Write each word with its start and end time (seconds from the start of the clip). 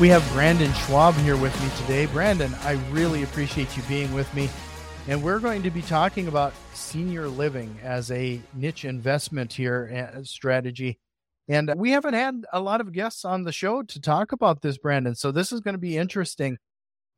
We 0.00 0.08
have 0.10 0.26
Brandon 0.32 0.72
Schwab 0.74 1.14
here 1.16 1.36
with 1.36 1.60
me 1.60 1.68
today. 1.80 2.06
Brandon, 2.06 2.54
I 2.62 2.74
really 2.92 3.24
appreciate 3.24 3.76
you 3.76 3.82
being 3.88 4.14
with 4.14 4.32
me. 4.32 4.48
And 5.08 5.24
we're 5.24 5.40
going 5.40 5.64
to 5.64 5.72
be 5.72 5.82
talking 5.82 6.28
about 6.28 6.52
senior 6.72 7.26
living 7.26 7.76
as 7.82 8.12
a 8.12 8.40
niche 8.54 8.84
investment 8.84 9.52
here 9.52 10.12
uh, 10.14 10.22
strategy. 10.22 11.00
And 11.48 11.74
we 11.76 11.90
haven't 11.90 12.14
had 12.14 12.44
a 12.52 12.60
lot 12.60 12.80
of 12.80 12.92
guests 12.92 13.24
on 13.24 13.42
the 13.42 13.50
show 13.50 13.82
to 13.82 14.00
talk 14.00 14.30
about 14.30 14.62
this, 14.62 14.78
Brandon. 14.78 15.16
So 15.16 15.32
this 15.32 15.50
is 15.50 15.58
going 15.58 15.74
to 15.74 15.78
be 15.78 15.98
interesting. 15.98 16.58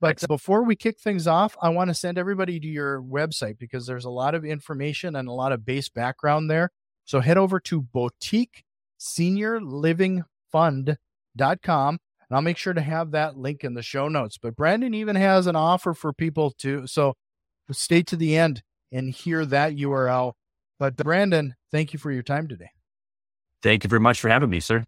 But 0.00 0.26
before 0.26 0.64
we 0.64 0.74
kick 0.74 0.98
things 0.98 1.26
off, 1.26 1.58
I 1.60 1.68
want 1.68 1.88
to 1.88 1.94
send 1.94 2.16
everybody 2.16 2.58
to 2.60 2.66
your 2.66 3.02
website 3.02 3.58
because 3.58 3.86
there's 3.86 4.06
a 4.06 4.10
lot 4.10 4.34
of 4.34 4.46
information 4.46 5.16
and 5.16 5.28
a 5.28 5.32
lot 5.32 5.52
of 5.52 5.66
base 5.66 5.90
background 5.90 6.50
there. 6.50 6.70
So 7.04 7.20
head 7.20 7.36
over 7.36 7.60
to 7.60 7.82
boutique 7.82 8.64
seniorlivingfund.com 8.98 11.98
and 12.30 12.36
I'll 12.36 12.42
make 12.42 12.56
sure 12.56 12.72
to 12.72 12.80
have 12.80 13.10
that 13.10 13.36
link 13.36 13.64
in 13.64 13.74
the 13.74 13.82
show 13.82 14.08
notes. 14.08 14.38
But 14.38 14.54
Brandon 14.54 14.94
even 14.94 15.16
has 15.16 15.48
an 15.48 15.56
offer 15.56 15.94
for 15.94 16.12
people 16.12 16.52
to, 16.58 16.86
so 16.86 17.14
stay 17.72 18.02
to 18.04 18.16
the 18.16 18.36
end 18.36 18.62
and 18.92 19.10
hear 19.12 19.44
that 19.46 19.74
URL. 19.74 20.34
But 20.78 20.96
Brandon, 20.96 21.54
thank 21.72 21.92
you 21.92 21.98
for 21.98 22.12
your 22.12 22.22
time 22.22 22.46
today. 22.46 22.70
Thank 23.62 23.84
you 23.84 23.88
very 23.88 24.00
much 24.00 24.20
for 24.20 24.28
having 24.28 24.48
me, 24.48 24.60
sir. 24.60 24.84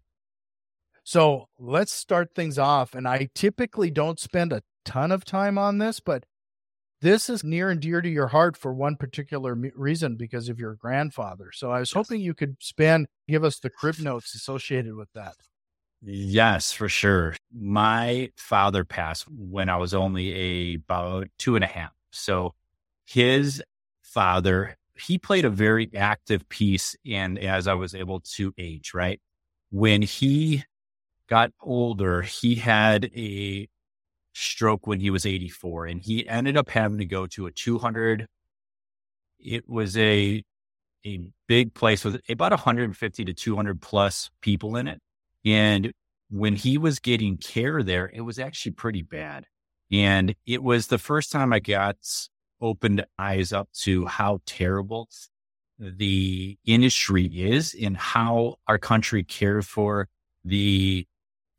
So 1.03 1.49
let's 1.59 1.91
start 1.91 2.33
things 2.33 2.57
off. 2.57 2.95
And 2.95 3.07
I 3.07 3.29
typically 3.35 3.91
don't 3.91 4.19
spend 4.19 4.53
a 4.53 4.63
ton 4.85 5.11
of 5.11 5.25
time 5.25 5.57
on 5.57 5.77
this, 5.77 5.99
but 5.99 6.23
this 7.01 7.29
is 7.29 7.43
near 7.43 7.69
and 7.69 7.81
dear 7.81 8.01
to 8.01 8.09
your 8.09 8.27
heart 8.27 8.55
for 8.55 8.73
one 8.73 8.95
particular 8.95 9.53
reason 9.75 10.15
because 10.15 10.47
of 10.47 10.59
your 10.59 10.75
grandfather. 10.75 11.51
So 11.51 11.71
I 11.71 11.81
was 11.81 11.89
yes. 11.89 11.95
hoping 11.95 12.21
you 12.21 12.33
could 12.33 12.55
spend, 12.61 13.07
give 13.27 13.43
us 13.43 13.59
the 13.59 13.69
crib 13.69 13.99
notes 13.99 14.33
associated 14.33 14.95
with 14.95 15.09
that. 15.13 15.35
Yes, 16.05 16.71
for 16.73 16.89
sure. 16.89 17.35
My 17.53 18.29
father 18.35 18.83
passed 18.83 19.25
when 19.29 19.69
I 19.69 19.77
was 19.77 19.93
only 19.93 20.33
a, 20.73 20.75
about 20.75 21.27
two 21.39 21.55
and 21.55 21.63
a 21.63 21.67
half. 21.67 21.91
So 22.11 22.53
his 23.05 23.63
father, 24.01 24.75
he 24.95 25.17
played 25.17 25.45
a 25.45 25.49
very 25.49 25.89
active 25.95 26.47
piece 26.49 26.95
in 27.05 27.37
as 27.37 27.67
I 27.67 27.73
was 27.75 27.95
able 27.95 28.19
to 28.35 28.53
age, 28.57 28.93
right? 28.93 29.21
When 29.71 30.01
he 30.01 30.63
got 31.29 31.51
older, 31.61 32.21
he 32.23 32.55
had 32.55 33.05
a 33.15 33.69
stroke 34.33 34.87
when 34.87 34.99
he 35.01 35.09
was 35.11 35.25
84 35.25 35.87
and 35.87 36.01
he 36.01 36.27
ended 36.27 36.57
up 36.57 36.69
having 36.69 36.99
to 36.99 37.05
go 37.05 37.27
to 37.27 37.47
a 37.47 37.51
200 37.51 38.27
it 39.39 39.67
was 39.69 39.97
a 39.97 40.43
a 41.05 41.29
big 41.47 41.73
place 41.73 42.05
with 42.05 42.21
about 42.29 42.51
150 42.51 43.25
to 43.25 43.33
200 43.33 43.81
plus 43.81 44.31
people 44.41 44.75
in 44.77 44.87
it 44.87 45.01
and 45.45 45.93
when 46.29 46.55
he 46.55 46.77
was 46.77 46.99
getting 46.99 47.37
care 47.37 47.83
there, 47.83 48.09
it 48.13 48.21
was 48.21 48.39
actually 48.39 48.71
pretty 48.71 49.01
bad. 49.03 49.45
And 49.91 50.35
it 50.45 50.63
was 50.63 50.87
the 50.87 50.97
first 50.97 51.31
time 51.31 51.53
I 51.53 51.59
got 51.59 51.97
opened 52.59 53.05
eyes 53.19 53.53
up 53.53 53.69
to 53.81 54.05
how 54.07 54.39
terrible 54.45 55.09
the 55.77 56.57
industry 56.65 57.25
is 57.25 57.75
and 57.79 57.97
how 57.97 58.55
our 58.67 58.77
country 58.77 59.23
cares 59.23 59.67
for 59.67 60.07
the 60.43 61.05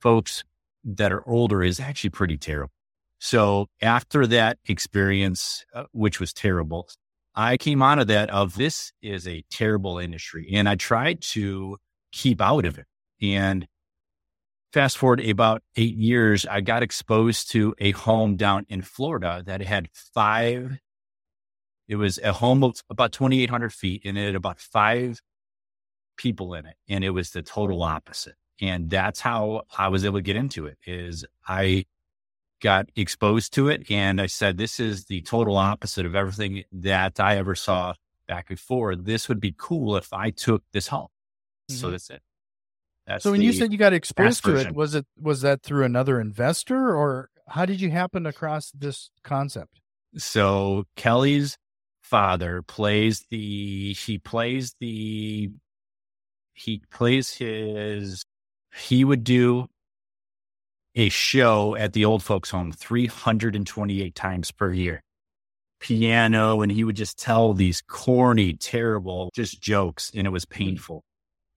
folks 0.01 0.45
that 0.85 1.13
are 1.13 1.29
older 1.29 1.63
is 1.63 1.79
actually 1.79 2.11
pretty 2.11 2.37
terrible. 2.37 2.73
So 3.19 3.69
after 3.81 4.27
that 4.27 4.59
experience, 4.67 5.65
uh, 5.75 5.85
which 5.93 6.21
was 6.21 6.33
terrible, 6.33 6.89
I 7.35 7.57
came 7.57 7.83
out 7.83 7.99
of 7.99 8.07
that 8.09 8.31
of 8.31 8.57
this 8.57 8.93
is 9.03 9.27
a 9.27 9.45
terrible 9.51 9.99
industry 9.99 10.51
and 10.53 10.69
I 10.69 10.75
tried 10.75 11.21
to 11.23 11.79
keep 12.13 12.41
out 12.41 12.65
of 12.65 12.79
it. 12.79 12.87
And 13.23 13.67
fast 14.75 14.99
forward 14.99 15.25
about 15.25 15.63
eight 15.77 15.97
years, 15.97 16.45
I 16.47 16.61
got 16.61 16.83
exposed 16.83 17.49
to 17.53 17.77
a 17.79 17.93
home 17.93 18.35
down 18.35 18.67
in 18.69 18.83
Florida 18.83 19.41
that 19.47 19.61
had 19.61 19.89
five. 19.93 20.81
It 21.87 21.95
was 21.95 22.19
a 22.19 22.33
home 22.33 22.65
of 22.65 22.83
about 22.91 23.13
2,800 23.13 23.73
feet 23.73 24.03
and 24.05 24.19
it 24.19 24.27
had 24.27 24.35
about 24.35 24.59
five 24.59 25.21
people 26.17 26.55
in 26.55 26.67
it. 26.67 26.75
And 26.89 27.05
it 27.05 27.11
was 27.11 27.31
the 27.31 27.41
total 27.41 27.85
opposite. 27.85 28.35
And 28.61 28.91
that's 28.91 29.21
how 29.21 29.63
I 29.79 29.87
was 29.89 30.05
able 30.05 30.19
to 30.19 30.23
get 30.23 30.35
into 30.35 30.67
it 30.67 30.77
is 30.85 31.25
I 31.47 31.85
got 32.61 32.89
exposed 32.97 33.55
to 33.55 33.69
it. 33.69 33.89
And 33.93 34.21
I 34.21 34.27
said, 34.27 34.57
this 34.59 34.81
is 34.81 35.05
the 35.05 35.21
total 35.21 35.57
opposite 35.57 36.05
of 36.05 36.17
everything 36.17 36.65
that 36.73 37.21
I 37.21 37.37
ever 37.37 37.55
saw 37.55 37.95
back 38.27 38.49
before. 38.49 38.97
This 38.97 39.29
would 39.29 39.41
be 39.41 39.55
cool 39.57 39.97
if 39.97 40.13
I 40.13 40.31
took 40.31 40.65
this 40.73 40.89
home. 40.89 41.09
Mm-hmm. 41.71 41.77
So 41.77 41.91
that's 41.93 42.11
it. 42.11 42.23
That's 43.07 43.25
so 43.25 43.31
when 43.31 43.43
you 43.43 43.53
said 43.53 43.73
you 43.73 43.79
got 43.79 43.93
exposed 43.93 44.45
to 44.45 44.57
it, 44.57 44.75
was 44.75 44.95
it 44.95 45.07
was 45.21 45.43
that 45.43 45.63
through 45.63 45.85
another 45.85 46.21
investor 46.21 46.95
or 46.95 47.29
how 47.49 47.67
did 47.67 47.81
you 47.81 47.91
happen 47.91 48.27
across 48.27 48.71
this 48.71 49.11
concept? 49.23 49.81
So 50.17 50.85
Kelly's 50.97 51.59
father 52.03 52.63
plays 52.63 53.25
the 53.31 53.93
he 53.93 54.19
plays 54.19 54.75
the 54.81 55.51
he 56.55 56.83
plays 56.91 57.35
his 57.35 58.25
he 58.75 59.05
would 59.05 59.25
do 59.25 59.67
a 60.95 61.09
show 61.09 61.75
at 61.77 61.93
the 61.93 62.05
old 62.05 62.23
folks 62.23 62.51
home 62.51 62.73
328 62.73 64.15
times 64.15 64.51
per 64.51 64.73
year. 64.73 65.03
Piano 65.81 66.63
and 66.63 66.73
he 66.73 66.85
would 66.85 66.97
just 66.97 67.19
tell 67.19 67.53
these 67.53 67.83
corny 67.83 68.55
terrible 68.55 69.31
just 69.35 69.61
jokes 69.61 70.11
and 70.15 70.27
it 70.27 70.31
was 70.31 70.45
hmm. 70.45 70.55
painful. 70.55 71.05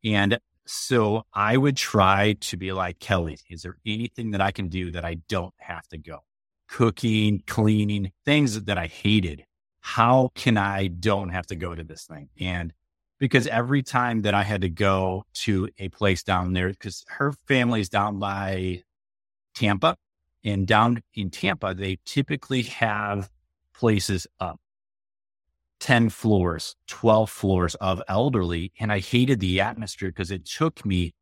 And 0.04 0.40
so 0.68 1.24
I 1.34 1.58
would 1.58 1.78
try 1.78 2.34
to 2.34 2.58
be 2.58 2.72
like, 2.72 3.00
Kelly, 3.00 3.40
is 3.50 3.62
there 3.62 3.78
anything 3.86 4.32
that 4.32 4.42
I 4.42 4.52
can 4.52 4.68
do 4.68 4.92
that 4.92 5.06
I 5.06 5.16
don't 5.28 5.54
have 5.58 5.88
to 5.90 5.98
go? 5.98 6.20
Cooking, 6.68 7.42
cleaning, 7.48 8.12
things 8.26 8.62
that 8.64 8.78
I 8.78 8.88
hated. 8.88 9.46
How 9.80 10.32
can 10.36 10.58
I 10.58 10.88
don't 10.88 11.30
have 11.30 11.48
to 11.48 11.56
go 11.56 11.74
to 11.74 11.84
this 11.84 12.06
thing? 12.06 12.30
And 12.40 12.74
because 13.20 13.48
every 13.48 13.82
time 13.82 14.24
that 14.24 14.34
I 14.34 14.44
had 14.44 14.62
to 14.62 14.70
go 14.70 15.24
to 15.36 15.70
a 15.80 15.90
place 15.90 16.24
down 16.24 16.54
there, 16.54 16.70
because 16.70 17.06
her 17.08 17.34
family's 17.48 17.90
down 17.90 18.20
by 18.20 18.84
Tampa 19.56 19.96
and 20.44 20.68
down 20.68 21.02
in 21.14 21.30
Tampa, 21.30 21.74
they 21.74 22.00
typically 22.06 22.64
have 22.64 23.30
places 23.74 24.28
up 24.40 24.60
10 25.80 26.10
floors, 26.10 26.76
12 26.88 27.30
floors 27.30 27.76
of 27.76 28.02
elderly. 28.08 28.72
And 28.80 28.92
I 28.92 29.00
hated 29.00 29.40
the 29.40 29.62
atmosphere 29.62 30.10
because 30.10 30.32
it 30.32 30.46
took 30.46 30.86
me 30.86 31.14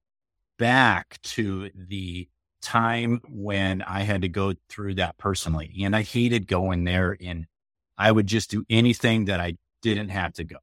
back 0.57 1.19
to 1.23 1.69
the 1.75 2.27
time 2.61 3.21
when 3.29 3.81
I 3.81 4.01
had 4.01 4.21
to 4.21 4.29
go 4.29 4.53
through 4.69 4.95
that 4.95 5.17
personally. 5.17 5.71
And 5.83 5.95
I 5.95 6.01
hated 6.01 6.47
going 6.47 6.83
there 6.83 7.17
and 7.21 7.45
I 7.97 8.11
would 8.11 8.27
just 8.27 8.49
do 8.49 8.65
anything 8.69 9.25
that 9.25 9.39
I 9.39 9.57
didn't 9.81 10.09
have 10.09 10.33
to 10.33 10.43
go. 10.43 10.57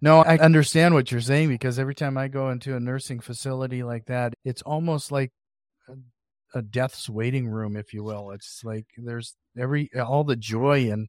No, 0.00 0.20
I 0.20 0.36
understand 0.38 0.94
what 0.94 1.12
you're 1.12 1.20
saying 1.20 1.48
because 1.48 1.78
every 1.78 1.94
time 1.94 2.18
I 2.18 2.26
go 2.26 2.50
into 2.50 2.74
a 2.74 2.80
nursing 2.80 3.20
facility 3.20 3.84
like 3.84 4.06
that, 4.06 4.34
it's 4.44 4.62
almost 4.62 5.12
like 5.12 5.30
a, 6.54 6.60
death's 6.60 7.08
waiting 7.08 7.48
room, 7.48 7.76
if 7.76 7.94
you 7.94 8.02
will. 8.04 8.32
It's 8.32 8.62
like 8.64 8.86
there's 8.98 9.36
every 9.56 9.90
all 9.94 10.24
the 10.24 10.36
joy 10.36 10.90
and 10.90 11.08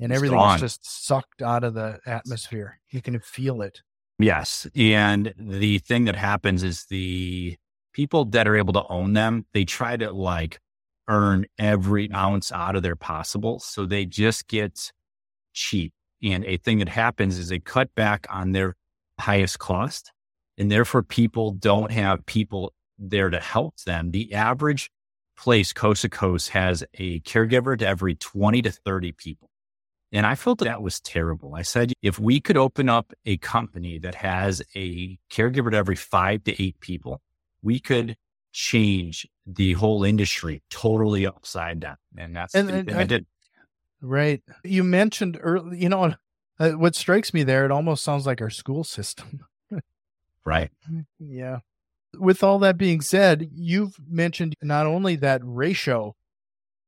and 0.00 0.12
everything's 0.12 0.60
just 0.60 1.06
sucked 1.06 1.42
out 1.42 1.64
of 1.64 1.74
the 1.74 1.98
atmosphere. 2.06 2.78
You 2.90 3.00
can 3.00 3.18
feel 3.20 3.62
it. 3.62 3.82
Yes. 4.18 4.66
And 4.74 5.34
the 5.38 5.78
thing 5.78 6.04
that 6.06 6.16
happens 6.16 6.62
is 6.62 6.86
the 6.86 7.56
people 7.92 8.24
that 8.26 8.48
are 8.48 8.56
able 8.56 8.72
to 8.74 8.86
own 8.88 9.12
them, 9.12 9.46
they 9.52 9.64
try 9.64 9.96
to 9.96 10.12
like 10.12 10.60
earn 11.08 11.46
every 11.58 12.10
ounce 12.12 12.52
out 12.52 12.76
of 12.76 12.82
their 12.82 12.96
possible. 12.96 13.58
So 13.58 13.86
they 13.86 14.04
just 14.06 14.48
get 14.48 14.92
cheap. 15.52 15.92
And 16.22 16.44
a 16.44 16.56
thing 16.56 16.78
that 16.78 16.88
happens 16.88 17.38
is 17.38 17.48
they 17.48 17.58
cut 17.58 17.94
back 17.94 18.26
on 18.30 18.52
their 18.52 18.76
highest 19.20 19.58
cost. 19.58 20.12
And 20.58 20.70
therefore, 20.70 21.02
people 21.02 21.52
don't 21.52 21.92
have 21.92 22.24
people 22.24 22.72
there 22.98 23.28
to 23.28 23.38
help 23.38 23.76
them. 23.84 24.10
The 24.10 24.32
average 24.32 24.90
place 25.36 25.74
coast 25.74 26.02
to 26.02 26.08
coast 26.08 26.48
has 26.50 26.82
a 26.94 27.20
caregiver 27.20 27.78
to 27.78 27.86
every 27.86 28.14
20 28.14 28.62
to 28.62 28.70
30 28.70 29.12
people. 29.12 29.50
And 30.12 30.24
I 30.24 30.34
felt 30.34 30.60
that 30.60 30.82
was 30.82 31.00
terrible. 31.00 31.54
I 31.54 31.62
said, 31.62 31.92
if 32.00 32.18
we 32.18 32.40
could 32.40 32.56
open 32.56 32.88
up 32.88 33.12
a 33.24 33.38
company 33.38 33.98
that 33.98 34.14
has 34.14 34.62
a 34.74 35.18
caregiver 35.30 35.70
to 35.70 35.76
every 35.76 35.96
five 35.96 36.44
to 36.44 36.62
eight 36.62 36.78
people, 36.80 37.20
we 37.62 37.80
could 37.80 38.16
change 38.52 39.28
the 39.46 39.74
whole 39.74 40.04
industry 40.04 40.62
totally 40.70 41.26
upside 41.26 41.80
down. 41.80 41.96
And 42.16 42.34
that's 42.34 42.54
and, 42.54 42.70
and 42.70 42.90
I 42.92 43.04
did. 43.04 43.26
Right. 44.00 44.42
You 44.64 44.84
mentioned 44.84 45.38
early, 45.40 45.82
you 45.82 45.88
know, 45.88 46.14
uh, 46.60 46.70
what 46.70 46.94
strikes 46.94 47.34
me 47.34 47.42
there, 47.42 47.64
it 47.64 47.70
almost 47.70 48.02
sounds 48.02 48.26
like 48.26 48.40
our 48.40 48.50
school 48.50 48.84
system. 48.84 49.44
right. 50.44 50.70
Yeah. 51.18 51.58
With 52.18 52.42
all 52.42 52.58
that 52.60 52.78
being 52.78 53.02
said, 53.02 53.50
you've 53.52 53.96
mentioned 54.08 54.54
not 54.62 54.86
only 54.86 55.16
that 55.16 55.42
ratio, 55.44 56.14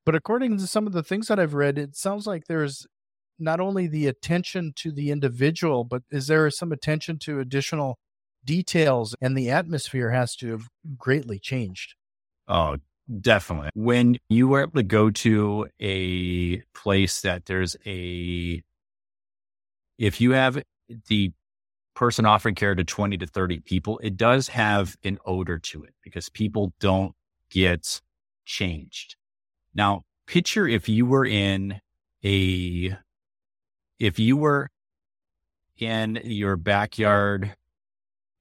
but 0.06 0.14
according 0.14 0.56
to 0.56 0.66
some 0.66 0.86
of 0.86 0.94
the 0.94 1.02
things 1.02 1.26
that 1.26 1.38
I've 1.38 1.52
read, 1.52 1.76
it 1.76 1.94
sounds 1.94 2.26
like 2.26 2.46
there's 2.46 2.86
not 3.38 3.60
only 3.60 3.86
the 3.86 4.06
attention 4.06 4.72
to 4.76 4.92
the 4.92 5.10
individual, 5.10 5.84
but 5.84 6.02
is 6.10 6.26
there 6.26 6.50
some 6.50 6.72
attention 6.72 7.18
to 7.20 7.40
additional 7.40 7.98
details 8.44 9.14
and 9.20 9.36
the 9.36 9.50
atmosphere 9.50 10.10
has 10.10 10.34
to 10.36 10.50
have 10.50 10.68
greatly 10.96 11.38
changed? 11.38 11.94
Oh, 12.46 12.76
definitely. 13.20 13.70
When 13.74 14.18
you 14.28 14.48
were 14.48 14.62
able 14.62 14.72
to 14.72 14.82
go 14.82 15.10
to 15.10 15.68
a 15.80 16.62
place 16.74 17.20
that 17.22 17.46
there's 17.46 17.76
a, 17.86 18.62
if 19.98 20.20
you 20.20 20.32
have 20.32 20.62
the 21.08 21.32
person 21.94 22.24
offering 22.24 22.54
care 22.54 22.74
to 22.74 22.84
20 22.84 23.18
to 23.18 23.26
30 23.26 23.60
people, 23.60 23.98
it 24.02 24.16
does 24.16 24.48
have 24.48 24.96
an 25.04 25.18
odor 25.26 25.58
to 25.58 25.82
it 25.82 25.94
because 26.02 26.28
people 26.28 26.72
don't 26.80 27.14
get 27.50 28.00
changed. 28.44 29.16
Now, 29.74 30.02
picture 30.26 30.66
if 30.66 30.88
you 30.88 31.06
were 31.06 31.26
in 31.26 31.80
a, 32.24 32.96
if 33.98 34.18
you 34.18 34.36
were 34.36 34.70
in 35.78 36.20
your 36.24 36.56
backyard, 36.56 37.54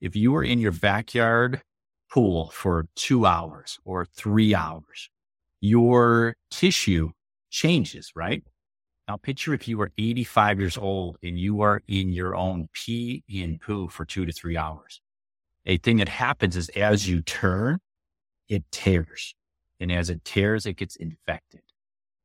if 0.02 0.16
you 0.16 0.32
were 0.32 0.44
in 0.44 0.60
your 0.60 0.72
backyard 0.72 1.62
pool 2.12 2.50
for 2.50 2.88
two 2.96 3.26
hours 3.26 3.80
or 3.84 4.06
three 4.06 4.54
hours, 4.54 5.10
your 5.60 6.36
tissue 6.52 7.12
changes, 7.50 8.12
right? 8.16 8.44
Now 9.08 9.18
picture 9.18 9.54
if 9.54 9.68
you 9.68 9.78
were 9.78 9.92
85 9.98 10.60
years 10.60 10.78
old 10.78 11.18
and 11.24 11.40
you 11.40 11.62
are 11.62 11.82
in 11.88 12.12
your 12.12 12.36
own 12.36 12.68
pee 12.74 13.24
and 13.34 13.60
poo 13.60 13.88
for 13.88 14.06
two 14.06 14.26
to 14.26 14.32
three 14.32 14.58
hours. 14.58 15.02
A 15.66 15.78
thing 15.78 15.98
that 15.98 16.10
happens 16.10 16.56
is 16.56 16.70
as 16.70 17.10
you 17.10 17.22
turn, 17.22 17.80
it 18.48 18.64
tears. 18.72 19.36
And 19.80 19.92
as 19.92 20.10
it 20.10 20.24
tears, 20.26 20.66
it 20.66 20.74
gets 20.74 20.96
infected. 20.96 21.62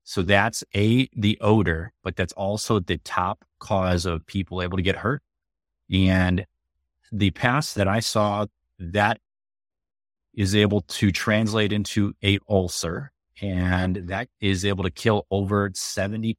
So 0.04 0.22
that's 0.22 0.64
a, 0.74 1.08
the 1.16 1.38
odor, 1.40 1.92
but 2.02 2.16
that's 2.16 2.32
also 2.32 2.80
the 2.80 2.98
top 2.98 3.44
cause 3.60 4.04
of 4.04 4.26
people 4.26 4.62
able 4.62 4.76
to 4.76 4.82
get 4.82 4.96
hurt. 4.96 5.22
And 5.92 6.46
the 7.12 7.30
past 7.30 7.74
that 7.76 7.86
I 7.86 8.00
saw 8.00 8.46
that 8.78 9.18
is 10.34 10.56
able 10.56 10.80
to 10.80 11.12
translate 11.12 11.72
into 11.72 12.14
a 12.24 12.38
ulcer 12.48 13.12
and 13.40 13.96
that 14.08 14.28
is 14.40 14.64
able 14.64 14.84
to 14.84 14.90
kill 14.90 15.26
over 15.30 15.70
70% 15.70 16.36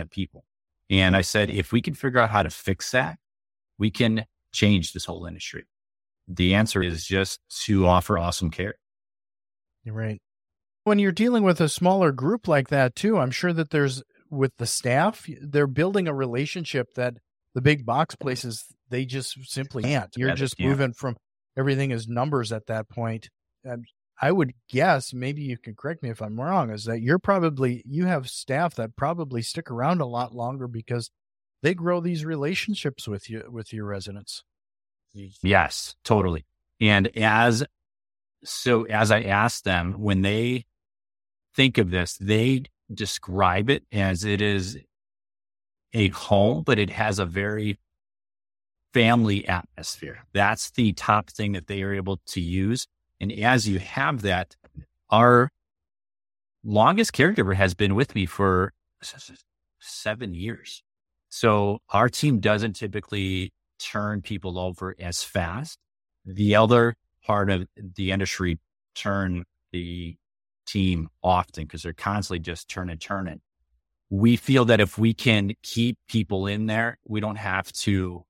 of 0.00 0.10
people. 0.10 0.44
And 0.88 1.16
I 1.16 1.20
said, 1.22 1.50
if 1.50 1.72
we 1.72 1.80
can 1.80 1.94
figure 1.94 2.20
out 2.20 2.30
how 2.30 2.42
to 2.42 2.50
fix 2.50 2.90
that, 2.90 3.18
we 3.78 3.90
can 3.90 4.24
change 4.52 4.92
this 4.92 5.04
whole 5.04 5.26
industry. 5.26 5.64
The 6.28 6.54
answer 6.54 6.82
is 6.82 7.04
just 7.04 7.40
to 7.64 7.86
offer 7.86 8.18
awesome 8.18 8.50
care. 8.50 8.74
You're 9.84 9.94
right. 9.94 10.20
When 10.84 10.98
you're 10.98 11.12
dealing 11.12 11.42
with 11.42 11.60
a 11.60 11.68
smaller 11.68 12.10
group 12.12 12.48
like 12.48 12.68
that, 12.68 12.96
too, 12.96 13.18
I'm 13.18 13.30
sure 13.30 13.52
that 13.52 13.70
there's 13.70 14.02
with 14.30 14.56
the 14.58 14.66
staff, 14.66 15.28
they're 15.42 15.66
building 15.66 16.08
a 16.08 16.14
relationship 16.14 16.94
that 16.94 17.14
the 17.54 17.60
big 17.60 17.84
box 17.84 18.14
places, 18.14 18.64
they 18.88 19.04
just 19.04 19.36
simply 19.44 19.82
can't. 19.82 20.10
You're 20.16 20.34
just 20.34 20.58
moving 20.60 20.92
from 20.92 21.16
everything 21.56 21.90
is 21.90 22.08
numbers 22.08 22.52
at 22.52 22.66
that 22.66 22.88
point. 22.88 23.28
Um, 23.68 23.82
I 24.22 24.32
would 24.32 24.52
guess, 24.68 25.12
maybe 25.12 25.42
you 25.42 25.58
can 25.58 25.74
correct 25.74 26.02
me 26.02 26.10
if 26.10 26.22
I'm 26.22 26.40
wrong, 26.40 26.70
is 26.70 26.84
that 26.84 27.00
you're 27.00 27.18
probably, 27.18 27.82
you 27.86 28.06
have 28.06 28.28
staff 28.28 28.74
that 28.76 28.94
probably 28.94 29.42
stick 29.42 29.70
around 29.70 30.00
a 30.00 30.06
lot 30.06 30.34
longer 30.34 30.68
because 30.68 31.10
they 31.62 31.74
grow 31.74 32.00
these 32.00 32.24
relationships 32.24 33.08
with 33.08 33.28
you, 33.28 33.44
with 33.50 33.72
your 33.72 33.86
residents. 33.86 34.44
Yes, 35.42 35.96
totally. 36.04 36.46
And 36.80 37.08
as, 37.16 37.64
so 38.44 38.84
as 38.84 39.10
I 39.10 39.22
ask 39.22 39.64
them, 39.64 39.94
when 39.94 40.22
they 40.22 40.66
think 41.54 41.78
of 41.78 41.90
this, 41.90 42.16
they 42.20 42.64
describe 42.92 43.70
it 43.70 43.84
as 43.92 44.24
it 44.24 44.40
is 44.40 44.78
a 45.92 46.08
home, 46.08 46.62
but 46.64 46.78
it 46.78 46.90
has 46.90 47.18
a 47.18 47.26
very 47.26 47.78
family 48.92 49.46
atmosphere. 49.46 50.24
That's 50.32 50.70
the 50.70 50.92
top 50.92 51.30
thing 51.30 51.52
that 51.52 51.66
they 51.66 51.82
are 51.82 51.94
able 51.94 52.20
to 52.28 52.40
use. 52.40 52.86
And 53.20 53.32
as 53.32 53.68
you 53.68 53.78
have 53.78 54.22
that, 54.22 54.56
our 55.10 55.50
longest 56.64 57.12
caregiver 57.12 57.54
has 57.54 57.74
been 57.74 57.94
with 57.94 58.14
me 58.14 58.26
for 58.26 58.72
seven 59.80 60.34
years. 60.34 60.82
So 61.28 61.78
our 61.90 62.08
team 62.08 62.40
doesn't 62.40 62.74
typically 62.74 63.52
turn 63.78 64.20
people 64.22 64.58
over 64.58 64.94
as 64.98 65.22
fast. 65.22 65.78
The 66.24 66.56
other 66.56 66.94
part 67.24 67.50
of 67.50 67.66
the 67.76 68.10
industry 68.10 68.58
turn 68.94 69.44
the 69.72 70.16
team 70.66 71.08
often 71.22 71.64
because 71.64 71.82
they're 71.82 71.92
constantly 71.92 72.38
just 72.38 72.68
turning, 72.68 72.98
turning. 72.98 73.40
We 74.10 74.36
feel 74.36 74.64
that 74.66 74.80
if 74.80 74.98
we 74.98 75.14
can 75.14 75.52
keep 75.62 75.98
people 76.08 76.46
in 76.46 76.66
there, 76.66 76.98
we 77.06 77.20
don't 77.20 77.36
have 77.36 77.72
to 77.72 78.24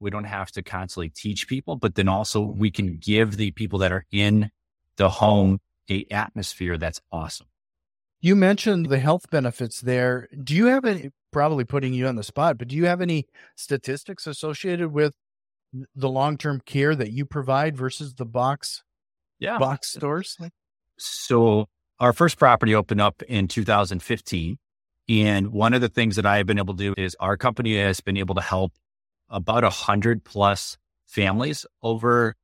we 0.00 0.10
don't 0.10 0.24
have 0.24 0.50
to 0.50 0.62
constantly 0.62 1.08
teach 1.08 1.46
people, 1.46 1.76
but 1.76 1.94
then 1.94 2.08
also 2.08 2.40
we 2.40 2.72
can 2.72 2.96
give 2.98 3.36
the 3.36 3.52
people 3.52 3.78
that 3.78 3.92
are 3.92 4.04
in 4.10 4.50
the 4.96 5.08
home 5.08 5.60
a 5.88 6.04
atmosphere 6.10 6.76
that's 6.76 7.00
awesome. 7.12 7.46
You 8.20 8.36
mentioned 8.36 8.86
the 8.86 8.98
health 8.98 9.30
benefits 9.30 9.80
there. 9.80 10.28
Do 10.42 10.54
you 10.54 10.66
have 10.66 10.84
any, 10.84 11.10
probably 11.32 11.64
putting 11.64 11.94
you 11.94 12.06
on 12.06 12.16
the 12.16 12.22
spot, 12.22 12.58
but 12.58 12.68
do 12.68 12.76
you 12.76 12.86
have 12.86 13.00
any 13.00 13.26
statistics 13.56 14.26
associated 14.26 14.92
with 14.92 15.14
the 15.94 16.08
long 16.08 16.36
term 16.36 16.60
care 16.64 16.94
that 16.94 17.12
you 17.12 17.24
provide 17.24 17.76
versus 17.76 18.14
the 18.14 18.26
box 18.26 18.82
yeah. 19.38 19.58
box 19.58 19.92
stores? 19.92 20.36
So 20.98 21.66
our 21.98 22.12
first 22.12 22.38
property 22.38 22.74
opened 22.74 23.00
up 23.00 23.22
in 23.22 23.48
2015. 23.48 24.58
And 25.08 25.52
one 25.52 25.74
of 25.74 25.80
the 25.80 25.88
things 25.88 26.16
that 26.16 26.26
I 26.26 26.36
have 26.38 26.46
been 26.46 26.58
able 26.58 26.76
to 26.76 26.94
do 26.94 26.94
is 26.96 27.16
our 27.20 27.36
company 27.36 27.76
has 27.76 28.00
been 28.00 28.16
able 28.16 28.34
to 28.36 28.40
help 28.40 28.72
about 29.28 29.64
a 29.64 29.70
hundred 29.70 30.24
plus 30.24 30.78
families 31.06 31.66
over 31.82 32.34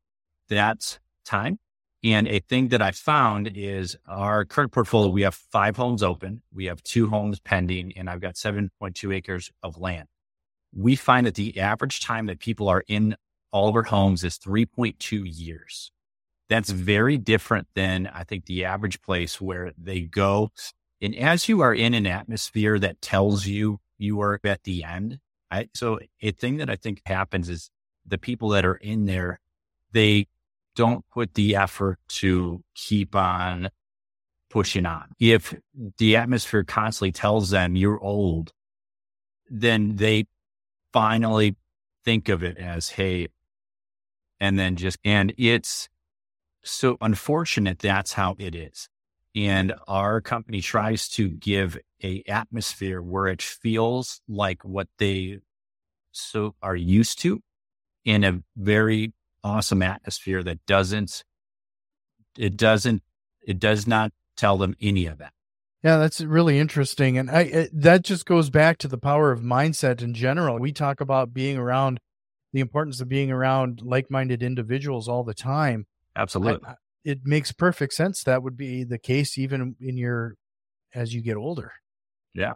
that 0.49 0.99
time. 1.25 1.59
And 2.05 2.29
a 2.29 2.39
thing 2.41 2.69
that 2.69 2.81
I 2.81 2.93
found 2.93 3.51
is 3.55 3.97
our 4.07 4.45
current 4.45 4.73
portfolio, 4.73 5.11
we 5.11 5.23
have 5.23 5.35
five 5.35 5.77
homes 5.77 6.03
open. 6.03 6.43
We 6.53 6.67
have 6.67 6.83
two 6.83 7.09
homes 7.09 7.41
pending 7.41 7.93
and 7.97 8.09
I've 8.09 8.21
got 8.21 8.35
7.2 8.35 9.15
acres 9.15 9.51
of 9.63 9.79
land. 9.79 10.07
We 10.73 10.97
find 10.97 11.27
that 11.27 11.35
the 11.35 11.59
average 11.59 12.01
time 12.01 12.27
that 12.27 12.39
people 12.39 12.69
are 12.69 12.85
in 12.87 13.17
all 13.51 13.69
of 13.69 13.75
our 13.75 13.83
homes 13.83 14.23
is 14.23 14.39
3.2 14.39 15.25
years. 15.25 15.91
That's 16.49 16.71
very 16.71 17.19
different 17.19 17.69
than 17.75 18.07
I 18.07 18.25
think 18.25 18.47
the 18.47 18.65
average 18.65 19.03
place 19.03 19.41
where 19.41 19.73
they 19.77 20.01
go. 20.01 20.51
And 21.01 21.15
as 21.15 21.49
you 21.49 21.61
are 21.61 21.75
in 21.75 21.95
an 21.95 22.07
atmosphere 22.07 22.79
that 22.79 23.01
tells 23.01 23.47
you 23.47 23.81
you 23.99 24.21
are 24.21 24.41
at 24.45 24.65
the 24.65 24.85
end, 24.85 25.19
I, 25.51 25.69
so 25.75 25.99
a 26.23 26.31
thing 26.33 26.59
that 26.59 26.71
I 26.71 26.77
think 26.77 27.03
happens 27.07 27.49
is 27.49 27.71
the 28.07 28.19
people 28.19 28.51
that 28.51 28.65
are 28.65 28.77
in 28.77 29.05
there, 29.05 29.41
they 29.93 30.27
don't 30.75 31.05
put 31.09 31.35
the 31.35 31.57
effort 31.57 31.99
to 32.09 32.63
keep 32.75 33.15
on 33.15 33.71
pushing 34.49 34.87
on. 34.87 35.13
If 35.19 35.55
the 35.99 36.17
atmosphere 36.17 36.65
constantly 36.65 37.13
tells 37.13 37.51
them 37.51 37.77
you're 37.77 38.01
old, 38.01 38.53
then 39.51 39.97
they 39.97 40.27
finally 40.93 41.57
think 42.05 42.29
of 42.29 42.43
it 42.43 42.57
as, 42.59 42.91
Hey, 42.91 43.29
and 44.41 44.59
then 44.59 44.77
just, 44.77 44.99
and 45.05 45.35
it's 45.37 45.89
so 46.71 46.97
unfortunate. 47.01 47.79
That's 47.79 48.13
how 48.13 48.37
it 48.39 48.55
is. 48.55 48.89
And 49.35 49.75
our 49.87 50.21
company 50.21 50.61
tries 50.61 51.09
to 51.11 51.29
give 51.29 51.79
a 52.03 52.23
atmosphere 52.29 53.03
where 53.03 53.27
it 53.27 53.43
feels 53.43 54.21
like 54.29 54.65
what 54.65 54.89
they 54.99 55.39
so 56.13 56.55
are 56.63 56.77
used 56.77 57.21
to 57.21 57.41
in 58.05 58.25
a 58.25 58.43
very 58.57 59.13
awesome 59.45 59.83
atmosphere 59.83 60.43
that 60.43 60.65
doesn't 60.67 61.23
it 62.37 62.57
doesn't 62.57 63.03
it 63.47 63.59
does 63.59 63.87
not 63.87 64.13
tell 64.37 64.57
them 64.59 64.75
any 64.81 65.07
of 65.07 65.19
that 65.19 65.33
yeah 65.83 65.97
that's 65.97 66.21
really 66.21 66.59
interesting 66.59 67.17
and 67.17 67.31
i 67.31 67.43
it, 67.43 67.71
that 67.73 68.03
just 68.03 68.27
goes 68.27 68.51
back 68.51 68.79
to 68.79 68.89
the 68.89 68.99
power 68.99 69.31
of 69.31 69.41
mindset 69.41 70.03
in 70.03 70.13
general 70.13 70.59
we 70.59 70.73
talk 70.73 71.01
about 71.01 71.33
being 71.33 71.57
around 71.57 72.01
the 72.53 72.61
importance 72.61 73.01
of 73.01 73.09
being 73.09 73.31
around 73.31 73.81
like-minded 73.83 74.43
individuals 74.43 75.09
all 75.09 75.23
the 75.23 75.35
time 75.35 75.87
absolutely 76.19 76.67
I, 76.69 76.75
it 77.05 77.21
makes 77.25 77.53
perfect 77.53 77.95
sense 77.95 78.23
that 78.25 78.43
would 78.43 78.57
be 78.57 78.85
the 78.85 78.99
case 78.99 79.39
even 79.39 79.77
in 79.81 79.97
your 79.97 80.35
as 80.95 81.15
you 81.15 81.23
get 81.23 81.37
older 81.37 81.73
yeah 82.35 82.55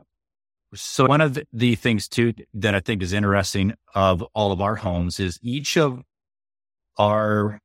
so 0.74 1.06
one 1.06 1.20
of 1.20 1.38
the 1.52 1.74
things 1.74 2.08
too 2.08 2.32
that 2.54 2.74
I 2.74 2.80
think 2.80 3.02
is 3.02 3.12
interesting 3.12 3.74
of 3.94 4.22
all 4.34 4.52
of 4.52 4.60
our 4.60 4.76
homes 4.76 5.20
is 5.20 5.38
each 5.42 5.76
of 5.76 6.02
our 6.98 7.60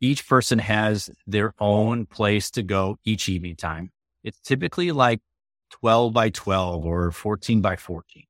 each 0.00 0.26
person 0.26 0.58
has 0.58 1.10
their 1.26 1.52
own 1.58 2.06
place 2.06 2.50
to 2.52 2.62
go 2.62 2.98
each 3.04 3.28
evening 3.28 3.56
time. 3.56 3.90
It's 4.24 4.40
typically 4.40 4.92
like 4.92 5.20
12 5.70 6.12
by 6.12 6.30
12 6.30 6.84
or 6.84 7.10
14 7.10 7.60
by 7.60 7.76
14. 7.76 8.24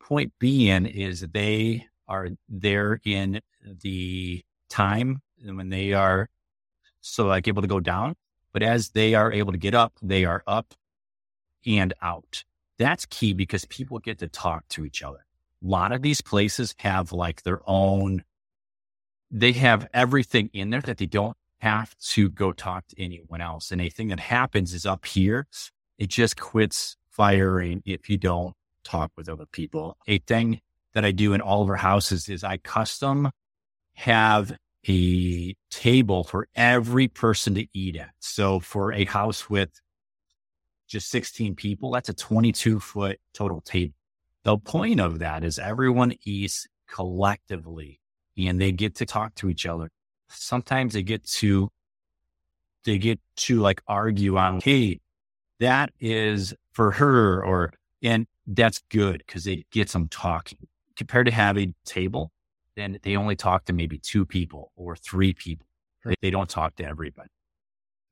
Point 0.00 0.32
being 0.38 0.86
is 0.86 1.20
they 1.20 1.86
are 2.08 2.28
there 2.48 3.00
in 3.04 3.40
the 3.82 4.42
time 4.68 5.20
when 5.42 5.68
they 5.68 5.92
are 5.92 6.28
so 7.00 7.26
like 7.26 7.48
able 7.48 7.62
to 7.62 7.68
go 7.68 7.80
down. 7.80 8.16
But 8.52 8.62
as 8.62 8.90
they 8.90 9.14
are 9.14 9.32
able 9.32 9.52
to 9.52 9.58
get 9.58 9.74
up, 9.74 9.94
they 10.02 10.24
are 10.24 10.42
up 10.46 10.74
and 11.66 11.94
out. 12.02 12.44
That's 12.78 13.06
key 13.06 13.32
because 13.32 13.64
people 13.66 13.98
get 13.98 14.18
to 14.18 14.28
talk 14.28 14.66
to 14.70 14.84
each 14.84 15.02
other. 15.02 15.24
A 15.62 15.66
lot 15.66 15.92
of 15.92 16.02
these 16.02 16.20
places 16.20 16.74
have 16.78 17.12
like 17.12 17.42
their 17.42 17.60
own, 17.66 18.24
they 19.30 19.52
have 19.52 19.88
everything 19.92 20.50
in 20.52 20.70
there 20.70 20.80
that 20.80 20.98
they 20.98 21.06
don't 21.06 21.36
have 21.58 21.96
to 21.98 22.30
go 22.30 22.52
talk 22.52 22.86
to 22.88 23.00
anyone 23.00 23.40
else. 23.40 23.70
And 23.70 23.80
a 23.80 23.90
thing 23.90 24.08
that 24.08 24.20
happens 24.20 24.72
is 24.72 24.86
up 24.86 25.04
here, 25.04 25.46
it 25.98 26.08
just 26.08 26.40
quits 26.40 26.96
firing 27.10 27.82
if 27.84 28.08
you 28.08 28.16
don't 28.16 28.54
talk 28.82 29.12
with 29.16 29.28
other 29.28 29.46
people. 29.46 29.96
A 30.06 30.18
thing 30.18 30.60
that 30.94 31.04
I 31.04 31.12
do 31.12 31.34
in 31.34 31.40
all 31.40 31.62
of 31.62 31.68
our 31.68 31.76
houses 31.76 32.28
is 32.28 32.42
I 32.42 32.56
custom 32.56 33.30
have 33.94 34.56
a 34.88 35.54
table 35.70 36.24
for 36.24 36.48
every 36.54 37.08
person 37.08 37.54
to 37.54 37.66
eat 37.72 37.96
at. 37.96 38.10
So 38.20 38.60
for 38.60 38.92
a 38.92 39.04
house 39.04 39.50
with 39.50 39.70
just 40.88 41.10
16 41.10 41.54
people, 41.54 41.90
that's 41.92 42.08
a 42.08 42.14
22 42.14 42.80
foot 42.80 43.18
total 43.34 43.60
table. 43.60 43.94
The 44.44 44.56
point 44.56 45.00
of 45.00 45.18
that 45.18 45.44
is 45.44 45.58
everyone 45.58 46.14
eats 46.24 46.66
collectively 46.88 48.00
and 48.36 48.60
they 48.60 48.72
get 48.72 48.96
to 48.96 49.06
talk 49.06 49.34
to 49.36 49.50
each 49.50 49.66
other. 49.66 49.90
Sometimes 50.28 50.94
they 50.94 51.02
get 51.02 51.26
to, 51.26 51.70
they 52.84 52.98
get 52.98 53.20
to 53.36 53.60
like 53.60 53.82
argue 53.86 54.38
on, 54.38 54.60
Hey, 54.60 55.00
that 55.58 55.92
is 56.00 56.54
for 56.72 56.92
her 56.92 57.44
or, 57.44 57.72
and 58.02 58.26
that's 58.46 58.80
good 58.88 59.22
because 59.26 59.46
it 59.46 59.68
gets 59.70 59.92
them 59.92 60.08
talking 60.08 60.58
compared 60.96 61.26
to 61.26 61.32
having 61.32 61.74
a 61.84 61.88
table 61.88 62.32
then 62.76 62.98
they 63.02 63.16
only 63.16 63.36
talk 63.36 63.66
to 63.66 63.72
maybe 63.72 63.98
two 63.98 64.24
people 64.24 64.72
or 64.76 64.96
three 64.96 65.32
people. 65.32 65.66
They, 66.04 66.14
they 66.22 66.30
don't 66.30 66.48
talk 66.48 66.76
to 66.76 66.84
everybody. 66.84 67.28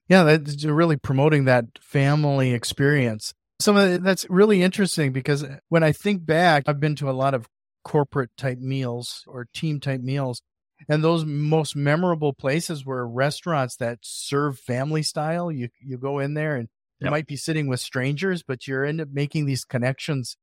Yeah, 0.09 0.25
that's 0.25 0.65
really 0.65 0.97
promoting 0.97 1.45
that 1.45 1.67
family 1.81 2.53
experience. 2.53 3.35
Some 3.61 3.77
of 3.77 3.83
uh, 3.85 3.93
the, 3.93 3.99
that's 3.99 4.27
really 4.31 4.63
interesting 4.63 5.13
because 5.13 5.45
uh, 5.45 5.59
when 5.69 5.83
I 5.83 5.93
think 5.93 6.25
back, 6.25 6.65
I've 6.67 6.81
been 6.81 6.97
to 6.97 7.11
a 7.11 7.13
lot 7.13 7.35
of 7.35 7.47
corporate 7.85 8.31
type 8.37 8.59
meals 8.59 9.25
or 9.27 9.47
team 9.53 9.81
type 9.81 10.01
meals. 10.01 10.43
And 10.89 11.03
those 11.03 11.25
most 11.25 11.75
memorable 11.75 12.33
places 12.33 12.85
were 12.85 13.07
restaurants 13.09 13.77
that 13.77 13.99
serve 14.03 14.59
family 14.61 15.03
style. 15.03 15.51
You 15.51 15.71
you 15.81 15.99
go 15.99 16.21
in 16.21 16.35
there 16.35 16.55
and 16.55 16.69
you 17.01 17.11
might 17.11 17.27
be 17.27 17.37
sitting 17.37 17.67
with 17.67 17.81
strangers, 17.81 18.43
but 18.43 18.67
you're 18.67 18.85
end 18.85 19.01
up 19.01 19.09
making 19.13 19.47
these 19.47 19.65
connections. 19.65 20.37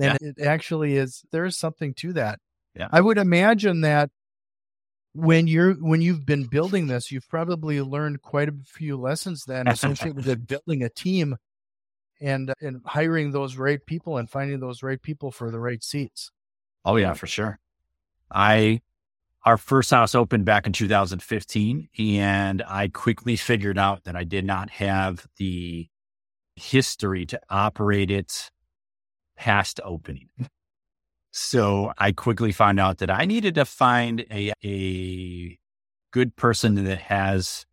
And 0.00 0.18
yeah. 0.20 0.30
it 0.36 0.46
actually 0.46 0.96
is 0.96 1.22
there 1.32 1.44
is 1.44 1.58
something 1.58 1.92
to 1.94 2.14
that. 2.14 2.38
Yeah. 2.78 2.88
I 2.92 3.00
would 3.00 3.18
imagine 3.18 3.80
that 3.82 4.10
when 5.12 5.46
you're 5.48 5.74
when 5.74 6.00
you've 6.00 6.24
been 6.24 6.44
building 6.44 6.86
this, 6.86 7.10
you've 7.10 7.28
probably 7.28 7.82
learned 7.82 8.22
quite 8.22 8.48
a 8.48 8.54
few 8.64 8.96
lessons 8.96 9.44
then 9.44 9.66
associated 9.66 10.16
with 10.24 10.46
building 10.46 10.82
a 10.82 10.88
team 10.88 11.36
and 12.20 12.52
and 12.60 12.80
hiring 12.84 13.32
those 13.32 13.56
right 13.56 13.84
people 13.84 14.16
and 14.18 14.30
finding 14.30 14.60
those 14.60 14.82
right 14.82 15.02
people 15.02 15.30
for 15.30 15.50
the 15.50 15.58
right 15.58 15.82
seats. 15.82 16.30
Oh 16.84 16.96
yeah, 16.96 17.14
for 17.14 17.26
sure. 17.26 17.58
I 18.30 18.80
our 19.44 19.56
first 19.56 19.90
house 19.90 20.14
opened 20.14 20.44
back 20.44 20.66
in 20.66 20.72
2015 20.72 21.88
and 21.98 22.62
I 22.62 22.88
quickly 22.88 23.36
figured 23.36 23.78
out 23.78 24.04
that 24.04 24.14
I 24.14 24.24
did 24.24 24.44
not 24.44 24.70
have 24.70 25.26
the 25.36 25.88
history 26.56 27.24
to 27.26 27.40
operate 27.48 28.10
it 28.10 28.50
past 29.36 29.80
opening. 29.84 30.28
So 31.40 31.92
I 31.96 32.10
quickly 32.10 32.50
found 32.50 32.80
out 32.80 32.98
that 32.98 33.10
I 33.10 33.24
needed 33.24 33.54
to 33.54 33.64
find 33.64 34.26
a, 34.28 34.52
a 34.64 35.56
good 36.10 36.34
person 36.34 36.84
that 36.84 36.98
has 36.98 37.64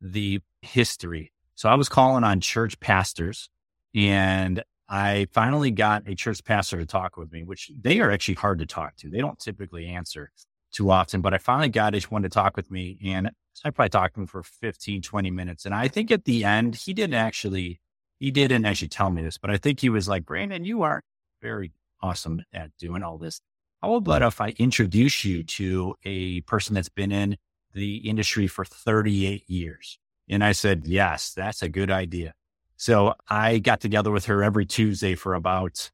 the 0.00 0.40
history. 0.62 1.32
So 1.54 1.68
I 1.68 1.76
was 1.76 1.88
calling 1.88 2.24
on 2.24 2.40
church 2.40 2.78
pastors 2.80 3.48
and 3.94 4.64
I 4.88 5.28
finally 5.32 5.70
got 5.70 6.08
a 6.08 6.16
church 6.16 6.42
pastor 6.44 6.78
to 6.78 6.86
talk 6.86 7.16
with 7.16 7.30
me, 7.30 7.44
which 7.44 7.70
they 7.80 8.00
are 8.00 8.10
actually 8.10 8.34
hard 8.34 8.58
to 8.58 8.66
talk 8.66 8.96
to. 8.96 9.08
They 9.08 9.20
don't 9.20 9.38
typically 9.38 9.86
answer 9.86 10.32
too 10.72 10.90
often, 10.90 11.20
but 11.20 11.32
I 11.32 11.38
finally 11.38 11.68
got 11.68 11.94
one 12.10 12.22
to 12.22 12.28
talk 12.28 12.56
with 12.56 12.68
me 12.68 12.98
and 13.04 13.30
I 13.64 13.70
probably 13.70 13.90
talked 13.90 14.16
to 14.16 14.22
him 14.22 14.26
for 14.26 14.42
15, 14.42 15.02
20 15.02 15.30
minutes. 15.30 15.64
And 15.66 15.74
I 15.74 15.86
think 15.86 16.10
at 16.10 16.24
the 16.24 16.44
end, 16.44 16.74
he 16.74 16.92
didn't 16.92 17.14
actually, 17.14 17.80
he 18.18 18.32
didn't 18.32 18.64
actually 18.64 18.88
tell 18.88 19.10
me 19.10 19.22
this, 19.22 19.38
but 19.38 19.50
I 19.50 19.56
think 19.56 19.78
he 19.78 19.88
was 19.88 20.08
like, 20.08 20.26
Brandon, 20.26 20.64
you 20.64 20.82
are 20.82 21.00
very 21.40 21.70
awesome 22.04 22.44
at 22.52 22.70
doing 22.78 23.02
all 23.02 23.16
this. 23.16 23.40
How 23.82 23.94
about 23.94 24.22
if 24.22 24.40
I 24.40 24.54
introduce 24.58 25.24
you 25.24 25.42
to 25.42 25.94
a 26.04 26.42
person 26.42 26.74
that's 26.74 26.88
been 26.90 27.12
in 27.12 27.36
the 27.72 27.96
industry 28.08 28.46
for 28.46 28.64
38 28.64 29.48
years? 29.48 29.98
And 30.28 30.44
I 30.44 30.52
said, 30.52 30.86
yes, 30.86 31.32
that's 31.34 31.62
a 31.62 31.68
good 31.68 31.90
idea. 31.90 32.34
So 32.76 33.14
I 33.28 33.58
got 33.58 33.80
together 33.80 34.10
with 34.10 34.26
her 34.26 34.42
every 34.42 34.66
Tuesday 34.66 35.14
for 35.14 35.34
about, 35.34 35.90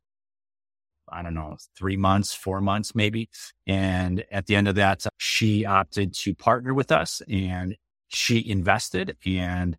I 1.08 1.22
don't 1.22 1.34
know, 1.34 1.56
three 1.76 1.96
months, 1.96 2.34
four 2.34 2.60
months, 2.60 2.94
maybe. 2.94 3.28
And 3.66 4.24
at 4.32 4.46
the 4.46 4.56
end 4.56 4.68
of 4.68 4.74
that, 4.76 5.06
she 5.18 5.64
opted 5.64 6.14
to 6.14 6.34
partner 6.34 6.74
with 6.74 6.90
us 6.90 7.22
and 7.28 7.76
she 8.08 8.48
invested 8.48 9.16
and 9.24 9.76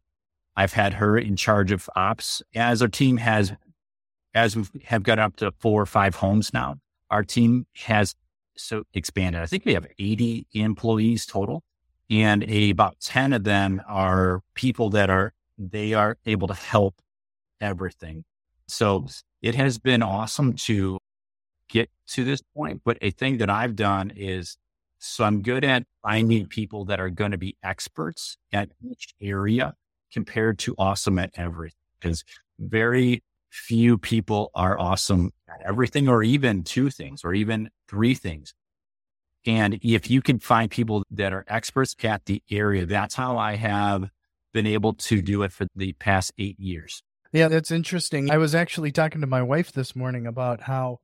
I've 0.55 0.73
had 0.73 0.93
her 0.95 1.17
in 1.17 1.35
charge 1.35 1.71
of 1.71 1.89
ops 1.95 2.41
as 2.55 2.81
our 2.81 2.87
team 2.87 3.17
has 3.17 3.53
as 4.33 4.55
we 4.55 4.65
have 4.85 5.03
got 5.03 5.19
up 5.19 5.35
to 5.37 5.51
four 5.59 5.81
or 5.81 5.85
five 5.85 6.15
homes 6.15 6.53
now, 6.53 6.77
our 7.09 7.23
team 7.23 7.65
has 7.75 8.15
so 8.55 8.83
expanded. 8.93 9.41
I 9.41 9.45
think 9.45 9.65
we 9.65 9.73
have 9.73 9.87
80 9.99 10.47
employees 10.53 11.25
total 11.25 11.63
and 12.11 12.43
a, 12.43 12.69
about 12.69 12.99
10 12.99 13.31
of 13.31 13.45
them 13.45 13.81
are 13.87 14.41
people 14.53 14.89
that 14.91 15.09
are, 15.09 15.33
they 15.57 15.93
are 15.93 16.17
able 16.25 16.47
to 16.49 16.53
help 16.53 16.95
everything. 17.61 18.25
So 18.67 19.07
it 19.41 19.55
has 19.55 19.77
been 19.77 20.03
awesome 20.03 20.53
to 20.53 20.99
get 21.69 21.89
to 22.07 22.25
this 22.25 22.41
point. 22.53 22.81
But 22.83 22.97
a 23.01 23.11
thing 23.11 23.37
that 23.37 23.49
I've 23.49 23.77
done 23.77 24.11
is, 24.13 24.57
so 24.99 25.23
I'm 25.23 25.41
good 25.41 25.63
at 25.63 25.83
finding 26.03 26.47
people 26.47 26.85
that 26.85 26.99
are 26.99 27.09
going 27.09 27.31
to 27.31 27.37
be 27.37 27.55
experts 27.63 28.37
at 28.51 28.69
each 28.83 29.13
area 29.21 29.73
compared 30.11 30.59
to 30.59 30.75
awesome 30.77 31.17
at 31.17 31.31
everything. 31.35 31.77
Because 31.99 32.25
very 32.59 33.23
few 33.51 33.97
people 33.97 34.49
are 34.55 34.79
awesome 34.79 35.31
at 35.47 35.61
everything 35.65 36.07
or 36.07 36.23
even 36.23 36.63
two 36.63 36.89
things 36.89 37.21
or 37.23 37.33
even 37.33 37.69
three 37.87 38.15
things. 38.15 38.53
And 39.45 39.79
if 39.81 40.09
you 40.09 40.21
can 40.21 40.39
find 40.39 40.71
people 40.71 41.03
that 41.11 41.33
are 41.33 41.45
experts 41.47 41.95
at 42.03 42.25
the 42.25 42.41
area, 42.49 42.85
that's 42.85 43.15
how 43.15 43.37
I 43.37 43.55
have 43.55 44.09
been 44.53 44.67
able 44.67 44.93
to 44.93 45.21
do 45.21 45.43
it 45.43 45.51
for 45.51 45.67
the 45.75 45.93
past 45.93 46.31
eight 46.37 46.59
years. 46.59 47.03
Yeah, 47.33 47.47
that's 47.47 47.71
interesting. 47.71 48.29
I 48.29 48.37
was 48.37 48.53
actually 48.53 48.91
talking 48.91 49.21
to 49.21 49.27
my 49.27 49.41
wife 49.41 49.71
this 49.71 49.95
morning 49.95 50.27
about 50.27 50.61
how 50.61 50.99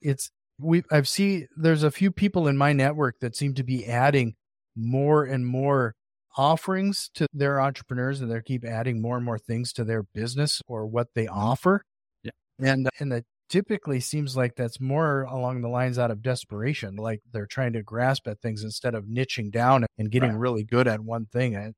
it's 0.00 0.30
we 0.58 0.84
I've 0.90 1.08
seen 1.08 1.48
there's 1.56 1.82
a 1.82 1.90
few 1.90 2.10
people 2.10 2.46
in 2.46 2.56
my 2.56 2.72
network 2.72 3.18
that 3.20 3.34
seem 3.34 3.54
to 3.54 3.64
be 3.64 3.86
adding 3.86 4.34
more 4.76 5.24
and 5.24 5.46
more 5.46 5.94
offerings 6.36 7.10
to 7.14 7.26
their 7.32 7.60
entrepreneurs 7.60 8.20
and 8.20 8.30
they 8.30 8.40
keep 8.42 8.64
adding 8.64 9.00
more 9.00 9.16
and 9.16 9.24
more 9.24 9.38
things 9.38 9.72
to 9.72 9.84
their 9.84 10.02
business 10.02 10.60
or 10.66 10.86
what 10.86 11.08
they 11.14 11.26
offer. 11.26 11.82
Yeah. 12.22 12.32
And 12.58 12.86
uh, 12.86 12.90
and 13.00 13.12
that 13.12 13.24
typically 13.48 14.00
seems 14.00 14.36
like 14.36 14.56
that's 14.56 14.80
more 14.80 15.22
along 15.22 15.60
the 15.60 15.68
lines 15.68 15.98
out 15.98 16.10
of 16.10 16.22
desperation, 16.22 16.96
like 16.96 17.20
they're 17.32 17.46
trying 17.46 17.72
to 17.74 17.82
grasp 17.82 18.26
at 18.26 18.40
things 18.40 18.64
instead 18.64 18.94
of 18.94 19.04
niching 19.04 19.50
down 19.50 19.86
and 19.98 20.10
getting 20.10 20.30
right. 20.30 20.38
really 20.38 20.64
good 20.64 20.88
at 20.88 21.00
one 21.00 21.26
thing. 21.26 21.74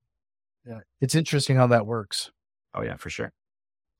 Yeah, 0.66 0.80
it's 1.00 1.14
interesting 1.14 1.56
how 1.56 1.68
that 1.68 1.86
works. 1.86 2.30
Oh 2.74 2.82
yeah, 2.82 2.96
for 2.96 3.10
sure. 3.10 3.32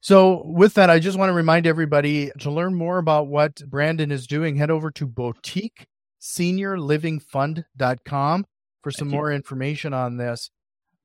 So, 0.01 0.43
with 0.45 0.75
that, 0.75 0.91
I 0.91 0.99
just 1.01 1.19
want 1.19 1.31
to 1.31 1.35
remind 1.35 1.67
everybody 1.67 2.31
to 2.41 2.51
learn 2.51 2.75
more 2.75 2.99
about 2.99 3.29
what 3.29 3.63
Brandon 3.67 4.13
is 4.13 4.27
doing, 4.27 4.57
head 4.57 4.71
over 4.71 4.91
to 4.93 5.07
boutique 5.07 5.87
seniorlivingfund.com 6.21 8.45
for 8.87 8.93
some 8.93 9.09
more 9.09 9.33
information 9.33 9.93
on 9.93 10.17
this. 10.17 10.49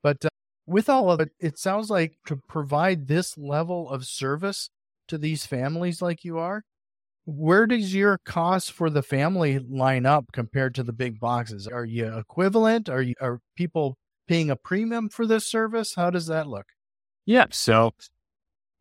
But 0.03 0.23
uh, 0.23 0.29
with 0.67 0.87
all 0.87 1.09
of 1.09 1.19
it, 1.19 1.31
it 1.39 1.57
sounds 1.57 1.89
like 1.89 2.13
to 2.27 2.35
provide 2.47 3.07
this 3.07 3.39
level 3.39 3.89
of 3.89 4.05
service 4.05 4.69
to 5.07 5.17
these 5.17 5.47
families 5.47 5.99
like 5.99 6.23
you 6.23 6.37
are, 6.37 6.61
where 7.25 7.65
does 7.65 7.95
your 7.95 8.19
cost 8.23 8.71
for 8.71 8.91
the 8.91 9.01
family 9.01 9.57
line 9.57 10.05
up 10.05 10.25
compared 10.31 10.75
to 10.75 10.83
the 10.83 10.93
big 10.93 11.19
boxes? 11.19 11.67
Are 11.67 11.83
you 11.83 12.15
equivalent? 12.19 12.87
Are 12.87 13.01
you 13.01 13.15
are 13.19 13.39
people 13.55 13.97
paying 14.27 14.51
a 14.51 14.55
premium 14.55 15.09
for 15.09 15.25
this 15.25 15.47
service? 15.47 15.95
How 15.95 16.11
does 16.11 16.27
that 16.27 16.45
look? 16.45 16.67
Yeah. 17.25 17.47
So 17.49 17.95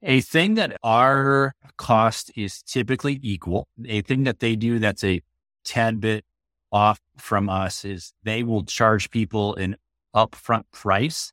a 0.02 0.20
thing 0.20 0.56
that 0.56 0.76
our 0.84 1.54
cost 1.78 2.32
is 2.36 2.60
typically 2.60 3.18
equal, 3.22 3.66
a 3.86 4.02
thing 4.02 4.24
that 4.24 4.40
they 4.40 4.56
do 4.56 4.78
that's 4.78 5.04
a 5.04 5.22
tad 5.64 6.00
bit 6.00 6.26
off 6.72 7.00
from 7.16 7.48
us 7.48 7.84
is 7.84 8.12
they 8.22 8.42
will 8.42 8.64
charge 8.64 9.10
people 9.10 9.54
an 9.56 9.76
upfront 10.14 10.64
price 10.72 11.32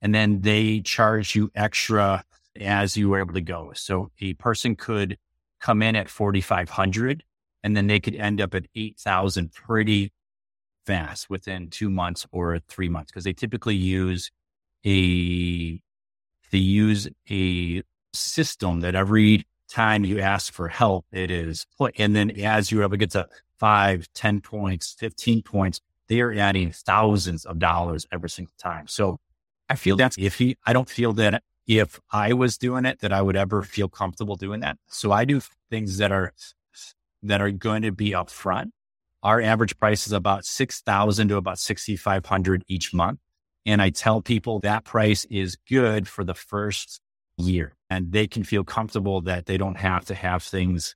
and 0.00 0.14
then 0.14 0.40
they 0.40 0.80
charge 0.80 1.34
you 1.34 1.50
extra 1.54 2.24
as 2.60 2.96
you 2.96 3.08
were 3.08 3.20
able 3.20 3.34
to 3.34 3.40
go. 3.40 3.72
So 3.74 4.10
a 4.20 4.34
person 4.34 4.76
could 4.76 5.18
come 5.60 5.82
in 5.82 5.96
at 5.96 6.08
4,500 6.08 7.24
and 7.62 7.76
then 7.76 7.86
they 7.86 8.00
could 8.00 8.14
end 8.14 8.40
up 8.40 8.54
at 8.54 8.66
8,000 8.74 9.52
pretty 9.52 10.12
fast 10.86 11.28
within 11.28 11.68
two 11.68 11.90
months 11.90 12.26
or 12.32 12.60
three 12.68 12.88
months 12.88 13.10
because 13.10 13.24
they 13.24 13.32
typically 13.32 13.74
use 13.74 14.30
a, 14.86 15.80
they 16.50 16.58
use 16.58 17.08
a 17.30 17.82
system 18.12 18.80
that 18.80 18.94
every 18.94 19.44
time 19.68 20.04
you 20.04 20.20
ask 20.20 20.52
for 20.52 20.68
help, 20.68 21.06
it 21.12 21.30
is. 21.30 21.66
And 21.96 22.14
then 22.14 22.30
as 22.40 22.72
able 22.72 22.90
to 22.90 22.96
get 22.96 23.10
to 23.12 23.28
five, 23.58 24.08
10 24.14 24.40
points, 24.40 24.94
15 24.98 25.42
points, 25.42 25.80
they 26.08 26.20
are 26.20 26.32
adding 26.32 26.72
thousands 26.72 27.44
of 27.44 27.58
dollars 27.58 28.06
every 28.10 28.30
single 28.30 28.54
time. 28.58 28.86
So 28.88 29.18
I 29.68 29.76
feel 29.76 29.96
that's 29.96 30.16
iffy. 30.16 30.56
I 30.66 30.72
don't 30.72 30.88
feel 30.88 31.12
that 31.14 31.42
if 31.66 32.00
I 32.10 32.32
was 32.32 32.56
doing 32.56 32.86
it, 32.86 33.00
that 33.00 33.12
I 33.12 33.20
would 33.20 33.36
ever 33.36 33.62
feel 33.62 33.88
comfortable 33.88 34.36
doing 34.36 34.60
that. 34.60 34.78
So 34.88 35.12
I 35.12 35.24
do 35.24 35.40
things 35.70 35.98
that 35.98 36.10
are, 36.10 36.32
that 37.22 37.42
are 37.42 37.50
going 37.50 37.82
to 37.82 37.92
be 37.92 38.12
upfront. 38.12 38.70
Our 39.22 39.42
average 39.42 39.78
price 39.78 40.06
is 40.06 40.12
about 40.12 40.46
6,000 40.46 41.28
to 41.28 41.36
about 41.36 41.58
6,500 41.58 42.64
each 42.68 42.94
month. 42.94 43.18
And 43.66 43.82
I 43.82 43.90
tell 43.90 44.22
people 44.22 44.60
that 44.60 44.84
price 44.84 45.26
is 45.26 45.56
good 45.68 46.08
for 46.08 46.24
the 46.24 46.32
first 46.32 47.00
year 47.36 47.74
and 47.90 48.12
they 48.12 48.26
can 48.26 48.44
feel 48.44 48.64
comfortable 48.64 49.20
that 49.22 49.46
they 49.46 49.56
don't 49.56 49.76
have 49.76 50.04
to 50.06 50.14
have 50.14 50.42
things 50.42 50.94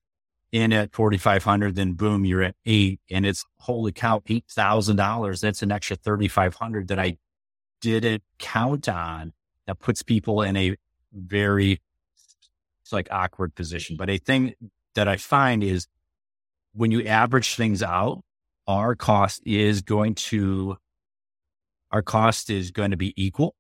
in 0.52 0.72
at 0.72 0.92
4,500, 0.92 1.74
then 1.74 1.94
boom, 1.94 2.24
you're 2.26 2.42
at 2.42 2.54
eight 2.66 3.00
and 3.10 3.24
it's 3.24 3.44
holy 3.56 3.92
cow, 3.92 4.20
$8,000. 4.20 5.40
That's 5.40 5.62
an 5.62 5.72
extra 5.72 5.96
3,500 5.96 6.88
that 6.88 6.98
I 6.98 7.16
didn't 7.80 8.22
count 8.38 8.88
on 8.88 9.32
that 9.66 9.78
puts 9.78 10.02
people 10.02 10.42
in 10.42 10.56
a 10.56 10.76
very 11.12 11.80
it's 12.82 12.92
like 12.92 13.08
awkward 13.10 13.54
position. 13.54 13.96
But 13.96 14.10
a 14.10 14.18
thing 14.18 14.54
that 14.94 15.08
I 15.08 15.16
find 15.16 15.64
is 15.64 15.86
when 16.74 16.90
you 16.90 17.04
average 17.04 17.54
things 17.54 17.82
out, 17.82 18.22
our 18.66 18.94
cost 18.94 19.42
is 19.44 19.80
going 19.82 20.14
to, 20.14 20.76
our 21.90 22.02
cost 22.02 22.50
is 22.50 22.70
going 22.70 22.90
to 22.90 22.96
be 22.96 23.12
equal, 23.16 23.54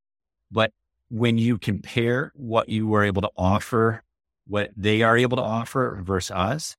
but 0.50 0.72
when 1.12 1.36
you 1.36 1.58
compare 1.58 2.32
what 2.34 2.70
you 2.70 2.86
were 2.86 3.04
able 3.04 3.20
to 3.20 3.28
offer, 3.36 4.02
what 4.46 4.70
they 4.74 5.02
are 5.02 5.14
able 5.14 5.36
to 5.36 5.42
offer 5.42 6.00
versus 6.02 6.30
us, 6.30 6.74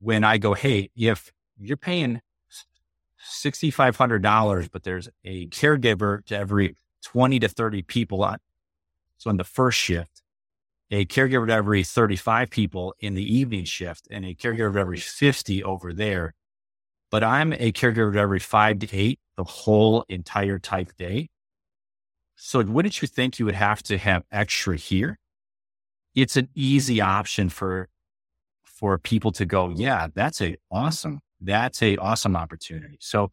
when 0.00 0.24
I 0.24 0.38
go, 0.38 0.52
hey, 0.52 0.90
if 0.96 1.32
you're 1.60 1.76
paying 1.76 2.20
$6,500, 3.40 4.68
but 4.72 4.82
there's 4.82 5.08
a 5.24 5.46
caregiver 5.46 6.24
to 6.26 6.36
every 6.36 6.74
20 7.04 7.38
to 7.38 7.48
30 7.48 7.82
people 7.82 8.24
on, 8.24 8.38
so 9.16 9.30
in 9.30 9.36
the 9.36 9.44
first 9.44 9.78
shift, 9.78 10.22
a 10.90 11.04
caregiver 11.06 11.46
to 11.46 11.52
every 11.52 11.84
35 11.84 12.50
people 12.50 12.96
in 12.98 13.14
the 13.14 13.22
evening 13.22 13.64
shift, 13.64 14.08
and 14.10 14.24
a 14.24 14.34
caregiver 14.34 14.72
to 14.72 14.80
every 14.80 14.98
50 14.98 15.62
over 15.62 15.92
there. 15.92 16.34
But 17.12 17.22
I'm 17.22 17.52
a 17.52 17.70
caregiver 17.70 18.12
to 18.12 18.18
every 18.18 18.40
five 18.40 18.80
to 18.80 18.88
eight 18.92 19.20
the 19.36 19.44
whole 19.44 20.04
entire 20.08 20.58
type 20.58 20.96
day. 20.98 21.28
So 22.44 22.60
wouldn't 22.60 23.00
you 23.00 23.06
think 23.06 23.38
you 23.38 23.44
would 23.44 23.54
have 23.54 23.84
to 23.84 23.96
have 23.96 24.24
extra 24.32 24.76
here? 24.76 25.16
It's 26.16 26.36
an 26.36 26.48
easy 26.56 27.00
option 27.00 27.48
for 27.48 27.88
for 28.64 28.98
people 28.98 29.30
to 29.32 29.46
go, 29.46 29.70
yeah, 29.70 30.08
that's 30.12 30.42
a 30.42 30.56
awesome, 30.68 31.20
that's 31.40 31.80
a 31.82 31.96
awesome 31.98 32.34
opportunity. 32.34 32.98
So 33.00 33.30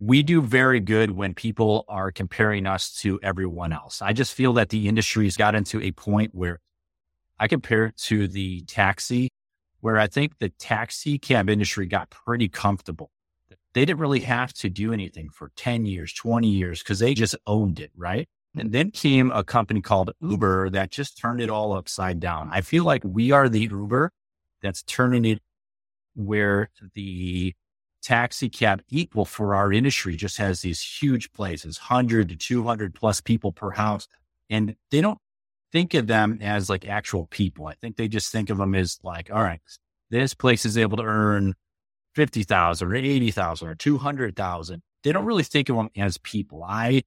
we 0.00 0.24
do 0.24 0.42
very 0.42 0.80
good 0.80 1.12
when 1.12 1.32
people 1.32 1.84
are 1.88 2.10
comparing 2.10 2.66
us 2.66 2.92
to 3.02 3.20
everyone 3.22 3.72
else. 3.72 4.02
I 4.02 4.12
just 4.12 4.34
feel 4.34 4.52
that 4.54 4.70
the 4.70 4.88
industry 4.88 5.26
has 5.26 5.36
got 5.36 5.54
into 5.54 5.80
a 5.80 5.92
point 5.92 6.34
where 6.34 6.58
I 7.38 7.46
compare 7.46 7.86
it 7.86 7.96
to 8.08 8.26
the 8.26 8.62
taxi, 8.62 9.28
where 9.80 9.96
I 9.96 10.08
think 10.08 10.38
the 10.40 10.48
taxi 10.48 11.20
cab 11.20 11.48
industry 11.48 11.86
got 11.86 12.10
pretty 12.10 12.48
comfortable 12.48 13.12
they 13.74 13.84
didn't 13.84 14.00
really 14.00 14.20
have 14.20 14.52
to 14.54 14.68
do 14.68 14.92
anything 14.92 15.30
for 15.30 15.50
10 15.56 15.86
years, 15.86 16.12
20 16.12 16.48
years, 16.48 16.82
because 16.82 16.98
they 16.98 17.14
just 17.14 17.34
owned 17.46 17.80
it, 17.80 17.90
right? 17.96 18.28
And 18.56 18.72
then 18.72 18.90
came 18.90 19.30
a 19.30 19.42
company 19.42 19.80
called 19.80 20.12
Uber 20.20 20.70
that 20.70 20.90
just 20.90 21.18
turned 21.18 21.40
it 21.40 21.48
all 21.48 21.72
upside 21.72 22.20
down. 22.20 22.50
I 22.52 22.60
feel 22.60 22.84
like 22.84 23.02
we 23.04 23.30
are 23.30 23.48
the 23.48 23.60
Uber 23.60 24.10
that's 24.60 24.82
turning 24.82 25.24
it 25.24 25.40
where 26.14 26.68
the 26.94 27.54
taxi 28.02 28.50
cab 28.50 28.82
equal 28.90 29.24
for 29.24 29.54
our 29.54 29.72
industry 29.72 30.16
just 30.16 30.36
has 30.36 30.60
these 30.60 30.82
huge 30.82 31.32
places, 31.32 31.78
100 31.78 32.28
to 32.28 32.36
200 32.36 32.94
plus 32.94 33.20
people 33.20 33.52
per 33.52 33.70
house. 33.70 34.06
And 34.50 34.76
they 34.90 35.00
don't 35.00 35.18
think 35.70 35.94
of 35.94 36.06
them 36.06 36.38
as 36.42 36.68
like 36.68 36.86
actual 36.86 37.26
people. 37.26 37.66
I 37.66 37.74
think 37.74 37.96
they 37.96 38.08
just 38.08 38.30
think 38.30 38.50
of 38.50 38.58
them 38.58 38.74
as 38.74 38.98
like, 39.02 39.30
all 39.32 39.42
right, 39.42 39.60
this 40.10 40.34
place 40.34 40.66
is 40.66 40.76
able 40.76 40.98
to 40.98 41.04
earn 41.04 41.54
50,000 42.14 42.88
or 42.88 42.94
80,000 42.94 43.68
or 43.68 43.74
200,000. 43.74 44.82
They 45.02 45.12
don't 45.12 45.24
really 45.24 45.42
think 45.42 45.68
of 45.68 45.76
them 45.76 45.88
as 45.96 46.18
people. 46.18 46.64
I 46.64 47.02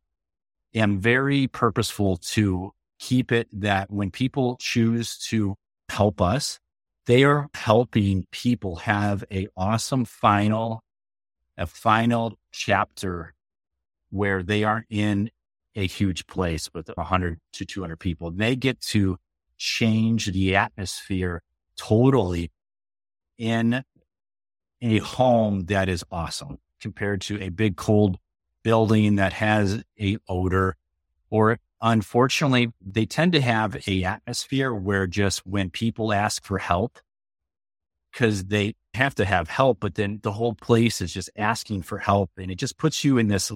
am 0.73 0.99
very 0.99 1.47
purposeful 1.47 2.17
to 2.17 2.71
keep 2.99 3.31
it 3.31 3.47
that 3.51 3.91
when 3.91 4.11
people 4.11 4.57
choose 4.59 5.17
to 5.29 5.55
help 5.89 6.21
us, 6.21 6.59
they 7.05 7.23
are 7.23 7.47
helping 7.53 8.25
people 8.31 8.77
have 8.77 9.23
a 9.31 9.47
awesome 9.55 10.05
final, 10.05 10.81
a 11.57 11.67
final 11.67 12.33
chapter 12.51 13.33
where 14.09 14.41
they 14.41 14.63
aren't 14.63 14.87
in 14.89 15.29
a 15.75 15.85
huge 15.85 16.25
place 16.25 16.69
with 16.73 16.89
100 16.95 17.39
to 17.53 17.65
200 17.65 17.97
people. 17.97 18.31
They 18.31 18.55
get 18.55 18.81
to 18.81 19.17
change 19.57 20.27
the 20.31 20.55
atmosphere 20.55 21.41
totally 21.77 22.51
in 23.37 23.83
a 24.85 24.99
home 24.99 25.65
that 25.65 25.89
is 25.89 26.03
awesome 26.11 26.59
compared 26.79 27.21
to 27.21 27.41
a 27.41 27.49
big 27.49 27.75
cold 27.75 28.17
building 28.63 29.15
that 29.15 29.33
has 29.33 29.83
a 29.99 30.17
odor 30.27 30.75
or 31.29 31.59
unfortunately 31.81 32.71
they 32.81 33.05
tend 33.05 33.33
to 33.33 33.41
have 33.41 33.87
a 33.87 34.03
atmosphere 34.03 34.73
where 34.73 35.07
just 35.07 35.45
when 35.45 35.69
people 35.69 36.13
ask 36.13 36.43
for 36.43 36.57
help 36.57 36.99
because 38.11 38.45
they 38.45 38.75
have 38.93 39.15
to 39.15 39.25
have 39.25 39.49
help 39.49 39.79
but 39.79 39.95
then 39.95 40.19
the 40.23 40.31
whole 40.31 40.53
place 40.53 41.01
is 41.01 41.13
just 41.13 41.29
asking 41.35 41.81
for 41.81 41.97
help 41.97 42.31
and 42.37 42.49
it 42.49 42.55
just 42.55 42.77
puts 42.77 43.03
you 43.03 43.17
in 43.17 43.27
this 43.27 43.51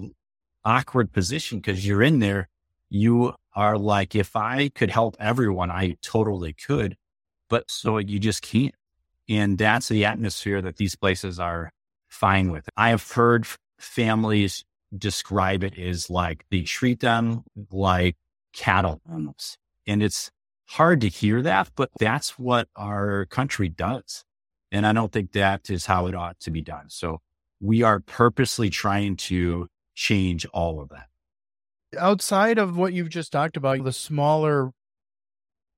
awkward 0.65 1.11
position 1.11 1.59
because 1.59 1.87
you're 1.87 2.03
in 2.03 2.19
there. 2.19 2.49
You 2.89 3.33
are 3.55 3.77
like 3.77 4.15
if 4.15 4.35
i 4.35 4.69
could 4.69 4.89
help 4.89 5.17
everyone 5.19 5.71
i 5.71 5.95
totally 6.01 6.53
could 6.53 6.95
but 7.49 7.69
so 7.69 7.97
you 7.97 8.19
just 8.19 8.41
can't 8.41 8.75
and 9.29 9.57
that's 9.57 9.87
the 9.87 10.05
atmosphere 10.05 10.61
that 10.61 10.77
these 10.77 10.95
places 10.95 11.39
are 11.39 11.71
fine 12.09 12.51
with. 12.51 12.67
I 12.75 12.89
have 12.89 13.09
heard 13.11 13.45
families 13.77 14.65
describe 14.97 15.63
it 15.63 15.77
as 15.77 16.09
like 16.09 16.43
they 16.49 16.61
treat 16.61 16.99
them 16.99 17.43
like 17.71 18.15
cattle. 18.53 19.01
And 19.85 20.03
it's 20.03 20.31
hard 20.69 21.01
to 21.01 21.09
hear 21.09 21.43
that, 21.43 21.69
but 21.75 21.91
that's 21.99 22.39
what 22.39 22.67
our 22.75 23.25
country 23.25 23.69
does. 23.69 24.23
And 24.71 24.85
I 24.85 24.93
don't 24.93 25.11
think 25.11 25.31
that 25.33 25.69
is 25.69 25.85
how 25.85 26.07
it 26.07 26.15
ought 26.15 26.39
to 26.41 26.51
be 26.51 26.61
done. 26.61 26.89
So 26.89 27.21
we 27.61 27.83
are 27.83 27.99
purposely 27.99 28.69
trying 28.69 29.15
to 29.17 29.67
change 29.95 30.45
all 30.47 30.81
of 30.81 30.89
that. 30.89 31.07
Outside 31.97 32.57
of 32.57 32.77
what 32.77 32.93
you've 32.93 33.09
just 33.09 33.31
talked 33.31 33.57
about, 33.57 33.83
the 33.83 33.91
smaller 33.91 34.71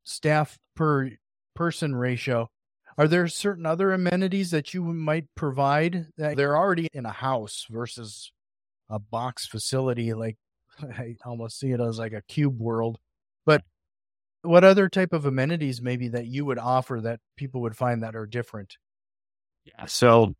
staff 0.04 0.58
per 0.76 1.12
person 1.56 1.96
ratio, 1.96 2.50
are 2.97 3.08
there 3.08 3.27
certain 3.27 3.65
other 3.65 3.91
amenities 3.93 4.51
that 4.51 4.73
you 4.73 4.84
might 4.84 5.25
provide 5.36 6.08
that 6.17 6.36
they're 6.36 6.58
already 6.58 6.88
in 6.93 7.06
a 7.06 7.12
house 7.12 7.65
versus 7.69 8.32
a 8.89 8.99
box 8.99 9.45
facility? 9.45 10.13
Like 10.13 10.38
I 10.82 11.15
almost 11.25 11.60
see 11.60 11.71
it 11.71 11.80
as 11.80 11.99
like 11.99 12.13
a 12.13 12.21
cube 12.27 12.60
world. 12.60 12.99
But 13.45 13.63
what 14.41 14.63
other 14.63 14.89
type 14.89 15.13
of 15.13 15.25
amenities 15.25 15.82
maybe 15.82 16.08
that 16.10 16.25
you 16.25 16.45
would 16.45 16.60
offer 16.60 16.99
that 17.01 17.19
people 17.38 17.62
would 17.62 17.75
find 17.75 18.04
that 18.04 18.15
are 18.15 18.25
different? 18.25 18.77
Yeah. 19.65 19.86
So 19.86 20.36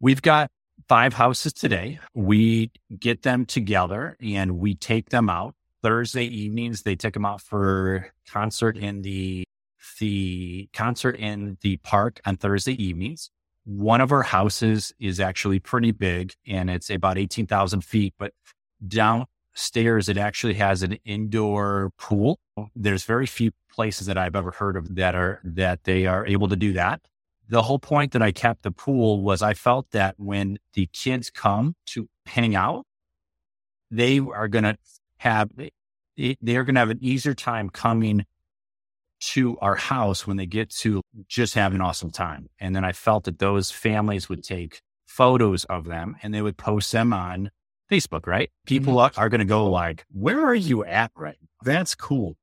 we've 0.00 0.22
got 0.22 0.50
five 0.88 1.14
houses 1.14 1.52
today. 1.52 1.98
We 2.14 2.70
get 2.98 3.22
them 3.22 3.46
together 3.46 4.16
and 4.20 4.58
we 4.58 4.74
take 4.74 5.10
them 5.10 5.28
out 5.30 5.54
Thursday 5.82 6.24
evenings. 6.24 6.82
They 6.82 6.96
take 6.96 7.14
them 7.14 7.24
out 7.24 7.40
for 7.40 8.12
concert 8.28 8.76
in 8.76 9.02
the 9.02 9.44
the 10.02 10.68
concert 10.72 11.14
in 11.14 11.56
the 11.60 11.76
park 11.76 12.20
on 12.26 12.36
Thursday 12.36 12.72
evenings. 12.72 13.30
One 13.62 14.00
of 14.00 14.10
our 14.10 14.24
houses 14.24 14.92
is 14.98 15.20
actually 15.20 15.60
pretty 15.60 15.92
big 15.92 16.34
and 16.44 16.68
it's 16.68 16.90
about 16.90 17.18
18,000 17.18 17.84
feet, 17.84 18.12
but 18.18 18.32
downstairs, 18.84 20.08
it 20.08 20.18
actually 20.18 20.54
has 20.54 20.82
an 20.82 20.98
indoor 21.04 21.92
pool. 21.98 22.40
There's 22.74 23.04
very 23.04 23.26
few 23.26 23.52
places 23.70 24.08
that 24.08 24.18
I've 24.18 24.34
ever 24.34 24.50
heard 24.50 24.76
of 24.76 24.96
that 24.96 25.14
are, 25.14 25.40
that 25.44 25.84
they 25.84 26.06
are 26.06 26.26
able 26.26 26.48
to 26.48 26.56
do 26.56 26.72
that. 26.72 27.02
The 27.48 27.62
whole 27.62 27.78
point 27.78 28.10
that 28.10 28.22
I 28.22 28.32
kept 28.32 28.64
the 28.64 28.72
pool 28.72 29.22
was 29.22 29.40
I 29.40 29.54
felt 29.54 29.88
that 29.92 30.16
when 30.18 30.58
the 30.74 30.88
kids 30.92 31.30
come 31.30 31.76
to 31.86 32.08
hang 32.26 32.56
out, 32.56 32.86
they 33.88 34.18
are 34.18 34.48
going 34.48 34.64
to 34.64 34.76
have, 35.18 35.50
they 36.16 36.56
are 36.56 36.64
going 36.64 36.74
to 36.74 36.80
have 36.80 36.90
an 36.90 36.98
easier 37.00 37.34
time 37.34 37.70
coming 37.70 38.26
to 39.22 39.56
our 39.58 39.76
house 39.76 40.26
when 40.26 40.36
they 40.36 40.46
get 40.46 40.70
to 40.70 41.00
just 41.28 41.54
have 41.54 41.74
an 41.74 41.80
awesome 41.80 42.10
time. 42.10 42.48
And 42.58 42.74
then 42.74 42.84
I 42.84 42.92
felt 42.92 43.24
that 43.24 43.38
those 43.38 43.70
families 43.70 44.28
would 44.28 44.42
take 44.42 44.80
photos 45.06 45.64
of 45.66 45.84
them 45.84 46.16
and 46.22 46.34
they 46.34 46.42
would 46.42 46.56
post 46.56 46.90
them 46.90 47.12
on 47.12 47.50
Facebook, 47.90 48.26
right? 48.26 48.50
People 48.66 48.94
mm-hmm. 48.94 49.18
are, 49.18 49.24
are 49.24 49.28
going 49.28 49.40
to 49.40 49.44
go 49.44 49.70
like, 49.70 50.04
where 50.10 50.44
are 50.44 50.54
you 50.54 50.84
at 50.84 51.12
right 51.16 51.36
now? 51.40 51.48
That's 51.62 51.94
cool. 51.94 52.36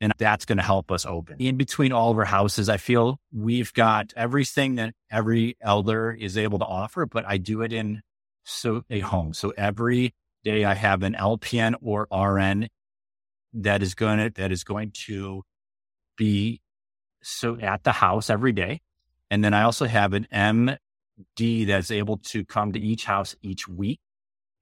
And 0.00 0.12
that's 0.18 0.44
going 0.44 0.58
to 0.58 0.64
help 0.64 0.92
us 0.92 1.06
open. 1.06 1.36
In 1.38 1.56
between 1.56 1.92
all 1.92 2.10
of 2.10 2.18
our 2.18 2.24
houses, 2.24 2.68
I 2.68 2.76
feel 2.76 3.18
we've 3.32 3.72
got 3.72 4.12
everything 4.14 4.76
that 4.76 4.94
every 5.10 5.56
elder 5.60 6.12
is 6.12 6.36
able 6.36 6.58
to 6.60 6.64
offer, 6.64 7.06
but 7.06 7.24
I 7.26 7.38
do 7.38 7.62
it 7.62 7.72
in 7.72 8.02
so 8.44 8.82
a 8.90 9.00
home. 9.00 9.32
So 9.32 9.52
every 9.56 10.14
day 10.44 10.64
I 10.64 10.74
have 10.74 11.02
an 11.02 11.14
LPN 11.14 11.74
or 11.82 12.06
RN 12.12 12.68
that 13.54 13.82
is 13.82 13.94
going 13.94 14.18
to, 14.18 14.30
that 14.40 14.52
is 14.52 14.62
going 14.62 14.92
to 15.06 15.42
be 16.18 16.60
so 17.22 17.58
at 17.60 17.84
the 17.84 17.92
house 17.92 18.28
every 18.28 18.52
day. 18.52 18.82
And 19.30 19.42
then 19.42 19.54
I 19.54 19.62
also 19.62 19.86
have 19.86 20.12
an 20.12 20.26
MD 20.32 21.66
that's 21.66 21.90
able 21.90 22.18
to 22.18 22.44
come 22.44 22.72
to 22.72 22.80
each 22.80 23.04
house 23.04 23.34
each 23.40 23.66
week. 23.66 24.00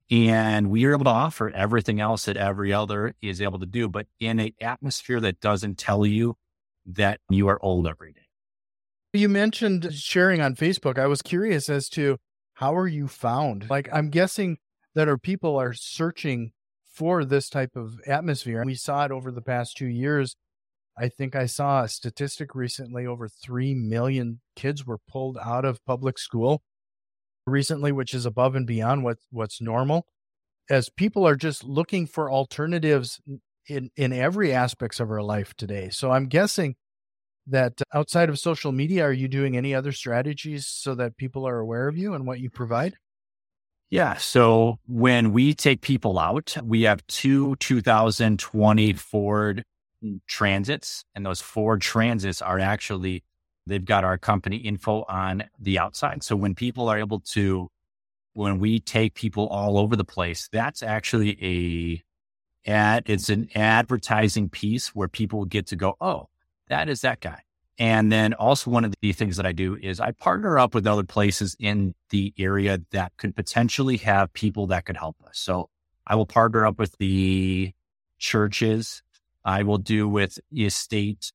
And 0.09 0.69
we 0.69 0.85
are 0.85 0.93
able 0.93 1.03
to 1.03 1.09
offer 1.09 1.49
everything 1.49 1.99
else 1.99 2.25
that 2.25 2.37
every 2.37 2.71
other 2.71 3.13
is 3.21 3.41
able 3.41 3.59
to 3.59 3.65
do, 3.65 3.89
but 3.89 4.07
in 4.21 4.39
an 4.39 4.51
atmosphere 4.61 5.19
that 5.19 5.41
doesn't 5.41 5.77
tell 5.77 6.05
you 6.05 6.37
that 6.85 7.19
you 7.29 7.49
are 7.49 7.61
old 7.61 7.87
every 7.87 8.13
day. 8.13 8.21
You 9.11 9.27
mentioned 9.27 9.93
sharing 9.93 10.39
on 10.39 10.55
Facebook. 10.55 10.97
I 10.97 11.07
was 11.07 11.21
curious 11.21 11.67
as 11.67 11.89
to 11.89 12.17
how 12.53 12.75
are 12.75 12.87
you 12.87 13.07
found? 13.07 13.69
Like, 13.69 13.89
I'm 13.91 14.09
guessing 14.09 14.57
that 14.95 15.09
our 15.09 15.17
people 15.17 15.57
are 15.57 15.73
searching 15.73 16.51
for 16.93 17.25
this 17.25 17.49
type 17.49 17.75
of 17.75 17.99
atmosphere. 18.07 18.63
We 18.65 18.75
saw 18.75 19.05
it 19.05 19.11
over 19.11 19.31
the 19.31 19.41
past 19.41 19.75
two 19.77 19.87
years 19.87 20.35
I 20.99 21.09
think 21.09 21.35
I 21.35 21.45
saw 21.45 21.83
a 21.83 21.89
statistic 21.89 22.55
recently 22.55 23.05
over 23.05 23.27
3 23.27 23.75
million 23.75 24.41
kids 24.55 24.85
were 24.85 24.97
pulled 25.07 25.37
out 25.37 25.63
of 25.63 25.83
public 25.85 26.17
school 26.17 26.63
recently, 27.45 27.91
which 27.91 28.13
is 28.13 28.25
above 28.25 28.55
and 28.55 28.65
beyond 28.65 29.03
what, 29.03 29.17
what's 29.29 29.61
normal. 29.61 30.07
As 30.69 30.89
people 30.89 31.27
are 31.27 31.35
just 31.35 31.63
looking 31.63 32.07
for 32.07 32.31
alternatives 32.31 33.21
in, 33.67 33.89
in 33.95 34.11
every 34.11 34.53
aspects 34.53 34.99
of 34.99 35.11
our 35.11 35.21
life 35.21 35.53
today. 35.53 35.89
So 35.89 36.11
I'm 36.11 36.27
guessing 36.27 36.75
that 37.45 37.81
uh, 37.81 37.97
outside 37.97 38.29
of 38.29 38.39
social 38.39 38.71
media, 38.71 39.03
are 39.03 39.13
you 39.13 39.27
doing 39.27 39.55
any 39.55 39.73
other 39.73 39.91
strategies 39.91 40.67
so 40.67 40.95
that 40.95 41.17
people 41.17 41.47
are 41.47 41.59
aware 41.59 41.87
of 41.87 41.97
you 41.97 42.13
and 42.13 42.25
what 42.25 42.39
you 42.39 42.49
provide? 42.49 42.95
Yeah. 43.89 44.17
So 44.17 44.79
when 44.85 45.31
we 45.31 45.53
take 45.53 45.81
people 45.81 46.19
out, 46.19 46.57
we 46.61 46.81
have 46.81 47.05
two 47.07 47.55
2020 47.57 48.93
Ford 48.93 49.63
transits, 50.27 51.03
and 51.15 51.25
those 51.25 51.41
Ford 51.41 51.81
transits 51.81 52.41
are 52.41 52.59
actually 52.59 53.23
they've 53.65 53.83
got 53.83 54.03
our 54.03 54.17
company 54.17 54.57
info 54.57 55.03
on 55.09 55.43
the 55.59 55.77
outside. 55.77 56.23
So 56.23 56.35
when 56.35 56.55
people 56.55 56.87
are 56.87 56.97
able 56.97 57.19
to, 57.19 57.69
when 58.33 58.59
we 58.59 58.79
take 58.79 59.13
people 59.13 59.47
all 59.47 59.77
over 59.77 59.95
the 59.95 60.05
place, 60.05 60.47
that's 60.51 60.81
actually 60.81 61.37
a 62.65 62.69
ad. 62.69 63.03
It's 63.07 63.29
an 63.29 63.49
advertising 63.55 64.49
piece 64.49 64.95
where 64.95 65.07
people 65.07 65.45
get 65.45 65.67
to 65.67 65.75
go, 65.75 65.95
oh, 65.99 66.29
that 66.69 66.89
is 66.89 67.01
that 67.01 67.19
guy. 67.19 67.41
And 67.79 68.11
then 68.11 68.33
also 68.33 68.71
one 68.71 68.85
of 68.85 68.93
the 69.01 69.11
things 69.11 69.37
that 69.37 69.45
I 69.45 69.51
do 69.51 69.77
is 69.79 69.99
I 69.99 70.11
partner 70.11 70.57
up 70.57 70.73
with 70.73 70.87
other 70.87 71.03
places 71.03 71.55
in 71.59 71.93
the 72.09 72.33
area 72.37 72.79
that 72.91 73.13
could 73.17 73.35
potentially 73.35 73.97
have 73.97 74.33
people 74.33 74.67
that 74.67 74.85
could 74.85 74.97
help 74.97 75.17
us. 75.27 75.37
So 75.37 75.69
I 76.07 76.15
will 76.15 76.25
partner 76.25 76.65
up 76.65 76.79
with 76.79 76.97
the 76.97 77.73
churches 78.17 79.03
I 79.47 79.63
will 79.63 79.77
do 79.77 80.09
with 80.09 80.39
estate 80.55 81.31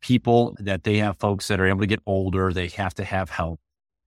people 0.00 0.56
that 0.60 0.84
they 0.84 0.98
have 0.98 1.18
folks 1.18 1.48
that 1.48 1.58
are 1.60 1.66
able 1.66 1.80
to 1.80 1.86
get 1.86 2.00
older, 2.06 2.52
they 2.52 2.68
have 2.68 2.94
to 2.94 3.04
have 3.04 3.30
help. 3.30 3.58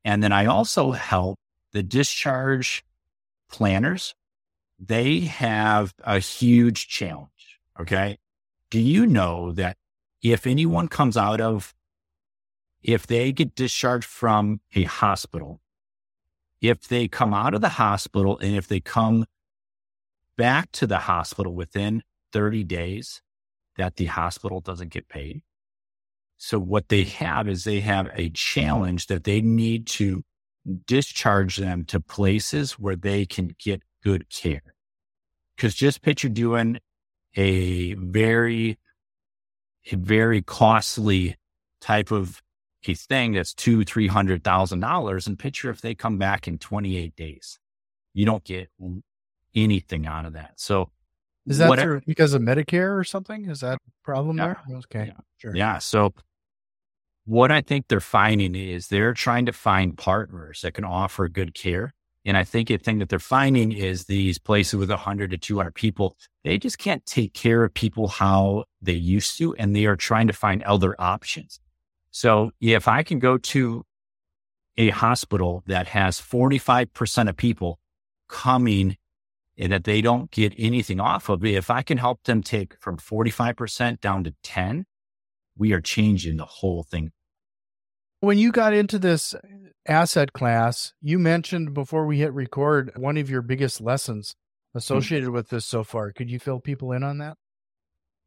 And 0.06 0.24
then 0.24 0.32
I 0.32 0.45
also 0.45 0.91
help 0.91 1.38
the 1.74 1.84
discharge 1.84 2.86
planners. 3.52 4.15
They 4.80 5.22
have 5.22 5.93
a 6.06 6.19
huge 6.19 6.88
challenge. 6.88 7.60
Okay. 7.78 8.17
Do 8.69 8.80
you 8.80 9.06
know 9.06 9.52
that 9.52 9.76
if 10.22 10.48
anyone 10.48 10.88
comes 10.88 11.17
out 11.17 11.41
of, 11.41 11.74
if 12.82 13.06
they 13.08 13.34
get 13.34 13.56
discharged 13.56 14.08
from 14.08 14.62
a 14.74 14.84
hospital, 14.84 15.60
if 16.62 16.88
they 16.88 17.10
come 17.10 17.34
out 17.34 17.54
of 17.54 17.60
the 17.60 17.69
hospital 17.69 18.38
and 18.39 18.56
if 18.56 18.69
they 18.69 18.80
come 18.80 19.26
back 20.38 20.72
to 20.72 20.88
the 20.88 21.00
hospital 21.00 21.54
within 21.54 22.04
30 22.32 22.63
days, 22.63 23.22
that 23.80 23.96
the 23.96 24.06
hospital 24.06 24.60
doesn't 24.60 24.92
get 24.92 25.08
paid. 25.08 25.42
So 26.38 26.60
what 26.60 26.89
they 26.89 27.04
have 27.06 27.48
is 27.48 27.63
they 27.63 27.80
have 27.80 28.10
a 28.13 28.30
challenge 28.30 29.08
that 29.08 29.24
they 29.24 29.42
need 29.42 29.88
to 29.88 30.24
discharge 30.86 31.56
them 31.56 31.86
to 31.86 32.02
places 32.02 32.74
where 32.74 32.98
they 32.98 33.26
can 33.26 33.56
get 33.58 33.82
good 34.04 34.30
care. 34.30 34.62
Cause 35.58 35.74
just 35.74 36.02
picture 36.02 36.28
doing 36.28 36.80
a 37.36 37.94
very, 37.94 38.78
a 39.92 39.96
very 39.96 40.42
costly 40.42 41.36
type 41.80 42.12
of 42.12 42.42
a 42.86 42.94
thing 42.94 43.34
that's 43.34 43.54
two, 43.54 43.86
three 43.86 44.08
hundred 44.08 44.44
thousand 44.44 44.82
dollars 44.82 45.26
and 45.26 45.39
picture 45.39 45.70
if 45.70 45.80
they 45.80 45.96
come 45.96 46.18
back 46.18 46.50
in 46.50 46.58
28 46.58 47.15
days, 47.15 47.60
you 48.13 48.26
don't 48.26 48.44
get 48.44 48.70
anything 49.56 50.06
out 50.06 50.26
of 50.26 50.34
that. 50.34 50.54
So 50.58 50.89
is 51.50 51.58
that 51.58 51.80
through, 51.80 52.02
because 52.06 52.34
of 52.34 52.42
Medicare 52.42 52.98
or 52.98 53.04
something? 53.04 53.50
Is 53.50 53.62
that 53.62 53.76
a 53.76 53.92
problem 54.04 54.38
yeah. 54.38 54.46
there? 54.46 54.78
Okay, 54.78 55.06
yeah. 55.08 55.20
sure. 55.38 55.56
Yeah. 55.56 55.80
So 55.80 56.14
what 57.26 57.52
I 57.52 57.62
think 57.62 57.88
they're 57.88 58.00
finding 58.00 58.56
is 58.56 58.88
they're 58.88 59.14
trying 59.14 59.46
to 59.48 59.54
find 59.54 59.98
partners 59.98 60.62
that 60.62 60.74
can 60.74 60.84
offer 60.84 61.28
good 61.28 61.54
care. 61.54 61.94
And 62.26 62.38
I 62.38 62.44
think 62.44 62.70
a 62.70 62.78
thing 62.78 63.00
that 63.00 63.10
they're 63.10 63.18
finding 63.18 63.72
is 63.72 64.06
these 64.06 64.38
places 64.38 64.76
with 64.76 64.90
100 64.90 65.32
to 65.32 65.38
200 65.38 65.74
people, 65.74 66.16
they 66.44 66.58
just 66.58 66.78
can't 66.78 67.06
take 67.06 67.34
care 67.34 67.64
of 67.64 67.74
people 67.74 68.08
how 68.08 68.66
they 68.82 68.94
used 68.94 69.38
to. 69.38 69.56
And 69.56 69.76
they 69.76 69.86
are 69.86 69.96
trying 69.96 70.28
to 70.28 70.34
find 70.34 70.62
other 70.64 70.96
options. 71.00 71.60
So 72.12 72.52
if 72.62 72.88
I 72.88 73.04
can 73.04 73.20
go 73.20 73.38
to 73.38 73.84
a 74.78 74.90
hospital 74.90 75.64
that 75.68 75.88
has 75.88 76.20
45% 76.20 77.30
of 77.30 77.38
people 77.38 77.80
coming 78.28 78.98
that 79.67 79.84
they 79.84 80.02
don't 80.02 80.32
get 80.32 80.54
anything 80.58 81.00
off 81.00 81.28
of 81.28 81.43
if 81.43 81.69
I 81.69 81.82
can 81.82 81.98
help 81.98 82.24
them 82.24 82.41
take 82.41 82.76
from 82.80 82.98
45% 82.98 84.00
down 84.00 84.24
to 84.24 84.34
10, 84.43 84.86
we 85.58 85.74
are 85.74 85.82
changing 85.82 86.38
the 86.38 86.45
whole 86.45 86.84
thing. 86.84 87.12
When 88.22 88.38
you 88.38 88.52
got 88.52 88.74
into 88.74 88.98
this 89.00 89.36
asset 89.88 90.34
class, 90.34 90.93
you 91.02 91.19
mentioned 91.19 91.74
before 91.74 92.06
we 92.06 92.19
hit 92.19 92.34
record 92.34 92.91
one 92.95 93.17
of 93.17 93.30
your 93.30 93.41
biggest 93.41 93.82
lessons 93.82 94.36
hmm. 94.74 94.78
associated 94.78 95.28
mm-hmm. 95.28 95.36
with 95.36 95.50
this 95.50 95.65
so 95.65 95.84
far. 95.84 96.12
Could 96.13 96.32
you 96.32 96.39
fill 96.39 96.60
people 96.60 96.91
in 96.93 97.04
on 97.04 97.17
that? 97.17 97.38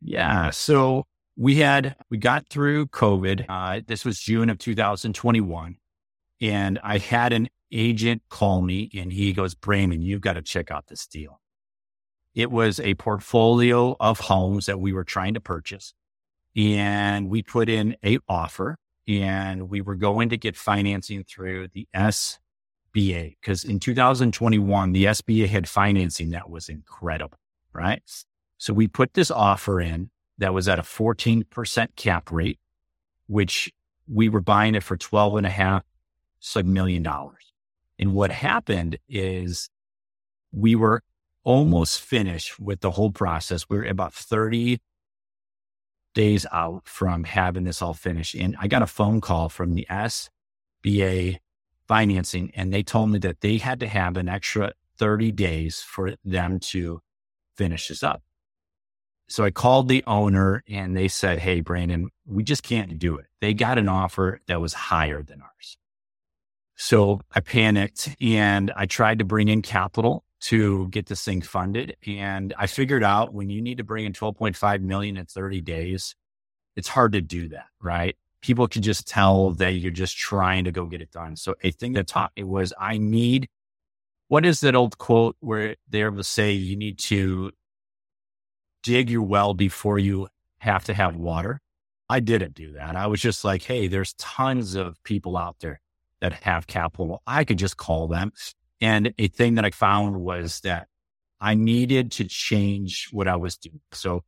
Yeah. 0.02 0.50
So 0.50 1.04
we 1.36 1.56
had, 1.56 1.96
we 2.10 2.18
got 2.18 2.48
through 2.48 2.88
COVID. 2.88 3.46
Uh, 3.48 3.80
this 3.86 4.04
was 4.04 4.20
June 4.20 4.50
of 4.50 4.58
2021. 4.58 5.76
And 6.40 6.78
I 6.82 6.98
had 6.98 7.32
an 7.32 7.48
agent 7.72 8.22
call 8.28 8.62
me 8.62 8.90
and 8.94 9.12
he 9.12 9.32
goes, 9.32 9.54
Brandon, 9.54 10.02
you've 10.02 10.20
got 10.20 10.34
to 10.34 10.42
check 10.42 10.70
out 10.70 10.86
this 10.88 11.06
deal. 11.06 11.40
It 12.34 12.50
was 12.50 12.80
a 12.80 12.94
portfolio 12.94 13.96
of 14.00 14.20
homes 14.20 14.66
that 14.66 14.80
we 14.80 14.92
were 14.92 15.04
trying 15.04 15.34
to 15.34 15.40
purchase. 15.40 15.94
And 16.56 17.28
we 17.28 17.42
put 17.42 17.68
in 17.68 17.96
a 18.04 18.18
offer 18.28 18.76
and 19.08 19.68
we 19.68 19.80
were 19.80 19.94
going 19.94 20.28
to 20.30 20.36
get 20.36 20.56
financing 20.56 21.24
through 21.24 21.68
the 21.68 21.88
SBA 21.94 23.36
because 23.40 23.64
in 23.64 23.80
2021, 23.80 24.92
the 24.92 25.04
SBA 25.04 25.48
had 25.48 25.68
financing 25.68 26.30
that 26.30 26.50
was 26.50 26.68
incredible, 26.68 27.38
right? 27.72 28.02
So 28.58 28.72
we 28.72 28.86
put 28.86 29.14
this 29.14 29.30
offer 29.30 29.80
in 29.80 30.10
that 30.38 30.54
was 30.54 30.68
at 30.68 30.78
a 30.78 30.82
14% 30.82 31.96
cap 31.96 32.30
rate, 32.30 32.58
which 33.26 33.72
we 34.06 34.28
were 34.28 34.40
buying 34.40 34.74
it 34.74 34.82
for 34.82 34.96
12 34.96 35.36
and 35.36 35.46
a 35.46 35.50
half 35.50 35.82
million 36.64 37.02
dollars. 37.02 37.51
And 38.02 38.14
what 38.14 38.32
happened 38.32 38.96
is 39.08 39.70
we 40.50 40.74
were 40.74 41.02
almost 41.44 42.00
finished 42.00 42.58
with 42.58 42.80
the 42.80 42.90
whole 42.90 43.12
process. 43.12 43.68
We 43.68 43.76
were 43.76 43.84
about 43.84 44.12
30 44.12 44.80
days 46.12 46.44
out 46.50 46.82
from 46.84 47.22
having 47.22 47.62
this 47.62 47.80
all 47.80 47.94
finished. 47.94 48.34
And 48.34 48.56
I 48.58 48.66
got 48.66 48.82
a 48.82 48.88
phone 48.88 49.20
call 49.20 49.48
from 49.48 49.74
the 49.74 49.86
SBA 49.88 51.38
financing, 51.86 52.50
and 52.56 52.74
they 52.74 52.82
told 52.82 53.10
me 53.10 53.20
that 53.20 53.40
they 53.40 53.58
had 53.58 53.78
to 53.78 53.86
have 53.86 54.16
an 54.16 54.28
extra 54.28 54.72
30 54.98 55.30
days 55.30 55.80
for 55.80 56.14
them 56.24 56.58
to 56.58 57.02
finish 57.56 57.86
this 57.86 58.02
up. 58.02 58.20
So 59.28 59.44
I 59.44 59.52
called 59.52 59.86
the 59.86 60.02
owner 60.08 60.64
and 60.68 60.96
they 60.96 61.06
said, 61.06 61.38
Hey, 61.38 61.60
Brandon, 61.60 62.08
we 62.26 62.42
just 62.42 62.64
can't 62.64 62.98
do 62.98 63.16
it. 63.16 63.26
They 63.40 63.54
got 63.54 63.78
an 63.78 63.88
offer 63.88 64.40
that 64.48 64.60
was 64.60 64.74
higher 64.74 65.22
than 65.22 65.40
ours. 65.40 65.78
So 66.84 67.20
I 67.32 67.38
panicked 67.38 68.16
and 68.20 68.72
I 68.74 68.86
tried 68.86 69.20
to 69.20 69.24
bring 69.24 69.46
in 69.46 69.62
capital 69.62 70.24
to 70.40 70.88
get 70.88 71.06
this 71.06 71.24
thing 71.24 71.40
funded. 71.40 71.96
And 72.08 72.52
I 72.58 72.66
figured 72.66 73.04
out 73.04 73.32
when 73.32 73.50
you 73.50 73.62
need 73.62 73.78
to 73.78 73.84
bring 73.84 74.04
in 74.04 74.12
12.5 74.12 74.80
million 74.80 75.16
in 75.16 75.26
30 75.26 75.60
days, 75.60 76.16
it's 76.74 76.88
hard 76.88 77.12
to 77.12 77.20
do 77.20 77.50
that, 77.50 77.66
right? 77.80 78.16
People 78.40 78.66
can 78.66 78.82
just 78.82 79.06
tell 79.06 79.52
that 79.52 79.74
you're 79.74 79.92
just 79.92 80.16
trying 80.18 80.64
to 80.64 80.72
go 80.72 80.86
get 80.86 81.00
it 81.00 81.12
done. 81.12 81.36
So 81.36 81.54
a 81.62 81.70
thing 81.70 81.92
that 81.92 82.08
taught 82.08 82.32
me 82.36 82.42
was 82.42 82.72
I 82.76 82.98
need, 82.98 83.48
what 84.26 84.44
is 84.44 84.58
that 84.62 84.74
old 84.74 84.98
quote 84.98 85.36
where 85.38 85.76
they 85.88 86.04
will 86.08 86.24
say 86.24 86.50
you 86.50 86.74
need 86.74 86.98
to 86.98 87.52
dig 88.82 89.08
your 89.08 89.22
well 89.22 89.54
before 89.54 90.00
you 90.00 90.26
have 90.58 90.82
to 90.86 90.94
have 90.94 91.14
water? 91.14 91.60
I 92.08 92.18
didn't 92.18 92.54
do 92.54 92.72
that. 92.72 92.96
I 92.96 93.06
was 93.06 93.20
just 93.20 93.44
like, 93.44 93.62
hey, 93.62 93.86
there's 93.86 94.14
tons 94.14 94.74
of 94.74 95.00
people 95.04 95.36
out 95.36 95.60
there 95.60 95.80
that 96.22 96.32
have 96.32 96.66
capital. 96.66 97.20
I 97.26 97.44
could 97.44 97.58
just 97.58 97.76
call 97.76 98.08
them. 98.08 98.32
And 98.80 99.12
a 99.18 99.28
thing 99.28 99.56
that 99.56 99.64
I 99.64 99.70
found 99.70 100.22
was 100.22 100.60
that 100.60 100.88
I 101.40 101.54
needed 101.54 102.12
to 102.12 102.24
change 102.24 103.08
what 103.10 103.28
I 103.28 103.36
was 103.36 103.58
doing. 103.58 103.80
So 103.92 104.24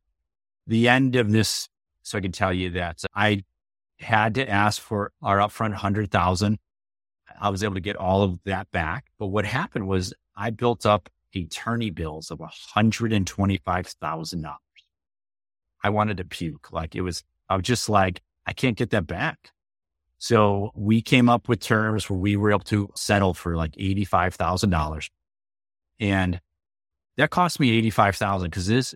the 0.67 0.89
end 0.89 1.15
of 1.15 1.31
this, 1.31 1.69
so 2.03 2.17
I 2.17 2.21
can 2.21 2.33
tell 2.33 2.53
you 2.53 2.71
that 2.71 3.01
I 3.15 3.43
had 3.99 4.35
to 4.35 4.47
ask 4.47 4.81
for 4.81 5.11
our 5.23 5.37
upfront 5.37 5.73
hundred 5.73 6.11
thousand. 6.11 6.59
I 7.39 7.49
was 7.49 7.63
able 7.63 7.75
to 7.75 7.81
get 7.81 7.95
all 7.95 8.23
of 8.23 8.39
that 8.43 8.69
back. 8.71 9.05
But 9.17 9.27
what 9.27 9.45
happened 9.45 9.87
was 9.87 10.13
I 10.35 10.49
built 10.49 10.85
up 10.85 11.09
attorney 11.33 11.91
bills 11.91 12.29
of 12.29 12.39
$125,000. 12.39 14.55
I 15.83 15.89
wanted 15.89 16.17
to 16.17 16.25
puke. 16.25 16.71
Like 16.71 16.95
it 16.95 17.01
was, 17.01 17.23
I 17.49 17.55
was 17.55 17.63
just 17.63 17.89
like, 17.89 18.21
I 18.45 18.53
can't 18.53 18.77
get 18.77 18.91
that 18.91 19.07
back. 19.07 19.51
So 20.25 20.71
we 20.73 21.03
came 21.03 21.29
up 21.29 21.47
with 21.47 21.59
terms 21.59 22.09
where 22.09 22.17
we 22.17 22.35
were 22.35 22.49
able 22.49 22.61
to 22.61 22.89
settle 22.95 23.35
for 23.35 23.55
like 23.55 23.73
$85,000. 23.73 25.09
And 25.99 26.41
that 27.17 27.29
cost 27.29 27.59
me 27.59 27.69
85,000 27.77 28.49
because 28.49 28.65
this 28.65 28.95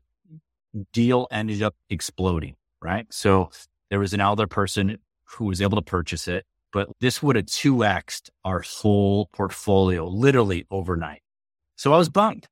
deal 0.92 1.28
ended 1.30 1.62
up 1.62 1.76
exploding. 1.88 2.56
Right. 2.82 3.06
So 3.14 3.52
there 3.92 4.00
was 4.00 4.16
an 4.16 4.22
elder 4.22 4.48
person 4.48 4.98
who 5.26 5.46
was 5.46 5.62
able 5.62 5.78
to 5.78 5.84
purchase 5.84 6.28
it, 6.28 6.48
but 6.74 6.90
this 7.00 7.22
would 7.22 7.36
have 7.36 7.46
2xed 7.46 8.32
our 8.44 8.62
whole 8.62 9.28
portfolio 9.32 10.08
literally 10.08 10.66
overnight. 10.72 11.22
So 11.76 11.94
I 11.94 12.00
was 12.00 12.10
bummed. 12.10 12.48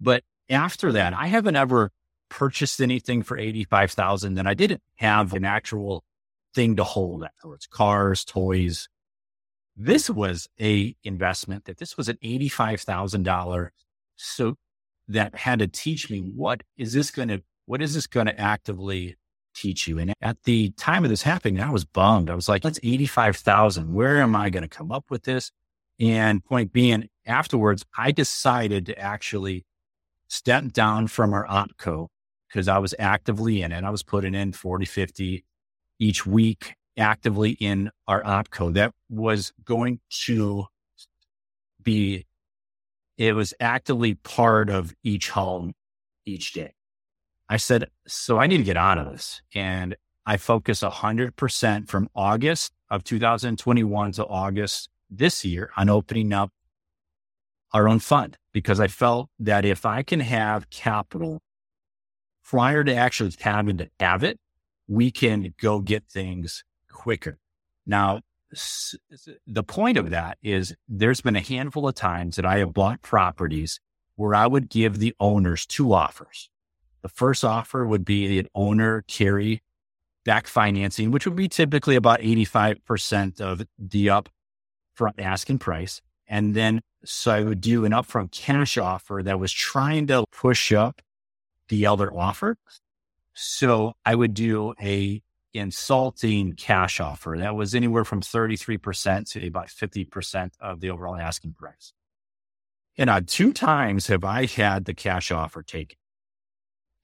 But 0.00 0.24
after 0.48 0.92
that, 0.92 1.12
I 1.12 1.26
haven't 1.26 1.56
ever 1.56 1.90
purchased 2.30 2.80
anything 2.80 3.22
for 3.22 3.36
85,000 3.36 4.36
that 4.36 4.46
I 4.46 4.54
didn't 4.54 4.80
have 4.94 5.34
an 5.34 5.44
actual 5.44 6.04
thing 6.54 6.76
to 6.76 6.84
hold 6.84 7.24
afterwards, 7.24 7.66
cars, 7.66 8.24
toys. 8.24 8.88
This 9.76 10.08
was 10.08 10.48
a 10.60 10.94
investment 11.02 11.64
that 11.64 11.78
this 11.78 11.96
was 11.96 12.08
an 12.08 12.18
$85,000. 12.22 13.70
So 14.16 14.54
that 15.08 15.34
had 15.34 15.58
to 15.58 15.66
teach 15.66 16.08
me 16.10 16.20
what 16.20 16.62
is 16.76 16.92
this 16.92 17.10
going 17.10 17.28
to, 17.28 17.42
what 17.66 17.82
is 17.82 17.94
this 17.94 18.06
going 18.06 18.26
to 18.26 18.40
actively 18.40 19.16
teach 19.54 19.88
you? 19.88 19.98
And 19.98 20.14
at 20.20 20.42
the 20.44 20.70
time 20.76 21.04
of 21.04 21.10
this 21.10 21.22
happening, 21.22 21.60
I 21.60 21.70
was 21.70 21.84
bummed. 21.84 22.30
I 22.30 22.34
was 22.34 22.48
like, 22.48 22.62
that's 22.62 22.80
85,000. 22.82 23.92
Where 23.92 24.20
am 24.22 24.36
I 24.36 24.50
going 24.50 24.62
to 24.62 24.68
come 24.68 24.92
up 24.92 25.04
with 25.10 25.24
this? 25.24 25.50
And 26.00 26.44
point 26.44 26.72
being 26.72 27.08
afterwards, 27.26 27.84
I 27.96 28.12
decided 28.12 28.86
to 28.86 28.98
actually 28.98 29.64
step 30.28 30.72
down 30.72 31.06
from 31.08 31.32
our 31.32 31.46
opco 31.46 32.08
because 32.48 32.68
I 32.68 32.78
was 32.78 32.94
actively 32.98 33.62
in 33.62 33.72
it. 33.72 33.84
I 33.84 33.90
was 33.90 34.02
putting 34.02 34.34
in 34.34 34.52
40, 34.52 34.84
50 34.84 35.44
each 35.98 36.26
week 36.26 36.74
actively 36.96 37.52
in 37.52 37.90
our 38.06 38.22
opco 38.22 38.72
that 38.74 38.92
was 39.08 39.52
going 39.64 40.00
to 40.26 40.66
be, 41.82 42.26
it 43.18 43.34
was 43.34 43.54
actively 43.60 44.14
part 44.14 44.70
of 44.70 44.94
each 45.02 45.30
home 45.30 45.72
each 46.24 46.52
day. 46.52 46.74
I 47.48 47.56
said, 47.58 47.90
so 48.06 48.38
I 48.38 48.46
need 48.46 48.58
to 48.58 48.64
get 48.64 48.76
out 48.76 48.98
of 48.98 49.12
this. 49.12 49.42
And 49.54 49.96
I 50.26 50.38
focus 50.38 50.80
100% 50.82 51.88
from 51.88 52.08
August 52.14 52.72
of 52.90 53.04
2021 53.04 54.12
to 54.12 54.26
August 54.26 54.88
this 55.10 55.44
year 55.44 55.70
on 55.76 55.90
opening 55.90 56.32
up 56.32 56.50
our 57.72 57.88
own 57.88 57.98
fund 57.98 58.38
because 58.52 58.80
I 58.80 58.88
felt 58.88 59.28
that 59.38 59.64
if 59.64 59.84
I 59.84 60.02
can 60.02 60.20
have 60.20 60.70
capital 60.70 61.42
prior 62.44 62.84
to 62.84 62.94
actually 62.94 63.34
having 63.40 63.78
to 63.78 63.88
have 64.00 64.22
it, 64.22 64.38
we 64.88 65.10
can 65.10 65.54
go 65.60 65.80
get 65.80 66.04
things 66.06 66.64
quicker. 66.90 67.38
Now, 67.86 68.20
the 69.46 69.64
point 69.64 69.98
of 69.98 70.10
that 70.10 70.38
is 70.42 70.74
there's 70.88 71.20
been 71.20 71.36
a 71.36 71.40
handful 71.40 71.88
of 71.88 71.94
times 71.94 72.36
that 72.36 72.46
I 72.46 72.58
have 72.58 72.72
bought 72.72 73.02
properties 73.02 73.80
where 74.16 74.34
I 74.34 74.46
would 74.46 74.68
give 74.68 74.98
the 74.98 75.14
owners 75.18 75.66
two 75.66 75.92
offers. 75.92 76.48
The 77.02 77.08
first 77.08 77.44
offer 77.44 77.84
would 77.84 78.04
be 78.04 78.38
an 78.38 78.48
owner 78.54 79.04
carry 79.08 79.62
back 80.24 80.46
financing, 80.46 81.10
which 81.10 81.26
would 81.26 81.36
be 81.36 81.48
typically 81.48 81.96
about 81.96 82.20
85% 82.20 83.40
of 83.40 83.66
the 83.78 84.06
upfront 84.06 85.18
asking 85.18 85.58
price. 85.58 86.00
And 86.26 86.54
then 86.54 86.80
so 87.04 87.32
I 87.32 87.42
would 87.42 87.60
do 87.60 87.84
an 87.84 87.92
upfront 87.92 88.32
cash 88.32 88.78
offer 88.78 89.20
that 89.22 89.38
was 89.38 89.52
trying 89.52 90.06
to 90.06 90.24
push 90.32 90.72
up 90.72 91.02
the 91.68 91.84
elder 91.84 92.12
offer. 92.16 92.56
So 93.34 93.94
I 94.04 94.14
would 94.14 94.34
do 94.34 94.74
a 94.80 95.22
insulting 95.52 96.54
cash 96.54 96.98
offer 97.00 97.36
that 97.38 97.54
was 97.54 97.74
anywhere 97.74 98.04
from 98.04 98.20
33% 98.20 99.30
to 99.30 99.46
about 99.46 99.68
50% 99.68 100.50
of 100.60 100.80
the 100.80 100.90
overall 100.90 101.16
asking 101.16 101.54
price. 101.54 101.92
And 102.96 103.08
on 103.10 103.24
two 103.24 103.52
times 103.52 104.08
have 104.08 104.24
I 104.24 104.46
had 104.46 104.84
the 104.84 104.94
cash 104.94 105.30
offer 105.30 105.62
taken. 105.62 105.98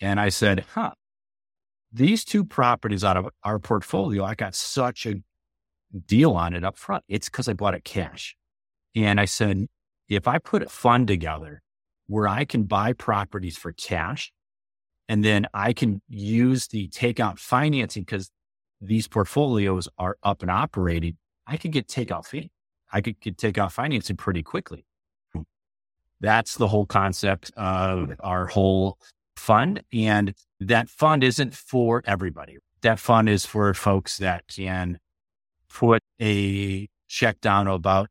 And 0.00 0.18
I 0.18 0.28
said, 0.28 0.64
huh, 0.74 0.92
these 1.92 2.24
two 2.24 2.44
properties 2.44 3.04
out 3.04 3.16
of 3.16 3.28
our 3.44 3.58
portfolio, 3.58 4.24
I 4.24 4.34
got 4.34 4.54
such 4.54 5.06
a 5.06 5.16
deal 6.06 6.32
on 6.32 6.54
it 6.54 6.64
up 6.64 6.76
front. 6.76 7.04
It's 7.08 7.28
because 7.28 7.48
I 7.48 7.52
bought 7.52 7.74
it 7.74 7.84
cash. 7.84 8.36
And 8.94 9.20
I 9.20 9.24
said, 9.24 9.66
if 10.08 10.26
I 10.26 10.38
put 10.38 10.62
a 10.62 10.68
fund 10.68 11.06
together 11.08 11.62
where 12.06 12.26
I 12.26 12.44
can 12.44 12.64
buy 12.64 12.92
properties 12.92 13.56
for 13.56 13.72
cash 13.72 14.32
and 15.10 15.24
then 15.24 15.48
I 15.52 15.72
can 15.72 16.00
use 16.08 16.68
the 16.68 16.86
takeout 16.86 17.40
financing 17.40 18.04
because 18.04 18.30
these 18.80 19.08
portfolios 19.08 19.88
are 19.98 20.16
up 20.22 20.40
and 20.42 20.50
operating. 20.52 21.16
I 21.48 21.56
could 21.56 21.72
get 21.72 21.88
takeout 21.88 22.26
fee. 22.26 22.52
I 22.92 23.00
could 23.00 23.18
get 23.18 23.36
takeout 23.36 23.72
financing 23.72 24.16
pretty 24.16 24.44
quickly. 24.44 24.84
That's 26.20 26.54
the 26.58 26.68
whole 26.68 26.86
concept 26.86 27.50
of 27.56 28.12
our 28.20 28.46
whole 28.46 28.98
fund. 29.34 29.82
And 29.92 30.32
that 30.60 30.88
fund 30.88 31.24
isn't 31.24 31.56
for 31.56 32.04
everybody. 32.06 32.58
That 32.82 33.00
fund 33.00 33.28
is 33.28 33.44
for 33.44 33.74
folks 33.74 34.18
that 34.18 34.46
can 34.46 35.00
put 35.68 36.02
a 36.22 36.88
check 37.08 37.40
down 37.40 37.66
about 37.66 38.10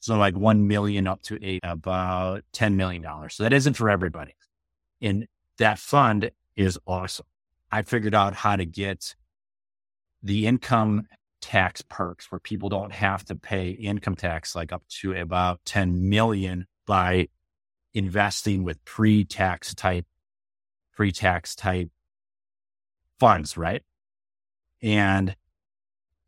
so 0.00 0.18
like 0.18 0.36
1 0.36 0.68
million 0.68 1.06
up 1.06 1.22
to 1.22 1.38
a, 1.42 1.60
about 1.62 2.42
$10 2.52 2.74
million. 2.74 3.06
So 3.30 3.44
that 3.44 3.54
isn't 3.54 3.74
for 3.74 3.88
everybody. 3.88 4.34
And 5.00 5.26
that 5.58 5.78
fund 5.78 6.30
is 6.56 6.78
awesome. 6.86 7.26
I 7.70 7.82
figured 7.82 8.14
out 8.14 8.34
how 8.34 8.56
to 8.56 8.64
get 8.64 9.14
the 10.22 10.46
income 10.46 11.08
tax 11.40 11.82
perks 11.82 12.30
where 12.30 12.38
people 12.38 12.68
don't 12.68 12.92
have 12.92 13.24
to 13.24 13.34
pay 13.34 13.70
income 13.70 14.14
tax 14.14 14.54
like 14.54 14.72
up 14.72 14.82
to 14.88 15.12
about 15.14 15.60
10 15.64 16.08
million 16.08 16.66
by 16.86 17.28
investing 17.94 18.62
with 18.62 18.82
pre-tax 18.84 19.74
type 19.74 20.06
pre-tax 20.94 21.54
type 21.56 21.90
funds, 23.18 23.56
right? 23.56 23.82
And 24.82 25.34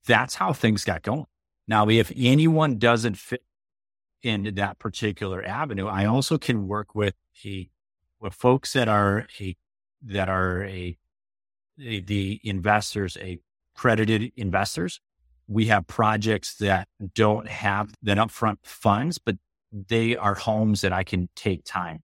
that's 0.06 0.34
how 0.34 0.52
things 0.52 0.84
got 0.84 1.02
going. 1.02 1.26
Now, 1.66 1.88
if 1.88 2.12
anyone 2.16 2.78
doesn't 2.78 3.16
fit 3.16 3.42
into 4.22 4.52
that 4.52 4.78
particular 4.78 5.44
avenue, 5.44 5.86
I 5.86 6.06
also 6.06 6.38
can 6.38 6.66
work 6.66 6.94
with 6.94 7.14
a 7.44 7.68
folks 8.30 8.72
that 8.72 8.88
are 8.88 9.26
a 9.40 9.56
that 10.02 10.28
are 10.28 10.64
a, 10.64 10.96
a 11.80 12.00
the 12.00 12.40
investors, 12.44 13.16
a 13.20 13.38
credited 13.74 14.32
investors. 14.36 15.00
We 15.46 15.66
have 15.66 15.86
projects 15.86 16.54
that 16.56 16.88
don't 17.14 17.48
have 17.48 17.94
that 18.02 18.16
upfront 18.16 18.58
funds, 18.62 19.18
but 19.18 19.36
they 19.72 20.16
are 20.16 20.34
homes 20.34 20.80
that 20.82 20.92
I 20.92 21.04
can 21.04 21.28
take 21.34 21.64
time. 21.64 22.02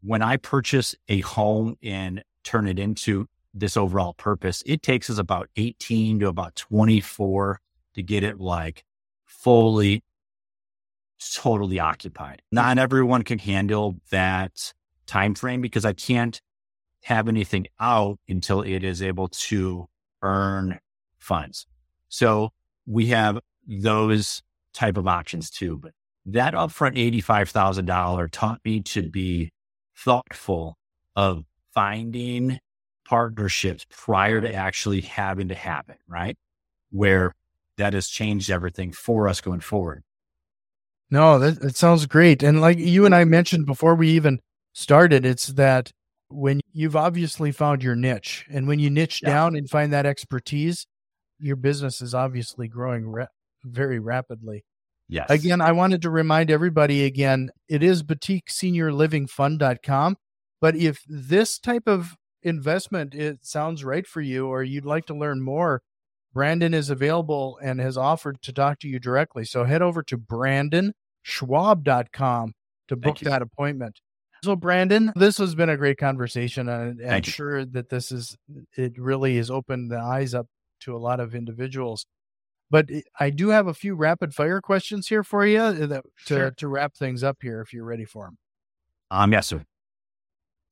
When 0.00 0.22
I 0.22 0.36
purchase 0.36 0.94
a 1.08 1.20
home 1.20 1.76
and 1.82 2.22
turn 2.44 2.66
it 2.66 2.78
into 2.78 3.26
this 3.52 3.76
overall 3.76 4.14
purpose, 4.14 4.62
it 4.64 4.82
takes 4.82 5.10
us 5.10 5.18
about 5.18 5.48
18 5.56 6.20
to 6.20 6.28
about 6.28 6.54
24 6.56 7.60
to 7.94 8.02
get 8.02 8.22
it 8.22 8.40
like 8.40 8.84
fully, 9.26 10.02
totally 11.34 11.80
occupied. 11.80 12.42
Not 12.52 12.78
everyone 12.78 13.22
can 13.22 13.38
handle 13.38 13.96
that 14.10 14.72
time 15.08 15.34
frame 15.34 15.60
because 15.60 15.84
I 15.84 15.94
can't 15.94 16.40
have 17.02 17.28
anything 17.28 17.66
out 17.80 18.18
until 18.28 18.62
it 18.62 18.84
is 18.84 19.02
able 19.02 19.28
to 19.28 19.88
earn 20.22 20.78
funds. 21.18 21.66
So 22.08 22.50
we 22.86 23.06
have 23.06 23.38
those 23.66 24.42
type 24.72 24.96
of 24.96 25.08
options 25.08 25.50
too. 25.50 25.76
But 25.76 25.92
that 26.26 26.54
upfront 26.54 26.96
$85,000 27.20 28.28
taught 28.30 28.60
me 28.64 28.80
to 28.82 29.10
be 29.10 29.50
thoughtful 29.96 30.76
of 31.16 31.44
finding 31.74 32.58
partnerships 33.04 33.86
prior 33.90 34.40
to 34.40 34.52
actually 34.52 35.00
having 35.00 35.48
to 35.48 35.54
happen, 35.54 35.96
right? 36.06 36.36
Where 36.90 37.34
that 37.76 37.94
has 37.94 38.08
changed 38.08 38.50
everything 38.50 38.92
for 38.92 39.28
us 39.28 39.40
going 39.40 39.60
forward. 39.60 40.02
No, 41.10 41.38
that, 41.38 41.60
that 41.60 41.76
sounds 41.76 42.04
great. 42.06 42.42
And 42.42 42.60
like 42.60 42.78
you 42.78 43.06
and 43.06 43.14
I 43.14 43.24
mentioned 43.24 43.64
before 43.66 43.94
we 43.94 44.10
even 44.10 44.40
started, 44.78 45.26
it's 45.26 45.48
that 45.48 45.92
when 46.28 46.60
you've 46.72 46.96
obviously 46.96 47.52
found 47.52 47.82
your 47.82 47.96
niche 47.96 48.46
and 48.50 48.68
when 48.68 48.78
you 48.78 48.90
niche 48.90 49.22
yeah. 49.22 49.30
down 49.30 49.56
and 49.56 49.68
find 49.68 49.92
that 49.92 50.06
expertise, 50.06 50.86
your 51.38 51.56
business 51.56 52.00
is 52.00 52.14
obviously 52.14 52.68
growing 52.68 53.06
ra- 53.06 53.26
very 53.64 53.98
rapidly. 53.98 54.64
Yes. 55.08 55.28
Again, 55.30 55.60
I 55.60 55.72
wanted 55.72 56.02
to 56.02 56.10
remind 56.10 56.50
everybody 56.50 57.04
again, 57.04 57.50
it 57.68 57.82
is 57.82 58.02
boutique 58.02 58.50
senior 58.50 58.92
living 58.92 59.26
fund.com. 59.26 60.16
But 60.60 60.76
if 60.76 61.02
this 61.08 61.58
type 61.58 61.84
of 61.86 62.14
investment 62.42 63.14
it 63.14 63.44
sounds 63.44 63.84
right 63.84 64.06
for 64.06 64.20
you 64.20 64.46
or 64.46 64.62
you'd 64.62 64.84
like 64.84 65.06
to 65.06 65.14
learn 65.14 65.42
more, 65.42 65.82
Brandon 66.32 66.74
is 66.74 66.90
available 66.90 67.58
and 67.62 67.80
has 67.80 67.96
offered 67.96 68.42
to 68.42 68.52
talk 68.52 68.80
to 68.80 68.88
you 68.88 68.98
directly. 68.98 69.44
So 69.44 69.64
head 69.64 69.82
over 69.82 70.02
to 70.04 70.18
brandonschwab.com 70.18 72.52
to 72.88 72.96
book 72.96 73.18
that 73.20 73.42
appointment. 73.42 74.00
So 74.42 74.56
Brandon, 74.56 75.12
this 75.16 75.38
has 75.38 75.54
been 75.54 75.68
a 75.68 75.76
great 75.76 75.98
conversation 75.98 76.68
and 76.68 77.00
I'm 77.04 77.22
sure 77.22 77.64
that 77.64 77.88
this 77.88 78.12
is 78.12 78.36
it 78.76 78.98
really 78.98 79.36
has 79.36 79.50
opened 79.50 79.90
the 79.90 79.98
eyes 79.98 80.34
up 80.34 80.46
to 80.80 80.94
a 80.94 80.98
lot 80.98 81.20
of 81.20 81.34
individuals. 81.34 82.06
But 82.70 82.86
I 83.18 83.30
do 83.30 83.48
have 83.48 83.66
a 83.66 83.74
few 83.74 83.94
rapid 83.94 84.34
fire 84.34 84.60
questions 84.60 85.08
here 85.08 85.24
for 85.24 85.46
you 85.46 85.60
uh, 85.60 85.86
that, 85.86 86.04
to 86.26 86.34
sure. 86.34 86.50
to 86.52 86.68
wrap 86.68 86.94
things 86.94 87.24
up 87.24 87.38
here 87.40 87.60
if 87.60 87.72
you're 87.72 87.84
ready 87.84 88.04
for 88.04 88.26
them. 88.26 88.38
Um 89.10 89.32
yes 89.32 89.48
sir. 89.48 89.64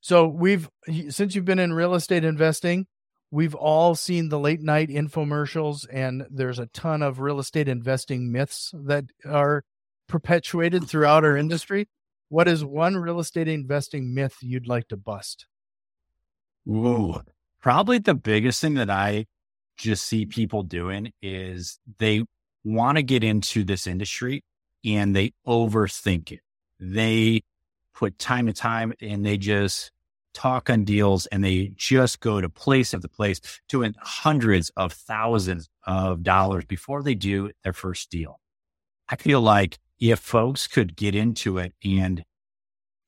So 0.00 0.28
we've 0.28 0.68
since 1.08 1.34
you've 1.34 1.44
been 1.44 1.58
in 1.58 1.72
real 1.72 1.94
estate 1.94 2.24
investing, 2.24 2.86
we've 3.30 3.54
all 3.54 3.96
seen 3.96 4.28
the 4.28 4.38
late 4.38 4.60
night 4.60 4.88
infomercials 4.88 5.86
and 5.92 6.24
there's 6.30 6.60
a 6.60 6.66
ton 6.66 7.02
of 7.02 7.18
real 7.18 7.40
estate 7.40 7.68
investing 7.68 8.30
myths 8.30 8.72
that 8.72 9.06
are 9.24 9.64
perpetuated 10.06 10.88
throughout 10.88 11.24
our 11.24 11.36
industry. 11.36 11.88
What 12.28 12.48
is 12.48 12.64
one 12.64 12.96
real 12.96 13.20
estate 13.20 13.48
investing 13.48 14.14
myth 14.14 14.38
you'd 14.40 14.66
like 14.66 14.88
to 14.88 14.96
bust? 14.96 15.46
Ooh, 16.68 17.20
probably 17.60 17.98
the 17.98 18.14
biggest 18.14 18.60
thing 18.60 18.74
that 18.74 18.90
I 18.90 19.26
just 19.76 20.04
see 20.04 20.26
people 20.26 20.62
doing 20.62 21.12
is 21.22 21.78
they 21.98 22.24
want 22.64 22.96
to 22.96 23.02
get 23.02 23.22
into 23.22 23.62
this 23.62 23.86
industry 23.86 24.42
and 24.84 25.14
they 25.14 25.32
overthink 25.46 26.32
it. 26.32 26.40
They 26.80 27.42
put 27.94 28.18
time 28.18 28.48
and 28.48 28.56
time 28.56 28.92
and 29.00 29.24
they 29.24 29.36
just 29.36 29.92
talk 30.34 30.68
on 30.68 30.84
deals 30.84 31.26
and 31.26 31.42
they 31.42 31.72
just 31.76 32.20
go 32.20 32.40
to 32.40 32.48
place 32.48 32.92
after 32.92 33.08
place 33.08 33.40
to 33.68 33.90
hundreds 34.00 34.70
of 34.76 34.92
thousands 34.92 35.68
of 35.86 36.22
dollars 36.22 36.64
before 36.64 37.02
they 37.02 37.14
do 37.14 37.50
their 37.62 37.72
first 37.72 38.10
deal. 38.10 38.40
I 39.08 39.16
feel 39.16 39.40
like 39.40 39.78
if 39.98 40.18
folks 40.18 40.66
could 40.66 40.96
get 40.96 41.14
into 41.14 41.58
it 41.58 41.74
and 41.84 42.24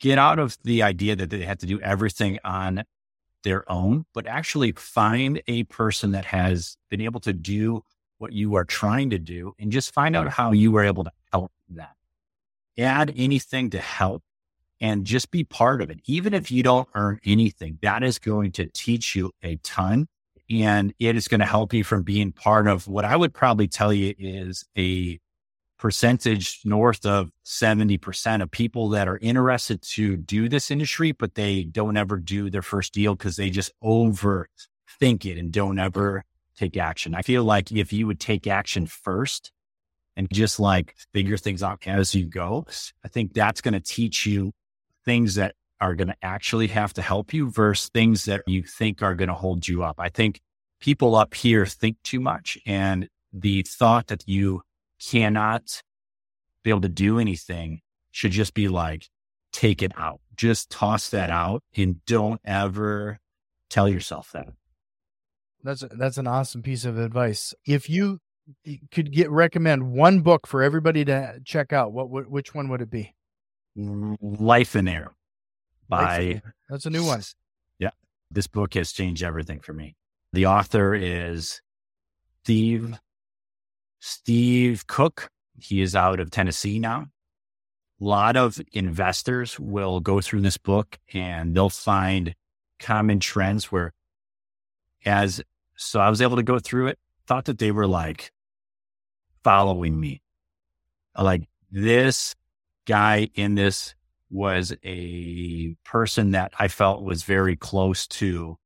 get 0.00 0.18
out 0.18 0.38
of 0.38 0.56
the 0.62 0.82
idea 0.82 1.16
that 1.16 1.30
they 1.30 1.42
have 1.42 1.58
to 1.58 1.66
do 1.66 1.80
everything 1.80 2.38
on 2.44 2.84
their 3.44 3.70
own, 3.70 4.04
but 4.14 4.26
actually 4.26 4.72
find 4.72 5.42
a 5.46 5.64
person 5.64 6.12
that 6.12 6.26
has 6.26 6.76
been 6.90 7.00
able 7.00 7.20
to 7.20 7.32
do 7.32 7.82
what 8.18 8.32
you 8.32 8.54
are 8.54 8.64
trying 8.64 9.10
to 9.10 9.18
do 9.18 9.54
and 9.58 9.70
just 9.70 9.92
find 9.92 10.16
out 10.16 10.28
how 10.28 10.52
you 10.52 10.72
were 10.72 10.84
able 10.84 11.04
to 11.04 11.12
help 11.32 11.52
that. 11.70 11.94
Add 12.76 13.12
anything 13.16 13.70
to 13.70 13.78
help 13.78 14.22
and 14.80 15.04
just 15.04 15.30
be 15.30 15.44
part 15.44 15.82
of 15.82 15.90
it. 15.90 16.00
Even 16.04 16.34
if 16.34 16.50
you 16.50 16.62
don't 16.62 16.88
earn 16.94 17.18
anything, 17.24 17.78
that 17.82 18.02
is 18.02 18.18
going 18.18 18.52
to 18.52 18.66
teach 18.66 19.14
you 19.16 19.32
a 19.42 19.56
ton 19.56 20.06
and 20.50 20.94
it 20.98 21.16
is 21.16 21.28
going 21.28 21.40
to 21.40 21.46
help 21.46 21.72
you 21.72 21.84
from 21.84 22.02
being 22.02 22.32
part 22.32 22.66
of 22.66 22.88
what 22.88 23.04
I 23.04 23.16
would 23.16 23.34
probably 23.34 23.68
tell 23.68 23.92
you 23.92 24.14
is 24.18 24.64
a 24.76 25.18
percentage 25.78 26.60
north 26.64 27.06
of 27.06 27.30
70% 27.44 28.42
of 28.42 28.50
people 28.50 28.88
that 28.90 29.08
are 29.08 29.18
interested 29.18 29.80
to 29.82 30.16
do 30.16 30.48
this 30.48 30.70
industry, 30.70 31.12
but 31.12 31.34
they 31.34 31.64
don't 31.64 31.96
ever 31.96 32.16
do 32.16 32.50
their 32.50 32.62
first 32.62 32.92
deal 32.92 33.14
because 33.14 33.36
they 33.36 33.50
just 33.50 33.72
overthink 33.82 35.24
it 35.24 35.38
and 35.38 35.52
don't 35.52 35.78
ever 35.78 36.24
take 36.56 36.76
action. 36.76 37.14
I 37.14 37.22
feel 37.22 37.44
like 37.44 37.70
if 37.70 37.92
you 37.92 38.06
would 38.06 38.20
take 38.20 38.46
action 38.46 38.86
first 38.86 39.52
and 40.16 40.28
just 40.32 40.58
like 40.58 40.96
figure 41.14 41.36
things 41.36 41.62
out 41.62 41.86
as 41.86 42.14
you 42.14 42.26
go, 42.26 42.66
I 43.04 43.08
think 43.08 43.32
that's 43.32 43.60
going 43.60 43.74
to 43.74 43.80
teach 43.80 44.26
you 44.26 44.52
things 45.04 45.36
that 45.36 45.54
are 45.80 45.94
going 45.94 46.08
to 46.08 46.16
actually 46.22 46.66
have 46.66 46.92
to 46.94 47.02
help 47.02 47.32
you 47.32 47.50
versus 47.50 47.88
things 47.90 48.24
that 48.24 48.42
you 48.48 48.64
think 48.64 49.00
are 49.00 49.14
going 49.14 49.28
to 49.28 49.34
hold 49.34 49.68
you 49.68 49.84
up. 49.84 50.00
I 50.00 50.08
think 50.08 50.40
people 50.80 51.14
up 51.14 51.34
here 51.34 51.66
think 51.66 51.98
too 52.02 52.18
much 52.18 52.58
and 52.66 53.08
the 53.32 53.62
thought 53.62 54.08
that 54.08 54.26
you 54.26 54.62
cannot 54.98 55.82
be 56.62 56.70
able 56.70 56.80
to 56.82 56.88
do 56.88 57.18
anything 57.18 57.80
should 58.10 58.32
just 58.32 58.54
be 58.54 58.68
like, 58.68 59.08
take 59.52 59.82
it 59.82 59.92
out. 59.96 60.20
Just 60.36 60.70
toss 60.70 61.08
that 61.10 61.30
out 61.30 61.62
and 61.76 62.04
don't 62.04 62.40
ever 62.44 63.20
tell 63.70 63.88
yourself 63.88 64.30
that. 64.32 64.48
That's 65.62 65.82
a, 65.82 65.88
that's 65.88 66.18
an 66.18 66.26
awesome 66.26 66.62
piece 66.62 66.84
of 66.84 66.98
advice. 66.98 67.54
If 67.66 67.90
you 67.90 68.20
could 68.90 69.12
get 69.12 69.30
recommend 69.30 69.92
one 69.92 70.20
book 70.20 70.46
for 70.46 70.62
everybody 70.62 71.04
to 71.04 71.40
check 71.44 71.72
out, 71.72 71.92
what, 71.92 72.08
what 72.08 72.30
which 72.30 72.54
one 72.54 72.68
would 72.68 72.80
it 72.80 72.90
be? 72.90 73.14
Lifeonaire 73.76 75.08
by 75.88 76.24
Air. 76.24 76.54
That's 76.68 76.86
a 76.86 76.90
new 76.90 77.04
one. 77.04 77.22
Yeah. 77.78 77.90
This 78.30 78.46
book 78.46 78.74
has 78.74 78.92
changed 78.92 79.22
everything 79.22 79.60
for 79.60 79.72
me. 79.72 79.96
The 80.32 80.46
author 80.46 80.94
is 80.94 81.60
Steve 82.42 82.98
Steve 84.00 84.86
Cook, 84.86 85.30
he 85.58 85.80
is 85.80 85.96
out 85.96 86.20
of 86.20 86.30
Tennessee 86.30 86.78
now. 86.78 87.06
A 88.00 88.04
lot 88.04 88.36
of 88.36 88.60
investors 88.72 89.58
will 89.58 90.00
go 90.00 90.20
through 90.20 90.42
this 90.42 90.56
book 90.56 90.98
and 91.12 91.54
they'll 91.54 91.68
find 91.68 92.34
common 92.78 93.18
trends 93.18 93.72
where, 93.72 93.92
as 95.04 95.42
so 95.76 96.00
I 96.00 96.08
was 96.08 96.22
able 96.22 96.36
to 96.36 96.42
go 96.42 96.58
through 96.58 96.88
it, 96.88 96.98
thought 97.26 97.46
that 97.46 97.58
they 97.58 97.72
were 97.72 97.86
like 97.86 98.30
following 99.42 99.98
me. 99.98 100.22
Like 101.16 101.48
this 101.70 102.36
guy 102.86 103.30
in 103.34 103.56
this 103.56 103.94
was 104.30 104.74
a 104.84 105.74
person 105.84 106.32
that 106.32 106.52
I 106.58 106.68
felt 106.68 107.02
was 107.02 107.24
very 107.24 107.56
close 107.56 108.06
to 108.08 108.58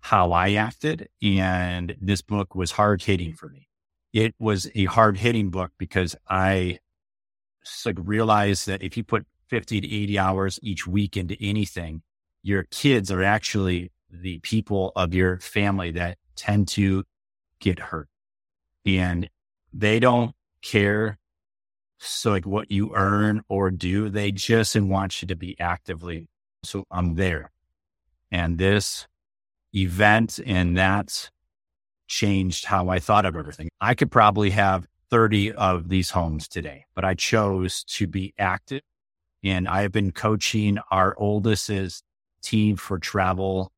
how 0.00 0.32
I 0.32 0.52
acted. 0.52 1.08
And 1.22 1.96
this 2.00 2.20
book 2.20 2.54
was 2.54 2.72
hard 2.72 3.02
hitting 3.02 3.32
for 3.32 3.48
me 3.48 3.68
it 4.16 4.34
was 4.38 4.70
a 4.74 4.86
hard 4.86 5.18
hitting 5.18 5.50
book 5.50 5.72
because 5.76 6.16
I 6.26 6.78
like 7.84 7.98
realized 7.98 8.66
that 8.66 8.82
if 8.82 8.96
you 8.96 9.04
put 9.04 9.26
50 9.48 9.82
to 9.82 9.86
80 9.86 10.18
hours 10.18 10.58
each 10.62 10.86
week 10.86 11.18
into 11.18 11.36
anything, 11.38 12.00
your 12.42 12.62
kids 12.70 13.12
are 13.12 13.22
actually 13.22 13.92
the 14.10 14.38
people 14.38 14.92
of 14.96 15.12
your 15.12 15.38
family 15.40 15.90
that 15.90 16.16
tend 16.34 16.66
to 16.68 17.04
get 17.60 17.78
hurt 17.78 18.08
and 18.86 19.28
they 19.74 20.00
don't 20.00 20.34
care. 20.62 21.18
So 21.98 22.30
like 22.30 22.46
what 22.46 22.70
you 22.70 22.94
earn 22.94 23.42
or 23.50 23.70
do, 23.70 24.08
they 24.08 24.32
just 24.32 24.80
want 24.80 25.20
you 25.20 25.28
to 25.28 25.36
be 25.36 25.60
actively. 25.60 26.26
So 26.62 26.84
I'm 26.90 27.16
there 27.16 27.50
and 28.32 28.56
this 28.56 29.06
event 29.74 30.40
and 30.46 30.74
that's 30.74 31.30
changed 32.06 32.64
how 32.64 32.88
I 32.88 32.98
thought 32.98 33.26
of 33.26 33.36
everything. 33.36 33.68
I 33.80 33.94
could 33.94 34.10
probably 34.10 34.50
have 34.50 34.86
30 35.10 35.52
of 35.52 35.88
these 35.88 36.10
homes 36.10 36.48
today, 36.48 36.84
but 36.94 37.04
I 37.04 37.14
chose 37.14 37.84
to 37.84 38.06
be 38.06 38.34
active. 38.38 38.82
And 39.44 39.68
I 39.68 39.82
have 39.82 39.92
been 39.92 40.12
coaching 40.12 40.78
our 40.90 41.14
oldest's 41.18 42.02
team 42.42 42.76
for 42.76 42.98
travel 42.98 43.72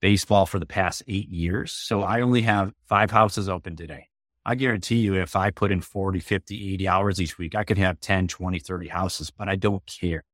baseball 0.00 0.46
for 0.46 0.58
the 0.58 0.66
past 0.66 1.02
eight 1.08 1.28
years. 1.28 1.72
So 1.72 2.02
I 2.02 2.20
only 2.20 2.42
have 2.42 2.72
five 2.86 3.10
houses 3.10 3.48
open 3.48 3.76
today. 3.76 4.08
I 4.44 4.54
guarantee 4.54 4.96
you, 4.96 5.14
if 5.14 5.36
I 5.36 5.50
put 5.50 5.72
in 5.72 5.80
40, 5.80 6.20
50, 6.20 6.74
80 6.74 6.88
hours 6.88 7.20
each 7.20 7.36
week, 7.36 7.54
I 7.54 7.64
could 7.64 7.78
have 7.78 8.00
10, 8.00 8.28
20, 8.28 8.58
30 8.58 8.88
houses, 8.88 9.30
but 9.30 9.48
I 9.48 9.56
don't 9.56 9.84
care. 9.86 10.24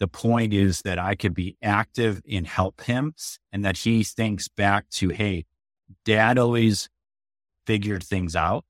The 0.00 0.08
point 0.08 0.52
is 0.52 0.82
that 0.82 0.98
I 0.98 1.14
could 1.14 1.34
be 1.34 1.56
active 1.62 2.20
and 2.30 2.46
help 2.46 2.82
him 2.82 3.14
and 3.52 3.64
that 3.64 3.78
he 3.78 4.02
thinks 4.02 4.48
back 4.48 4.90
to, 4.90 5.10
hey, 5.10 5.46
dad 6.04 6.38
always 6.38 6.88
figured 7.66 8.02
things 8.02 8.36
out 8.36 8.64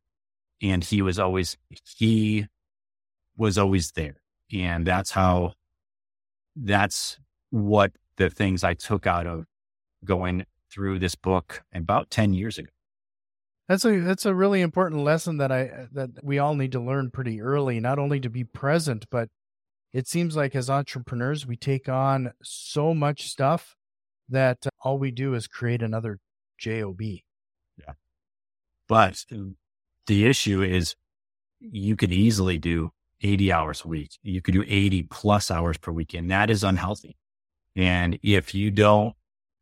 and 0.62 0.82
he 0.84 1.02
was 1.02 1.18
always, 1.18 1.56
he 1.96 2.46
was 3.36 3.58
always 3.58 3.92
there. 3.92 4.16
And 4.52 4.86
that's 4.86 5.10
how, 5.10 5.54
that's 6.56 7.18
what 7.50 7.92
the 8.16 8.30
things 8.30 8.62
I 8.62 8.74
took 8.74 9.06
out 9.06 9.26
of 9.26 9.46
going 10.04 10.46
through 10.70 10.98
this 10.98 11.14
book 11.14 11.62
about 11.72 12.10
10 12.10 12.34
years 12.34 12.58
ago. 12.58 12.70
That's 13.68 13.84
a 13.86 14.00
that's 14.00 14.26
a 14.26 14.34
really 14.34 14.60
important 14.60 15.04
lesson 15.04 15.38
that 15.38 15.50
I 15.50 15.86
that 15.92 16.10
we 16.22 16.38
all 16.38 16.54
need 16.54 16.72
to 16.72 16.80
learn 16.80 17.10
pretty 17.10 17.40
early, 17.40 17.80
not 17.80 17.98
only 17.98 18.20
to 18.20 18.28
be 18.28 18.44
present, 18.44 19.06
but 19.10 19.30
it 19.92 20.06
seems 20.06 20.36
like 20.36 20.54
as 20.54 20.68
entrepreneurs 20.68 21.46
we 21.46 21.56
take 21.56 21.88
on 21.88 22.32
so 22.42 22.92
much 22.92 23.30
stuff 23.30 23.74
that 24.28 24.66
all 24.80 24.98
we 24.98 25.10
do 25.10 25.34
is 25.34 25.46
create 25.46 25.80
another 25.80 26.18
job 26.58 27.00
yeah. 27.00 27.94
But 28.88 29.24
the 30.06 30.26
issue 30.26 30.62
is 30.62 30.94
you 31.60 31.96
could 31.96 32.12
easily 32.12 32.58
do 32.58 32.92
80 33.22 33.52
hours 33.52 33.82
a 33.84 33.88
week. 33.88 34.18
You 34.22 34.42
could 34.42 34.54
do 34.54 34.64
80 34.66 35.04
plus 35.04 35.50
hours 35.50 35.78
per 35.78 35.92
week 35.92 36.14
and 36.14 36.30
that 36.30 36.50
is 36.50 36.62
unhealthy. 36.62 37.16
And 37.74 38.18
if 38.22 38.54
you 38.54 38.70
don't 38.70 39.14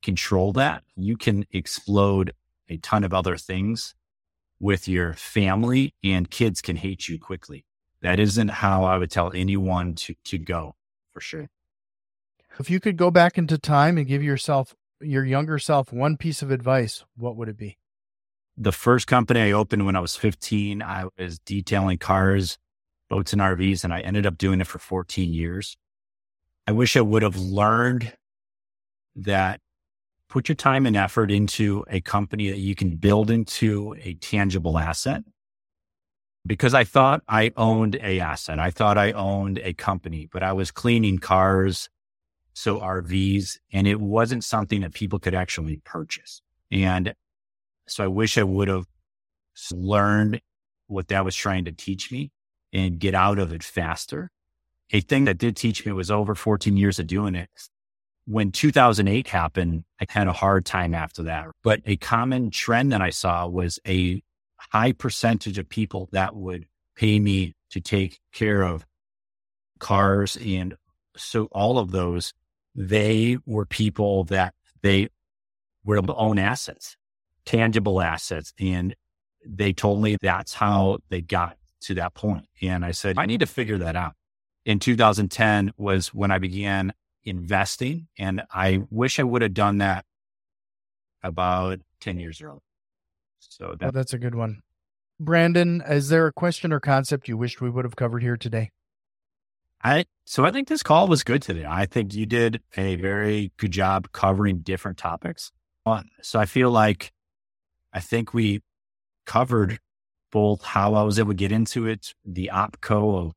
control 0.03 0.53
that 0.53 0.83
you 0.97 1.17
can 1.17 1.47
explode 1.53 2.35
a 2.69 2.77
ton 2.79 3.05
of 3.05 3.15
other 3.15 3.37
things 3.37 3.95
with 4.61 4.89
your 4.89 5.15
family 5.15 5.95
and 6.03 6.31
kids 6.31 6.61
can 6.61 6.77
hate 6.77 7.09
you 7.09 7.19
quickly. 7.19 7.65
That 8.01 8.19
isn't 8.19 8.49
how 8.49 8.85
i 8.85 8.99
would 8.99 9.11
tell 9.11 9.33
anyone 9.33 9.95
to 9.95 10.15
to 10.25 10.39
go 10.39 10.75
for 11.13 11.21
sure. 11.21 11.49
If 12.59 12.69
you 12.69 12.81
could 12.81 12.97
go 12.97 13.11
back 13.11 13.39
into 13.39 13.57
time 13.59 13.97
and 13.97 14.07
give 14.07 14.23
yourself, 14.23 14.75
your 15.03 15.25
younger 15.25 15.59
self, 15.59 15.93
one 15.93 16.17
piece 16.17 16.43
of 16.43 16.51
advice, 16.51 17.05
what 17.17 17.37
would 17.37 17.49
it 17.49 17.57
be? 17.57 17.79
The 18.57 18.73
first 18.73 19.07
company 19.07 19.41
I 19.41 19.53
opened 19.53 19.87
when 19.87 19.97
I 19.97 20.01
was 20.01 20.17
15, 20.17 20.83
I 20.83 21.07
was 21.19 21.39
detailing 21.41 21.99
cars, 21.99 22.59
boats, 23.09 23.33
and 23.33 23.41
RVs, 23.41 23.85
and 23.85 23.93
I 23.93 24.01
ended 24.01 24.27
up 24.27 24.39
doing 24.39 24.61
it 24.61 24.67
for 24.67 24.79
14 24.79 25.33
years. 25.33 25.77
I 26.67 26.73
wish 26.73 26.97
I 26.97 27.01
would 27.01 27.23
have 27.23 27.37
learned 27.37 28.13
that 29.17 29.61
put 30.29 30.49
your 30.49 30.57
time 30.57 30.87
and 30.87 30.97
effort 30.97 31.31
into 31.31 31.85
a 31.89 32.01
company 32.01 32.51
that 32.51 32.59
you 32.59 32.75
can 32.75 32.97
build 32.97 33.31
into 33.31 33.95
a 34.03 34.15
tangible 34.15 34.79
asset. 34.79 35.23
Because 36.47 36.75
I 36.75 36.85
thought 36.85 37.23
I 37.29 37.53
owned 37.57 37.97
a 37.97 38.19
asset. 38.19 38.59
I 38.59 38.71
thought 38.71 38.99
I 38.99 39.13
owned 39.13 39.59
a 39.59 39.75
company, 39.75 40.29
but 40.33 40.43
I 40.43 40.53
was 40.53 40.71
cleaning 40.71 41.19
cars 41.19 41.89
so 42.55 42.79
RVs, 42.81 43.59
and 43.73 43.87
it 43.87 44.01
wasn't 44.01 44.45
something 44.45 44.83
that 44.83 44.95
people 44.95 45.19
could 45.19 45.35
actually 45.35 45.81
purchase. 45.85 46.43
And 46.71 47.15
so 47.87 48.05
I 48.05 48.09
wish 48.09 48.39
I 48.39 48.43
would 48.43 48.69
have 48.69 48.87
learned 49.73 50.41
what 50.87 51.09
that 51.09 51.25
was 51.25 51.37
trying 51.37 51.65
to 51.65 51.73
teach 51.73 52.13
me 52.13 52.31
and 52.73 52.99
get 52.99 53.15
out 53.15 53.39
of 53.39 53.53
it 53.53 53.63
faster. 53.63 54.31
A 54.93 55.01
thing 55.01 55.25
that 55.25 55.39
did 55.39 55.57
teach 55.57 55.85
me 55.87 55.93
was 55.93 56.11
over 56.11 56.35
14 56.35 56.77
years 56.77 56.99
of 56.99 57.07
doing 57.07 57.35
it. 57.35 57.49
When 58.27 58.53
2008 58.53 59.29
happened, 59.29 59.85
I 60.01 60.07
had 60.09 60.29
a 60.29 60.33
hard 60.33 60.65
time 60.65 60.95
after 60.95 61.25
that. 61.25 61.47
But 61.63 61.81
a 61.87 61.97
common 61.97 62.51
trend 62.51 62.93
that 62.93 63.03
I 63.03 63.11
saw 63.11 63.47
was 63.47 63.79
a 63.87 64.23
high 64.57 64.93
percentage 64.93 65.59
of 65.59 65.69
people 65.69 66.09
that 66.13 66.37
would 66.37 66.67
pay 66.95 67.19
me 67.19 67.55
to 67.71 67.81
take 67.81 68.21
care 68.33 68.63
of 68.63 68.87
cars. 69.79 70.39
And 70.45 70.77
so 71.17 71.47
all 71.47 71.79
of 71.79 71.91
those 71.91 72.33
they 72.75 73.39
were 73.47 73.67
people 73.67 74.25
that 74.25 74.55
they 74.83 75.09
were 75.85 75.97
able 75.97 76.15
to 76.15 76.15
own 76.15 76.39
assets, 76.39 76.97
tangible 77.45 78.01
assets. 78.01 78.53
And 78.59 78.95
they 79.45 79.73
told 79.73 80.03
me 80.03 80.17
that's 80.21 80.55
how 80.55 80.99
they 81.09 81.21
got 81.21 81.57
to 81.83 81.95
that 81.95 82.15
point. 82.15 82.47
And 82.61 82.85
I 82.85 82.93
said, 82.93 83.19
I 83.19 83.27
need 83.27 83.41
to 83.41 83.47
figure 83.47 83.79
that 83.79 83.97
out. 83.97 84.15
In 84.65 84.79
2010 84.79 85.73
was 85.77 86.15
when 86.15 86.31
I 86.31 86.39
began 86.39 86.93
investing. 87.25 88.09
And 88.19 88.43
I 88.53 88.83
wish 88.91 89.19
I 89.19 89.25
would 89.25 89.43
have 89.43 89.55
done 89.55 89.79
that 89.79 90.05
about 91.23 91.81
10 92.01 92.19
years 92.19 92.41
earlier. 92.41 92.61
So 93.39 93.75
that, 93.79 93.89
oh, 93.89 93.91
that's 93.91 94.13
a 94.13 94.19
good 94.19 94.35
one. 94.35 94.61
Brandon, 95.21 95.83
is 95.87 96.09
there 96.09 96.27
a 96.27 96.33
question 96.33 96.73
or 96.73 96.81
concept 96.81 97.29
you 97.29 97.37
wished 97.37 97.61
we 97.61 97.71
would 97.71 97.85
have 97.85 97.97
covered 97.97 98.23
here 98.23 98.37
today? 98.37 98.71
I 99.83 100.05
so 100.25 100.45
I 100.45 100.51
think 100.51 100.69
this 100.69 100.83
call 100.83 101.09
was 101.09 101.25
good 101.25 101.43
today. 101.43 101.65
I 101.69 101.87
think 101.87 102.15
you 102.15 102.27
did 102.27 102.61
a 102.77 102.97
very 102.97 103.53
good 103.57 103.73
job 103.73 104.13
covering 104.13 104.59
different 104.59 104.99
topics. 104.99 105.53
So 106.23 106.39
I 106.39 106.47
feel 106.47 106.71
like 106.71 107.13
I 107.93 108.01
think 108.01 108.33
we 108.33 108.63
covered 109.27 109.81
both 110.31 110.63
how 110.63 110.95
I 110.95 111.03
was 111.03 111.19
able 111.19 111.31
to 111.31 111.37
get 111.37 111.53
into 111.53 111.87
it, 111.87 112.15
the 112.25 112.51
opco 112.53 113.19
of 113.19 113.33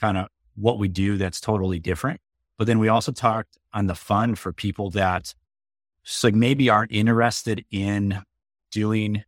kind 0.00 0.18
of 0.18 0.28
what 0.56 0.78
we 0.78 0.88
do 0.88 1.16
that's 1.16 1.40
totally 1.40 1.78
different. 1.78 2.20
But 2.58 2.66
then 2.66 2.78
we 2.78 2.88
also 2.88 3.12
talked 3.12 3.56
on 3.72 3.86
the 3.86 3.94
fun 3.94 4.34
for 4.34 4.52
people 4.52 4.90
that 4.90 5.34
so 6.02 6.28
like 6.28 6.34
maybe 6.34 6.68
aren't 6.68 6.92
interested 6.92 7.64
in 7.70 8.22
doing 8.70 9.24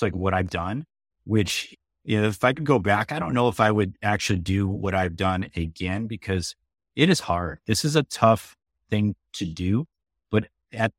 like 0.00 0.16
what 0.16 0.34
I've 0.34 0.50
done, 0.50 0.86
which 1.24 1.76
if 2.06 2.44
I 2.44 2.52
could 2.52 2.64
go 2.64 2.78
back, 2.78 3.12
I 3.12 3.18
don't 3.18 3.34
know 3.34 3.48
if 3.48 3.60
I 3.60 3.70
would 3.70 3.96
actually 4.02 4.38
do 4.38 4.68
what 4.68 4.94
I've 4.94 5.16
done 5.16 5.50
again 5.56 6.06
because 6.06 6.54
it 6.94 7.10
is 7.10 7.20
hard. 7.20 7.58
This 7.66 7.84
is 7.84 7.96
a 7.96 8.04
tough 8.04 8.56
thing 8.88 9.16
to 9.34 9.44
do. 9.44 9.86
But 10.30 10.48
at 10.72 10.92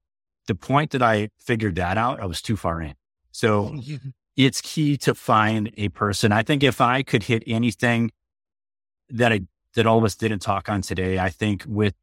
the 0.47 0.55
point 0.55 0.91
that 0.91 1.01
I 1.01 1.29
figured 1.37 1.75
that 1.75 1.97
out, 1.97 2.19
I 2.19 2.25
was 2.25 2.41
too 2.41 2.57
far 2.57 2.81
in. 2.81 2.95
So 3.31 3.79
it's 4.35 4.61
key 4.61 4.97
to 4.97 5.15
find 5.15 5.71
a 5.77 5.89
person. 5.89 6.31
I 6.31 6.43
think 6.43 6.63
if 6.63 6.81
I 6.81 7.03
could 7.03 7.23
hit 7.23 7.43
anything 7.47 8.11
that 9.09 9.31
I, 9.31 9.41
that 9.75 9.87
all 9.87 9.97
of 9.97 10.03
us 10.03 10.15
didn't 10.15 10.39
talk 10.39 10.67
on 10.67 10.81
today, 10.81 11.19
I 11.19 11.29
think 11.29 11.63
with 11.65 11.93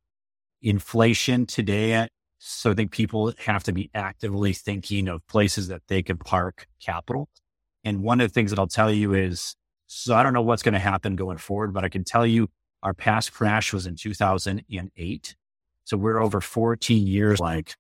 inflation 0.63 1.45
today, 1.45 1.93
eh, 1.93 2.07
so 2.39 2.71
I 2.71 2.75
think 2.75 2.91
people 2.91 3.33
have 3.47 3.63
to 3.65 3.73
be 3.73 3.91
actively 3.95 4.53
thinking 4.53 5.09
of 5.09 5.27
places 5.27 5.69
that 5.69 5.83
they 5.89 6.03
could 6.03 6.21
park 6.21 6.69
capital. 6.81 7.29
And 7.85 8.03
one 8.03 8.21
of 8.21 8.29
the 8.29 8.33
things 8.33 8.51
that 8.51 8.59
I'll 8.59 8.67
tell 8.67 8.91
you 8.91 9.15
is, 9.15 9.55
so 9.87 10.15
I 10.15 10.23
don't 10.23 10.33
know 10.33 10.43
what's 10.43 10.63
going 10.63 10.73
to 10.73 10.81
happen 10.81 11.17
going 11.17 11.37
forward, 11.37 11.75
but 11.75 11.85
I 11.85 11.89
can 11.89 12.03
tell 12.03 12.27
you 12.27 12.49
our 12.83 12.95
past 12.95 13.33
crash 13.33 13.73
was 13.73 13.87
in 13.87 13.97
2008. 13.97 15.37
So 15.85 15.97
we're 15.97 16.21
over 16.21 16.41
14 16.41 17.07
years 17.07 17.41
like 17.41 17.77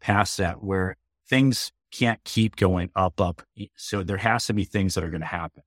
past 0.00 0.38
that 0.38 0.62
where 0.62 0.96
things 1.28 1.72
can't 1.90 2.22
keep 2.24 2.56
going 2.56 2.90
up, 2.96 3.20
up. 3.20 3.42
So 3.76 4.02
there 4.02 4.16
has 4.16 4.46
to 4.46 4.54
be 4.54 4.64
things 4.64 4.94
that 4.94 5.04
are 5.04 5.10
going 5.10 5.20
to 5.20 5.26
happen. 5.26 5.62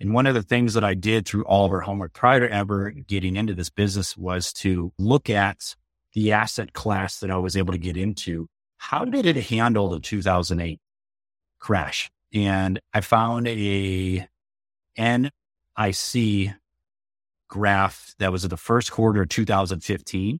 And 0.00 0.12
one 0.12 0.26
of 0.26 0.34
the 0.34 0.42
things 0.42 0.74
that 0.74 0.82
I 0.82 0.94
did 0.94 1.26
through 1.26 1.44
all 1.44 1.64
of 1.64 1.72
our 1.72 1.80
homework 1.80 2.12
prior 2.12 2.40
to 2.40 2.52
ever 2.52 2.90
getting 2.90 3.36
into 3.36 3.54
this 3.54 3.70
business 3.70 4.16
was 4.16 4.52
to 4.54 4.92
look 4.98 5.30
at 5.30 5.76
the 6.12 6.32
asset 6.32 6.72
class 6.72 7.20
that 7.20 7.30
I 7.30 7.36
was 7.36 7.56
able 7.56 7.72
to 7.72 7.78
get 7.78 7.96
into. 7.96 8.48
How 8.78 9.04
did 9.04 9.26
it 9.26 9.36
handle 9.36 9.88
the 9.88 10.00
2008 10.00 10.80
crash? 11.60 12.10
And 12.32 12.80
I 12.92 13.00
found 13.00 13.46
a 13.48 14.26
NIC 14.96 16.54
graph 17.48 18.14
that 18.18 18.32
was 18.32 18.44
in 18.44 18.50
the 18.50 18.56
first 18.56 18.90
quarter 18.90 19.22
of 19.22 19.28
2015. 19.28 20.38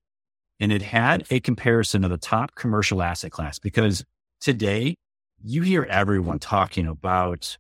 And 0.61 0.73
it 0.73 0.83
had 0.83 1.27
a 1.31 1.41
comparison 1.41 2.05
of 2.05 2.11
the 2.11 2.17
top 2.17 2.55
commercial 2.55 3.03
asset 3.03 3.33
class 3.33 3.59
because 3.59 4.05
today 4.41 4.95
you 5.43 5.63
hear 5.63 5.83
everyone 5.85 6.39
talking 6.39 6.87
about 6.87 7.59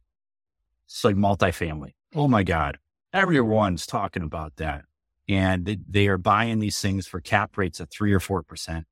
it's 0.86 1.04
like 1.04 1.16
multifamily. 1.16 1.92
Oh 2.14 2.28
my 2.28 2.42
God. 2.42 2.78
Everyone's 3.12 3.86
talking 3.86 4.22
about 4.22 4.56
that. 4.56 4.84
And 5.28 5.64
they, 5.64 5.78
they 5.88 6.08
are 6.08 6.18
buying 6.18 6.58
these 6.58 6.80
things 6.80 7.06
for 7.06 7.20
cap 7.20 7.56
rates 7.56 7.80
of 7.80 7.90
three 7.90 8.12
or 8.12 8.20
4%. 8.20 8.84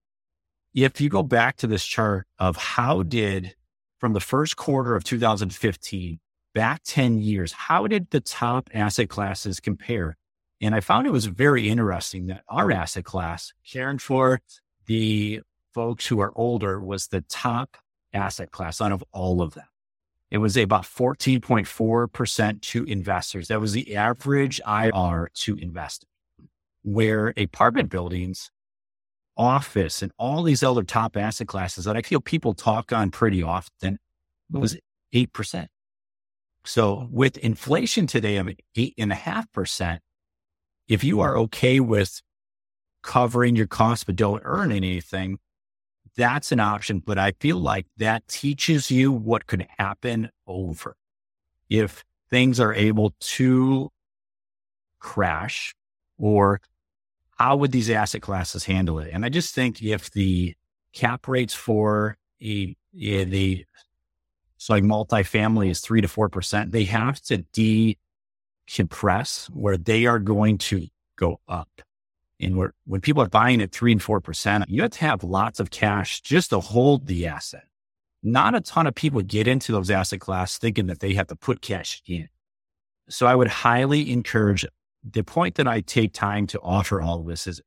If 0.74 1.01
you 1.01 1.09
go 1.09 1.22
back 1.22 1.57
to 1.59 1.66
this 1.66 1.84
chart 1.84 2.26
of 2.38 2.57
how 2.57 3.03
did 3.03 3.55
from 4.01 4.14
the 4.14 4.20
first 4.20 4.57
quarter 4.57 4.96
of 4.96 5.05
2015 5.05 6.18
back 6.55 6.80
10 6.84 7.18
years, 7.18 7.53
how 7.53 7.86
did 7.86 8.11
the 8.11 8.20
top 8.20 8.70
asset 8.74 9.09
classes 9.09 9.61
compare? 9.61 10.16
And 10.61 10.74
I 10.74 10.80
found 10.80 11.07
it 11.07 11.12
was 11.12 11.26
very 11.26 11.68
interesting 11.68 12.26
that 12.26 12.42
our 12.48 12.72
asset 12.72 13.05
class, 13.05 13.53
caring 13.70 13.98
for 13.98 14.40
the 14.86 15.40
folks 15.72 16.07
who 16.07 16.18
are 16.20 16.32
older, 16.34 16.80
was 16.80 17.07
the 17.07 17.20
top 17.28 17.76
asset 18.12 18.51
class 18.51 18.80
out 18.80 18.90
of 18.90 19.05
all 19.12 19.42
of 19.42 19.55
them. 19.55 19.66
It 20.30 20.38
was 20.38 20.57
about 20.57 20.84
14.4% 20.84 22.61
to 22.61 22.84
investors. 22.84 23.48
That 23.48 23.61
was 23.61 23.72
the 23.72 23.96
average 23.96 24.61
IR 24.66 25.30
to 25.34 25.57
investors, 25.57 26.09
where 26.82 27.34
apartment 27.36 27.90
buildings 27.90 28.51
office 29.41 30.03
and 30.03 30.12
all 30.18 30.43
these 30.43 30.62
other 30.62 30.82
top 30.82 31.16
asset 31.16 31.49
classes 31.49 31.86
that 31.86 31.97
I 31.97 32.03
feel 32.03 32.20
people 32.20 32.53
talk 32.53 32.93
on 32.93 33.11
pretty 33.11 33.43
often 33.43 33.99
was 34.51 34.76
8%. 35.14 35.66
So 36.64 37.09
with 37.11 37.38
inflation 37.38 38.07
today 38.07 38.36
of 38.36 38.51
eight 38.76 38.95
and 38.99 39.11
a 39.11 39.14
half 39.14 39.51
percent, 39.51 40.03
if 40.88 41.03
you 41.03 41.20
are 41.20 41.38
okay 41.38 41.80
with 41.80 42.20
covering 43.03 43.57
your 43.57 43.66
costs 43.66 44.05
but 44.05 44.16
don't 44.16 44.43
earn 44.45 44.72
anything, 44.72 45.38
that's 46.16 46.53
an 46.53 46.61
option. 46.61 46.99
But 46.99 47.16
I 47.18 47.32
feel 47.41 47.57
like 47.57 47.86
that 47.97 48.28
teaches 48.28 48.91
you 48.91 49.11
what 49.11 49.47
could 49.47 49.66
happen 49.78 50.28
over 50.47 50.97
if 51.70 52.05
things 52.28 52.61
are 52.61 52.74
able 52.74 53.14
to 53.20 53.91
crash 54.99 55.74
or 56.18 56.61
how 57.41 57.57
would 57.57 57.72
these 57.72 57.88
asset 57.88 58.20
classes 58.20 58.64
handle 58.64 58.99
it? 58.99 59.09
And 59.14 59.24
I 59.24 59.30
just 59.30 59.55
think 59.55 59.82
if 59.82 60.11
the 60.11 60.55
cap 60.93 61.26
rates 61.26 61.55
for 61.55 62.18
a, 62.43 62.76
a 63.01 63.24
the 63.24 63.64
so 64.59 64.74
like 64.74 64.84
multifamily 64.84 65.70
is 65.70 65.80
three 65.80 66.03
to 66.03 66.09
four 66.09 66.28
percent, 66.28 66.70
they 66.70 66.84
have 66.84 67.18
to 67.22 67.38
decompress 68.68 69.49
where 69.49 69.78
they 69.78 70.05
are 70.05 70.18
going 70.18 70.59
to 70.59 70.86
go 71.16 71.41
up. 71.49 71.70
And 72.38 72.59
where 72.59 72.74
when 72.84 73.01
people 73.01 73.22
are 73.22 73.28
buying 73.28 73.62
at 73.62 73.72
three 73.72 73.93
and 73.93 74.03
4%, 74.03 74.66
you 74.68 74.82
have 74.82 74.91
to 74.93 75.01
have 75.01 75.24
lots 75.24 75.61
of 75.61 75.70
cash 75.70 76.20
just 76.20 76.51
to 76.51 76.61
hold 76.61 77.07
the 77.07 77.26
asset. 77.26 77.64
Not 78.22 78.55
a 78.55 78.61
ton 78.61 78.86
of 78.86 78.95
people 78.95 79.22
get 79.22 79.49
into 79.49 79.72
those 79.72 79.91
asset 79.91 80.20
class 80.20 80.59
thinking 80.59 80.88
that 80.88 81.01
they 81.01 81.14
have 81.14 81.28
to 81.28 81.36
put 81.36 81.62
cash 81.62 82.03
in. 82.07 82.28
So 83.09 83.26
I 83.26 83.34
would 83.34 83.49
highly 83.49 84.11
encourage 84.12 84.66
the 85.03 85.22
point 85.22 85.55
that 85.57 85.66
I 85.66 85.80
take 85.80 86.12
time 86.12 86.46
to 86.48 86.61
offer 86.61 87.01
all 87.01 87.20
of 87.20 87.26
this 87.26 87.46
is 87.46 87.61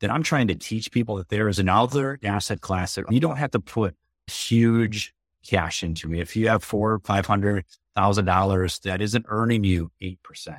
that 0.00 0.10
I'm 0.10 0.22
trying 0.22 0.48
to 0.48 0.54
teach 0.54 0.90
people 0.90 1.16
that 1.16 1.28
there 1.28 1.48
is 1.48 1.58
another 1.58 2.18
asset 2.22 2.60
class 2.60 2.94
that 2.96 3.10
you 3.10 3.20
don't 3.20 3.36
have 3.36 3.52
to 3.52 3.60
put 3.60 3.96
huge 4.26 5.14
cash 5.46 5.82
into 5.82 6.12
it. 6.12 6.20
If 6.20 6.36
you 6.36 6.48
have 6.48 6.64
four, 6.64 7.00
five 7.04 7.26
hundred 7.26 7.64
thousand 7.94 8.24
dollars 8.24 8.78
that 8.80 9.00
isn't 9.00 9.24
earning 9.28 9.64
you 9.64 9.90
eight 10.00 10.22
percent, 10.22 10.58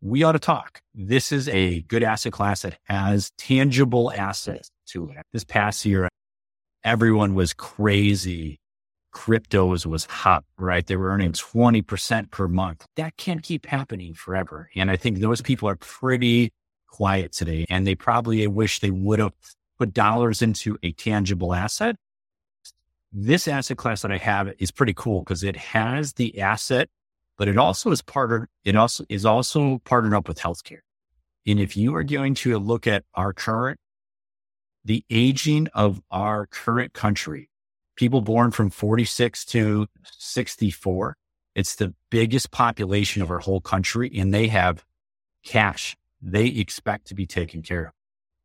we 0.00 0.22
ought 0.22 0.32
to 0.32 0.38
talk. 0.38 0.80
This 0.94 1.32
is 1.32 1.48
a 1.48 1.82
good 1.82 2.02
asset 2.02 2.32
class 2.32 2.62
that 2.62 2.78
has 2.84 3.30
tangible 3.36 4.12
assets 4.12 4.70
to 4.88 5.10
it. 5.10 5.18
This 5.32 5.44
past 5.44 5.84
year, 5.84 6.08
everyone 6.84 7.34
was 7.34 7.52
crazy. 7.52 8.60
Cryptos 9.14 9.86
was 9.86 10.04
hot, 10.04 10.44
right? 10.58 10.86
They 10.86 10.96
were 10.96 11.08
earning 11.08 11.32
20% 11.32 12.30
per 12.30 12.48
month. 12.48 12.86
That 12.96 13.16
can't 13.16 13.42
keep 13.42 13.66
happening 13.66 14.14
forever. 14.14 14.70
And 14.76 14.90
I 14.90 14.96
think 14.96 15.18
those 15.18 15.40
people 15.40 15.68
are 15.68 15.76
pretty 15.76 16.52
quiet 16.88 17.32
today 17.32 17.66
and 17.68 17.86
they 17.86 17.94
probably 17.94 18.46
wish 18.46 18.80
they 18.80 18.90
would 18.90 19.18
have 19.18 19.32
put 19.78 19.94
dollars 19.94 20.42
into 20.42 20.78
a 20.82 20.92
tangible 20.92 21.54
asset. 21.54 21.96
This 23.12 23.48
asset 23.48 23.78
class 23.78 24.02
that 24.02 24.12
I 24.12 24.18
have 24.18 24.52
is 24.58 24.70
pretty 24.70 24.94
cool 24.94 25.20
because 25.20 25.42
it 25.42 25.56
has 25.56 26.14
the 26.14 26.40
asset 26.40 26.88
but 27.38 27.48
it 27.48 27.56
also 27.56 27.90
is 27.92 28.02
partnered, 28.02 28.48
it 28.64 28.76
also 28.76 29.04
is 29.08 29.24
also 29.24 29.78
partnered 29.84 30.12
up 30.12 30.28
with 30.28 30.40
healthcare. 30.40 30.80
And 31.46 31.60
if 31.60 31.76
you 31.76 31.94
are 31.94 32.02
going 32.02 32.34
to 32.34 32.58
look 32.58 32.86
at 32.86 33.04
our 33.14 33.32
current, 33.32 33.78
the 34.84 35.04
aging 35.08 35.68
of 35.72 36.02
our 36.10 36.46
current 36.46 36.92
country, 36.92 37.48
people 37.98 38.20
born 38.20 38.52
from 38.52 38.70
46 38.70 39.44
to 39.46 39.88
64, 40.18 41.16
it's 41.56 41.74
the 41.74 41.92
biggest 42.10 42.52
population 42.52 43.22
of 43.22 43.30
our 43.30 43.40
whole 43.40 43.60
country 43.60 44.10
and 44.16 44.32
they 44.32 44.46
have 44.46 44.84
cash 45.44 45.96
they 46.22 46.46
expect 46.46 47.06
to 47.08 47.14
be 47.14 47.26
taken 47.26 47.62
care 47.62 47.86
of. 47.86 47.92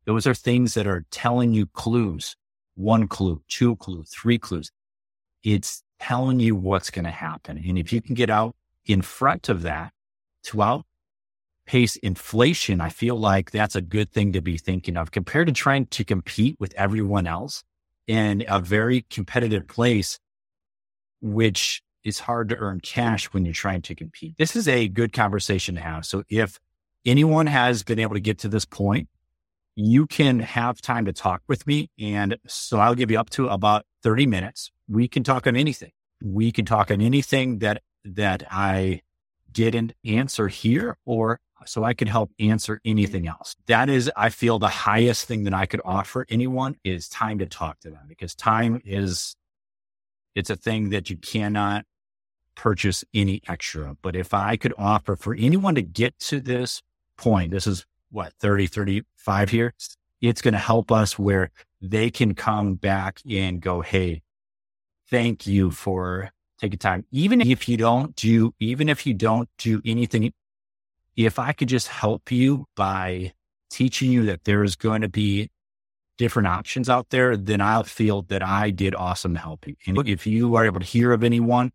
Those 0.04 0.26
are 0.26 0.34
things 0.34 0.74
that 0.74 0.86
are 0.86 1.04
telling 1.10 1.52
you 1.52 1.66
clues, 1.66 2.36
one 2.74 3.08
clue, 3.08 3.42
two 3.48 3.76
clues, 3.76 4.10
three 4.10 4.38
clues. 4.38 4.70
It's 5.42 5.82
telling 5.98 6.40
you 6.40 6.54
what's 6.56 6.90
going 6.90 7.04
to 7.04 7.10
happen. 7.10 7.62
And 7.66 7.78
if 7.78 7.92
you 7.92 8.00
can 8.00 8.14
get 8.14 8.30
out 8.30 8.54
in 8.86 9.02
front 9.02 9.48
of 9.48 9.62
that 9.62 9.92
to 10.44 10.62
outpace 10.62 11.96
inflation, 11.96 12.80
I 12.80 12.90
feel 12.90 13.16
like 13.16 13.50
that's 13.50 13.76
a 13.76 13.80
good 13.80 14.10
thing 14.10 14.32
to 14.32 14.42
be 14.42 14.58
thinking 14.58 14.96
of 14.96 15.10
compared 15.10 15.46
to 15.46 15.52
trying 15.52 15.86
to 15.86 16.04
compete 16.04 16.56
with 16.60 16.74
everyone 16.74 17.26
else 17.26 17.64
in 18.06 18.44
a 18.48 18.60
very 18.60 19.02
competitive 19.10 19.66
place, 19.66 20.18
which 21.20 21.82
is 22.04 22.18
hard 22.18 22.50
to 22.50 22.56
earn 22.56 22.80
cash 22.80 23.26
when 23.26 23.44
you're 23.44 23.54
trying 23.54 23.82
to 23.82 23.94
compete. 23.94 24.36
This 24.36 24.56
is 24.56 24.68
a 24.68 24.88
good 24.88 25.12
conversation 25.12 25.74
to 25.76 25.80
have. 25.80 26.04
So 26.04 26.22
if 26.28 26.58
anyone 27.06 27.46
has 27.46 27.82
been 27.82 27.98
able 27.98 28.14
to 28.14 28.20
get 28.20 28.38
to 28.40 28.48
this 28.48 28.64
point, 28.64 29.08
you 29.76 30.06
can 30.06 30.38
have 30.40 30.80
time 30.80 31.06
to 31.06 31.12
talk 31.12 31.42
with 31.48 31.66
me. 31.66 31.90
And 31.98 32.36
so 32.46 32.78
I'll 32.78 32.94
give 32.94 33.10
you 33.10 33.18
up 33.18 33.30
to 33.30 33.48
about 33.48 33.86
30 34.02 34.26
minutes. 34.26 34.70
We 34.88 35.08
can 35.08 35.24
talk 35.24 35.46
on 35.46 35.56
anything. 35.56 35.90
We 36.22 36.52
can 36.52 36.64
talk 36.64 36.90
on 36.90 37.00
anything 37.00 37.58
that 37.58 37.82
that 38.04 38.44
I 38.50 39.00
didn't 39.50 39.94
answer 40.04 40.48
here 40.48 40.98
or 41.06 41.40
so 41.66 41.84
I 41.84 41.94
could 41.94 42.08
help 42.08 42.30
answer 42.38 42.76
mm-hmm. 42.76 42.90
anything 42.90 43.28
else. 43.28 43.56
That 43.66 43.88
is, 43.88 44.10
I 44.16 44.28
feel 44.30 44.58
the 44.58 44.68
highest 44.68 45.26
thing 45.26 45.44
that 45.44 45.54
I 45.54 45.66
could 45.66 45.80
offer 45.84 46.26
anyone 46.28 46.76
is 46.84 47.08
time 47.08 47.38
to 47.38 47.46
talk 47.46 47.80
to 47.80 47.90
them 47.90 48.06
because 48.08 48.34
time 48.34 48.80
is, 48.84 49.36
it's 50.34 50.50
a 50.50 50.56
thing 50.56 50.90
that 50.90 51.10
you 51.10 51.16
cannot 51.16 51.84
purchase 52.54 53.04
any 53.12 53.42
extra. 53.48 53.96
But 54.02 54.16
if 54.16 54.34
I 54.34 54.56
could 54.56 54.74
offer 54.78 55.16
for 55.16 55.34
anyone 55.34 55.74
to 55.74 55.82
get 55.82 56.18
to 56.20 56.40
this 56.40 56.82
point, 57.16 57.50
this 57.50 57.66
is 57.66 57.84
what, 58.10 58.32
30, 58.40 58.66
35 58.66 59.50
here, 59.50 59.74
it's 60.20 60.42
going 60.42 60.54
to 60.54 60.58
help 60.58 60.90
us 60.90 61.18
where 61.18 61.50
they 61.80 62.10
can 62.10 62.34
come 62.34 62.74
back 62.74 63.20
and 63.28 63.60
go, 63.60 63.80
Hey, 63.80 64.22
thank 65.10 65.46
you 65.46 65.70
for 65.70 66.30
taking 66.58 66.78
time. 66.78 67.04
Even 67.10 67.40
if 67.40 67.68
you 67.68 67.76
don't 67.76 68.14
do, 68.16 68.54
even 68.60 68.88
if 68.88 69.06
you 69.06 69.14
don't 69.14 69.48
do 69.58 69.82
anything, 69.84 70.32
if 71.16 71.38
I 71.38 71.52
could 71.52 71.68
just 71.68 71.88
help 71.88 72.30
you 72.30 72.66
by 72.76 73.32
teaching 73.70 74.10
you 74.10 74.26
that 74.26 74.44
there's 74.44 74.76
going 74.76 75.02
to 75.02 75.08
be 75.08 75.50
different 76.16 76.48
options 76.48 76.88
out 76.88 77.10
there, 77.10 77.36
then 77.36 77.60
I'll 77.60 77.84
feel 77.84 78.22
that 78.22 78.42
I 78.42 78.70
did 78.70 78.94
awesome 78.94 79.34
helping. 79.34 79.76
And 79.86 80.08
if 80.08 80.26
you 80.26 80.54
are 80.54 80.64
able 80.64 80.80
to 80.80 80.86
hear 80.86 81.12
of 81.12 81.24
anyone 81.24 81.72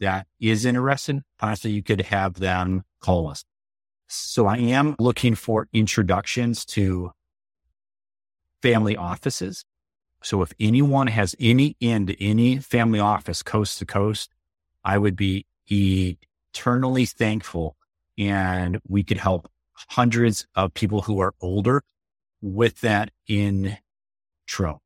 that 0.00 0.26
is 0.40 0.64
interested, 0.64 1.22
possibly 1.38 1.72
you 1.72 1.82
could 1.82 2.00
have 2.02 2.34
them 2.34 2.84
call 3.00 3.28
us. 3.28 3.44
So 4.08 4.46
I 4.46 4.56
am 4.56 4.96
looking 4.98 5.36
for 5.36 5.68
introductions 5.72 6.64
to 6.66 7.12
family 8.60 8.96
offices. 8.96 9.64
So 10.22 10.42
if 10.42 10.52
anyone 10.58 11.06
has 11.06 11.36
any 11.38 11.76
in 11.80 12.10
any 12.18 12.58
family 12.58 12.98
office 12.98 13.42
coast 13.42 13.78
to 13.78 13.86
coast, 13.86 14.34
I 14.84 14.98
would 14.98 15.16
be 15.16 15.46
eternally 15.68 17.06
thankful 17.06 17.76
and 18.18 18.80
we 18.88 19.02
could 19.02 19.18
help 19.18 19.50
hundreds 19.88 20.46
of 20.54 20.74
people 20.74 21.02
who 21.02 21.20
are 21.20 21.34
older 21.40 21.82
with 22.42 22.80
that 22.80 23.10
in 23.26 23.78
intro. 24.50 24.80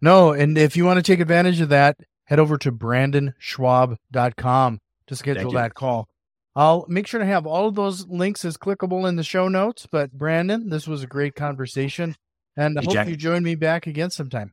No, 0.00 0.32
and 0.32 0.56
if 0.56 0.76
you 0.76 0.84
want 0.84 0.98
to 0.98 1.02
take 1.02 1.18
advantage 1.20 1.60
of 1.60 1.70
that, 1.70 1.96
head 2.24 2.38
over 2.38 2.56
to 2.58 2.70
brandonschwab.com 2.70 4.80
to 5.06 5.16
schedule 5.16 5.52
that 5.52 5.74
call. 5.74 6.08
I'll 6.54 6.86
make 6.88 7.06
sure 7.06 7.20
to 7.20 7.26
have 7.26 7.46
all 7.46 7.68
of 7.68 7.74
those 7.74 8.06
links 8.06 8.44
as 8.44 8.56
clickable 8.56 9.08
in 9.08 9.16
the 9.16 9.22
show 9.22 9.48
notes. 9.48 9.86
But 9.90 10.12
Brandon, 10.12 10.70
this 10.70 10.88
was 10.88 11.02
a 11.02 11.06
great 11.06 11.34
conversation, 11.34 12.16
and 12.56 12.78
I 12.78 12.82
hope 12.82 12.92
Jack. 12.92 13.08
you 13.08 13.16
join 13.16 13.42
me 13.42 13.54
back 13.54 13.86
again 13.86 14.10
sometime. 14.10 14.52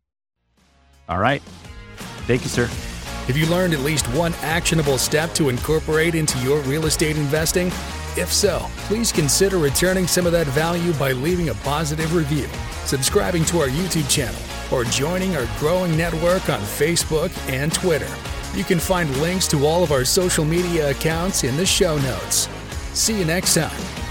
All 1.09 1.19
right. 1.19 1.41
Thank 2.27 2.43
you, 2.43 2.49
sir. 2.49 2.69
Have 3.27 3.37
you 3.37 3.47
learned 3.47 3.73
at 3.73 3.79
least 3.79 4.05
one 4.09 4.35
actionable 4.43 4.99
step 4.99 5.33
to 5.33 5.49
incorporate 5.49 6.13
into 6.13 6.37
your 6.39 6.59
real 6.61 6.85
estate 6.85 7.17
investing? 7.17 7.67
If 8.17 8.31
so, 8.31 8.67
please 8.87 9.11
consider 9.11 9.57
returning 9.57 10.05
some 10.05 10.27
of 10.27 10.31
that 10.33 10.45
value 10.47 10.93
by 10.93 11.11
leaving 11.13 11.49
a 11.49 11.55
positive 11.55 12.13
review, 12.13 12.47
subscribing 12.85 13.43
to 13.45 13.61
our 13.61 13.67
YouTube 13.67 14.07
channel, 14.11 14.39
or 14.71 14.83
joining 14.83 15.35
our 15.35 15.47
growing 15.57 15.97
network 15.97 16.49
on 16.49 16.59
Facebook 16.59 17.35
and 17.49 17.73
Twitter. 17.73 18.13
You 18.53 18.63
can 18.63 18.79
find 18.79 19.09
links 19.17 19.47
to 19.47 19.65
all 19.65 19.83
of 19.83 19.91
our 19.91 20.05
social 20.05 20.45
media 20.45 20.91
accounts 20.91 21.43
in 21.43 21.57
the 21.57 21.65
show 21.65 21.97
notes. 21.97 22.47
See 22.93 23.17
you 23.17 23.25
next 23.25 23.55
time. 23.55 24.04